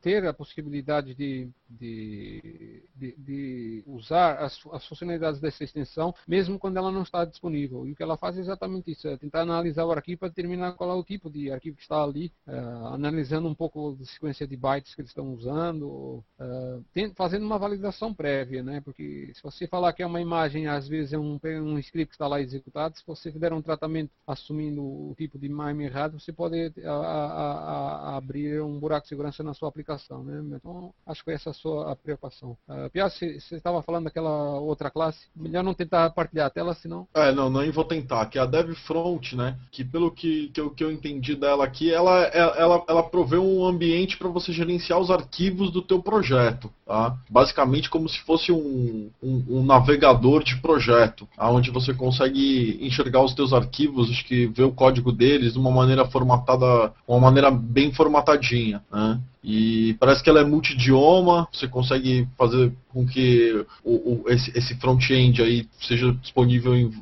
ter 0.00 0.26
a 0.26 0.32
possibilidade 0.32 1.14
de, 1.14 1.48
de, 1.68 2.82
de, 2.94 3.14
de 3.18 3.84
usar 3.86 4.38
as, 4.38 4.58
as, 4.72 4.86
funcionalidades 4.86 5.40
dessa 5.40 5.62
extensão, 5.62 6.14
mesmo 6.26 6.58
quando 6.58 6.76
ela 6.78 6.90
não 6.90 7.02
está 7.02 7.24
disponível. 7.24 7.86
E 7.86 7.92
o 7.92 7.96
que 7.96 8.02
ela 8.02 8.16
faz 8.16 8.36
é 8.36 8.40
exatamente 8.40 8.90
isso, 8.90 9.06
é 9.08 9.16
tentar 9.16 9.42
analisar 9.42 9.84
o 9.84 9.92
arquivo 9.92 10.20
para 10.20 10.28
determinar 10.28 10.72
qual 10.72 10.90
é 10.90 10.94
o 10.94 11.04
tipo 11.04 11.30
de 11.30 11.50
arquivo 11.50 11.76
que 11.76 11.82
está 11.82 12.02
ali, 12.02 12.32
uh, 12.46 12.86
analisando 12.86 13.48
um 13.48 13.54
pouco 13.54 13.98
a 14.00 14.04
sequência 14.04 14.46
de 14.46 14.56
bytes 14.56 14.94
que 14.94 15.02
eles 15.02 15.10
estão 15.10 15.32
usando, 15.34 16.24
uh, 16.40 16.84
tem, 16.92 17.12
fazendo 17.14 17.44
uma 17.44 17.58
validação 17.58 18.14
prévia, 18.14 18.62
né? 18.62 18.80
porque 18.80 19.32
se 19.34 19.42
você 19.42 19.66
falar 19.66 19.92
que 19.92 20.02
é 20.02 20.06
uma 20.06 20.20
imagem, 20.20 20.66
às 20.66 20.88
vezes 20.88 21.12
é 21.12 21.18
um, 21.18 21.38
um 21.42 21.78
script 21.78 22.10
que 22.10 22.14
está 22.14 22.26
lá 22.26 22.40
executado, 22.40 22.96
se 22.96 23.06
você 23.06 23.30
der 23.30 23.52
um 23.52 23.62
tratamento 23.62 24.10
assumindo 24.26 24.82
o 24.82 25.14
tipo 25.16 25.38
de 25.38 25.48
MIME 25.48 25.84
errado, 25.84 26.18
você 26.18 26.32
pode 26.32 26.72
a, 26.84 26.90
a, 26.90 28.12
a, 28.12 28.16
abrir 28.16 28.61
um 28.62 28.78
buraco 28.78 29.02
de 29.02 29.08
segurança 29.08 29.42
na 29.42 29.54
sua 29.54 29.68
aplicação. 29.68 30.22
Né? 30.22 30.56
Então, 30.56 30.92
acho 31.06 31.24
que 31.24 31.30
essa 31.30 31.50
a 31.50 31.54
sua 31.54 31.96
preocupação. 31.96 32.56
Uh, 32.68 32.90
Pia, 32.90 33.08
você 33.08 33.36
estava 33.50 33.82
falando 33.82 34.04
daquela 34.04 34.58
outra 34.58 34.90
classe, 34.90 35.26
melhor 35.36 35.62
não 35.62 35.74
tentar 35.74 36.10
partilhar 36.10 36.46
a 36.46 36.50
tela, 36.50 36.74
senão... 36.74 37.06
É, 37.14 37.32
não, 37.32 37.50
nem 37.50 37.70
vou 37.70 37.84
tentar, 37.84 38.26
que 38.26 38.38
é 38.38 38.42
a 38.42 38.46
DevFront, 38.46 39.36
né? 39.36 39.58
Que 39.70 39.84
pelo 39.84 40.10
que, 40.10 40.48
que, 40.48 40.60
eu, 40.60 40.70
que 40.70 40.82
eu 40.82 40.90
entendi 40.90 41.34
dela 41.34 41.64
aqui, 41.64 41.92
ela, 41.92 42.22
ela, 42.24 42.84
ela 42.88 43.02
provê 43.02 43.38
um 43.38 43.64
ambiente 43.64 44.16
para 44.16 44.28
você 44.28 44.52
gerenciar 44.52 44.98
os 44.98 45.10
arquivos 45.10 45.70
do 45.70 45.82
teu 45.82 46.02
projeto. 46.02 46.70
Tá? 46.86 47.16
Basicamente 47.30 47.88
como 47.88 48.08
se 48.08 48.18
fosse 48.20 48.52
um, 48.52 49.10
um, 49.22 49.44
um 49.48 49.64
navegador 49.64 50.42
de 50.42 50.56
projeto, 50.56 51.28
onde 51.38 51.70
você 51.70 51.94
consegue 51.94 52.78
enxergar 52.80 53.22
os 53.22 53.34
teus 53.34 53.52
arquivos, 53.52 54.22
que 54.22 54.46
ver 54.46 54.64
o 54.64 54.72
código 54.72 55.12
deles 55.12 55.54
de 55.54 55.58
uma 55.58 55.70
maneira 55.70 56.04
formatada, 56.06 56.92
uma 57.06 57.18
maneira 57.18 57.50
bem 57.50 57.92
formatadinha. 57.92 58.51
Né? 58.92 59.20
E 59.44 59.94
parece 59.98 60.22
que 60.22 60.30
ela 60.30 60.40
é 60.40 60.44
multidioma, 60.44 61.48
você 61.52 61.66
consegue 61.66 62.28
fazer 62.38 62.72
com 62.88 63.04
que 63.04 63.64
o, 63.82 64.22
o, 64.22 64.24
esse, 64.28 64.56
esse 64.56 64.74
front-end 64.76 65.42
aí 65.42 65.66
seja 65.80 66.12
disponível 66.12 66.76
em, 66.76 66.92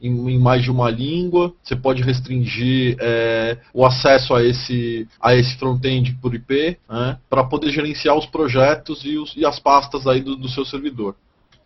em, 0.00 0.30
em, 0.30 0.38
mais 0.38 0.62
de 0.62 0.70
uma 0.70 0.88
língua. 0.88 1.52
Você 1.62 1.74
pode 1.74 2.02
restringir 2.02 2.96
é, 3.00 3.58
o 3.74 3.84
acesso 3.84 4.34
a 4.34 4.44
esse, 4.44 5.08
a 5.20 5.34
esse 5.34 5.56
front-end 5.56 6.14
por 6.22 6.32
IP, 6.34 6.78
né, 6.88 7.18
para 7.28 7.42
poder 7.44 7.70
gerenciar 7.72 8.16
os 8.16 8.26
projetos 8.26 9.04
e, 9.04 9.18
os, 9.18 9.34
e 9.36 9.44
as 9.44 9.58
pastas 9.58 10.06
aí 10.06 10.20
do, 10.20 10.36
do 10.36 10.48
seu 10.48 10.64
servidor. 10.64 11.16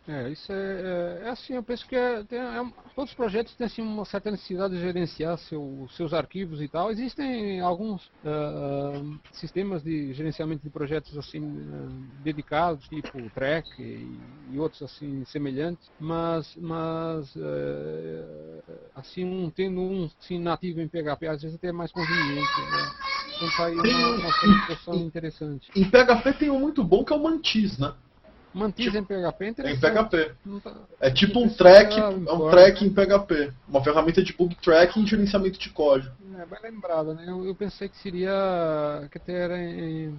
É, 0.07 0.29
isso 0.29 0.53
é, 0.53 0.55
é, 0.55 1.27
é, 1.27 1.29
assim, 1.31 1.55
eu 1.55 1.63
penso 1.63 1.87
que 1.87 1.97
é, 1.97 2.23
tem, 2.25 2.39
é, 2.39 2.73
todos 2.95 3.11
os 3.11 3.17
projetos 3.17 3.55
têm 3.55 3.67
assim, 3.67 3.81
uma 3.81 4.05
certa 4.05 4.31
necessidade 4.31 4.75
de 4.75 4.81
gerenciar 4.81 5.39
seu, 5.39 5.87
seus 5.97 6.13
arquivos 6.13 6.61
e 6.61 6.69
tal. 6.69 6.91
Existem 6.91 7.61
alguns 7.61 8.03
uh, 8.23 9.19
sistemas 9.33 9.83
de 9.83 10.13
gerenciamento 10.13 10.63
de 10.63 10.69
projetos 10.69 11.17
assim 11.17 11.41
uh, 11.41 11.89
dedicados, 12.23 12.87
tipo 12.87 13.19
Track 13.31 13.67
e, 13.81 14.21
e, 14.51 14.59
outros 14.59 14.83
assim 14.83 15.25
semelhantes, 15.25 15.91
mas, 15.99 16.55
mas 16.57 17.35
uh, 17.37 18.63
assim 18.95 19.25
um, 19.25 19.49
tendo 19.49 19.81
um 19.81 20.11
assim, 20.21 20.39
nativo 20.39 20.83
em 20.83 20.89
PHP 20.89 21.29
às 21.29 21.41
vezes 21.41 21.57
até 21.57 21.69
é 21.69 21.73
mais 21.73 21.91
conveniente. 21.91 22.61
Né? 22.61 22.91
Então 23.37 23.51
tá 23.57 23.65
aí 23.67 23.75
uma, 23.75 24.17
uma 24.87 24.97
interessante. 24.97 25.71
Em 25.75 25.89
PHP 25.89 26.35
tem 26.35 26.51
um 26.51 26.61
muito 26.61 26.85
bom 26.85 27.03
que 27.03 27.13
é 27.13 27.17
o 27.17 27.23
Mantis, 27.23 27.79
né? 27.79 27.95
Mantis 28.55 28.85
tipo, 28.85 28.97
em 28.97 29.05
PHP 29.05 29.45
é 29.45 29.71
Em 29.73 29.81
PHP. 29.81 30.31
Tá, 30.63 30.73
é 31.01 31.11
tipo 31.11 31.41
um 31.41 31.49
track, 31.49 31.99
é 31.99 32.07
um 32.09 32.51
track 32.51 32.85
em 32.85 32.91
PHP. 32.91 33.53
Uma 33.69 33.83
ferramenta 33.83 34.23
de 34.23 34.33
bug 34.33 34.55
tracking 34.63 35.03
e 35.03 35.07
gerenciamento 35.07 35.59
de 35.59 35.71
código. 35.71 36.15
É 36.39 36.47
bem 36.47 36.71
lembrado, 36.71 37.15
né? 37.15 37.25
Eu, 37.27 37.45
eu 37.45 37.55
pensei 37.55 37.89
que 37.89 37.97
seria 37.99 39.09
que 39.11 39.19
ter 39.19 39.51
em 39.51 40.17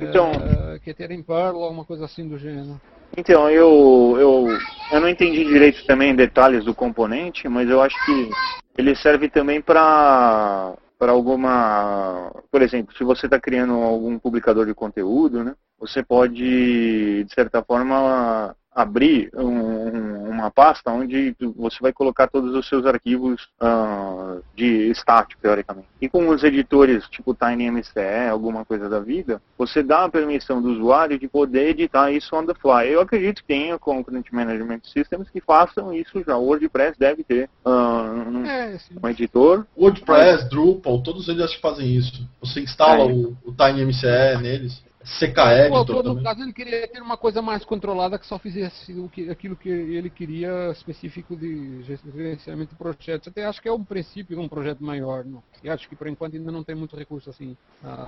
então, 0.00 0.30
é, 0.30 0.78
que 0.78 0.94
ter 0.94 1.10
em 1.10 1.22
Perl 1.22 1.56
ou 1.56 1.64
alguma 1.64 1.84
coisa 1.84 2.04
assim 2.04 2.28
do 2.28 2.38
gênero. 2.38 2.80
Então, 3.16 3.50
eu, 3.50 4.16
eu, 4.18 4.46
eu 4.92 5.00
não 5.00 5.08
entendi 5.08 5.44
direito 5.44 5.84
também 5.86 6.14
detalhes 6.14 6.64
do 6.64 6.74
componente, 6.74 7.48
mas 7.48 7.68
eu 7.68 7.82
acho 7.82 7.96
que 8.04 8.30
ele 8.76 8.94
serve 8.94 9.28
também 9.28 9.60
para 9.60 10.74
para 10.98 11.12
alguma, 11.12 12.32
por 12.50 12.60
exemplo, 12.60 12.94
se 12.96 13.04
você 13.04 13.26
está 13.26 13.38
criando 13.38 13.74
algum 13.74 14.18
publicador 14.18 14.66
de 14.66 14.74
conteúdo, 14.74 15.44
né, 15.44 15.54
você 15.78 16.02
pode, 16.02 17.24
de 17.24 17.34
certa 17.34 17.62
forma, 17.62 18.56
abrir 18.78 19.28
um, 19.34 20.30
uma 20.30 20.52
pasta 20.52 20.92
onde 20.92 21.34
você 21.56 21.78
vai 21.80 21.92
colocar 21.92 22.28
todos 22.28 22.54
os 22.54 22.68
seus 22.68 22.86
arquivos 22.86 23.48
uh, 23.60 24.40
de 24.54 24.88
estático, 24.88 25.42
teoricamente. 25.42 25.88
E 26.00 26.08
com 26.08 26.28
os 26.28 26.44
editores 26.44 27.08
tipo 27.08 27.34
TinyMCE, 27.34 28.28
alguma 28.30 28.64
coisa 28.64 28.88
da 28.88 29.00
vida, 29.00 29.42
você 29.58 29.82
dá 29.82 30.04
a 30.04 30.08
permissão 30.08 30.62
do 30.62 30.70
usuário 30.70 31.18
de 31.18 31.26
poder 31.26 31.70
editar 31.70 32.12
isso 32.12 32.36
on 32.36 32.46
the 32.46 32.54
fly. 32.54 32.88
Eu 32.88 33.00
acredito 33.00 33.42
que 33.42 33.48
tenha 33.48 33.76
Component 33.80 34.26
Management 34.30 34.82
Systems 34.84 35.28
que 35.28 35.40
façam 35.40 35.92
isso 35.92 36.22
já. 36.24 36.36
O 36.36 36.44
WordPress 36.44 36.96
deve 36.96 37.24
ter 37.24 37.50
uh, 37.66 37.70
um, 37.70 38.46
é, 38.46 38.78
um, 39.02 39.08
editor. 39.08 39.66
WordPress, 39.76 40.48
Drupal, 40.48 41.02
todos 41.02 41.28
eles 41.28 41.42
acho 41.42 41.56
que 41.56 41.62
fazem 41.62 41.96
isso. 41.96 42.24
Você 42.40 42.60
instala 42.60 43.10
é. 43.10 43.12
o, 43.12 43.36
o 43.44 43.52
TinyMCE 43.52 44.40
neles. 44.40 44.87
CK 45.18 45.70
o 45.70 45.74
autor, 45.74 46.04
no 46.04 46.22
caso, 46.22 46.42
ele 46.42 46.52
queria 46.52 46.86
ter 46.86 47.00
uma 47.00 47.16
coisa 47.16 47.40
mais 47.40 47.64
controlada 47.64 48.18
que 48.18 48.26
só 48.26 48.38
fizesse 48.38 48.92
o 48.92 49.08
que, 49.08 49.30
aquilo 49.30 49.56
que 49.56 49.68
ele 49.68 50.10
queria 50.10 50.70
específico 50.70 51.34
de 51.34 51.82
gerenciamento 51.82 52.70
de 52.70 52.76
projetos. 52.76 53.28
Até 53.28 53.46
acho 53.46 53.62
que 53.62 53.68
é 53.68 53.72
um 53.72 53.82
princípio 53.82 54.36
de 54.36 54.42
um 54.42 54.48
projeto 54.48 54.84
maior. 54.84 55.24
Não? 55.24 55.42
E 55.64 55.70
acho 55.70 55.88
que 55.88 55.96
por 55.96 56.06
enquanto 56.06 56.34
ainda 56.34 56.52
não 56.52 56.62
tem 56.62 56.74
muito 56.74 56.96
recurso 56.96 57.30
assim. 57.30 57.56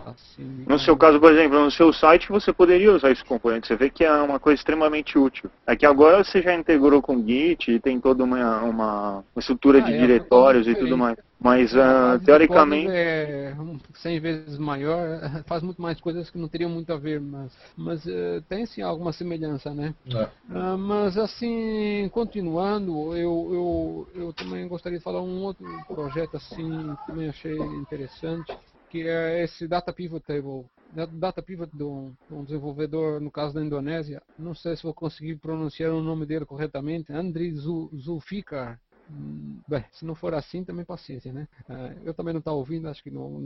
assim 0.06 0.64
no 0.68 0.78
seu 0.78 0.96
caso, 0.96 1.18
por 1.18 1.32
exemplo, 1.32 1.64
no 1.64 1.70
seu 1.70 1.92
site 1.92 2.28
você 2.28 2.52
poderia 2.52 2.92
usar 2.92 3.10
esse 3.10 3.24
componente. 3.24 3.66
Você 3.66 3.76
vê 3.76 3.88
que 3.88 4.04
é 4.04 4.12
uma 4.12 4.38
coisa 4.38 4.60
extremamente 4.60 5.18
útil. 5.18 5.50
É 5.66 5.74
que 5.74 5.86
agora 5.86 6.22
você 6.22 6.42
já 6.42 6.54
integrou 6.54 7.00
com 7.00 7.24
Git 7.26 7.70
e 7.70 7.80
tem 7.80 7.98
toda 7.98 8.22
uma, 8.24 8.62
uma 8.62 9.24
estrutura 9.36 9.78
ah, 9.78 9.82
de 9.82 9.94
é, 9.94 9.98
diretórios 9.98 10.66
e 10.66 10.74
tudo 10.74 10.98
mais. 10.98 11.16
Mas, 11.40 11.72
uh, 11.72 12.22
teoricamente... 12.24 12.90
É 12.90 13.56
100 13.94 14.20
vezes 14.20 14.58
maior, 14.58 15.20
faz 15.46 15.62
muito 15.62 15.80
mais 15.80 16.00
coisas 16.00 16.28
que 16.30 16.38
não 16.38 16.48
teriam 16.48 16.70
muito 16.70 16.92
a 16.92 16.96
ver, 16.96 17.20
mas, 17.20 17.56
mas 17.76 18.04
uh, 18.06 18.42
tem 18.48 18.66
sim 18.66 18.82
alguma 18.82 19.12
semelhança, 19.12 19.74
né? 19.74 19.94
É. 20.06 20.24
Uh, 20.52 20.78
mas, 20.78 21.16
assim, 21.16 22.08
continuando, 22.12 23.16
eu, 23.16 24.06
eu, 24.14 24.22
eu 24.22 24.32
também 24.32 24.66
gostaria 24.68 24.98
de 24.98 25.04
falar 25.04 25.22
um 25.22 25.42
outro 25.42 25.66
projeto, 25.88 26.36
assim, 26.36 26.94
que 26.96 27.06
também 27.06 27.28
achei 27.28 27.56
interessante, 27.56 28.56
que 28.90 29.06
é 29.06 29.44
esse 29.44 29.66
Data 29.66 29.92
Pivot 29.92 30.24
Table. 30.26 30.66
Data 31.12 31.40
Pivot 31.40 31.70
de 31.72 31.84
um, 31.84 32.12
um, 32.30 32.42
desenvolvedor, 32.42 33.20
no 33.20 33.30
caso 33.30 33.54
da 33.54 33.64
Indonésia, 33.64 34.20
não 34.36 34.54
sei 34.54 34.76
se 34.76 34.82
vou 34.82 34.92
conseguir 34.92 35.36
pronunciar 35.36 35.92
o 35.92 36.02
nome 36.02 36.26
dele 36.26 36.44
corretamente, 36.44 37.12
Andri 37.12 37.54
Zulfikar. 37.54 38.80
Bem, 39.68 39.84
se 39.92 40.04
não 40.04 40.14
for 40.14 40.34
assim, 40.34 40.64
também 40.64 40.84
paciência, 40.84 41.32
né? 41.32 41.46
Uh, 41.68 42.02
eu 42.04 42.14
também 42.14 42.34
não 42.34 42.40
estou 42.40 42.56
ouvindo, 42.56 42.88
acho 42.88 43.02
que 43.02 43.10
não, 43.10 43.30
não 43.30 43.40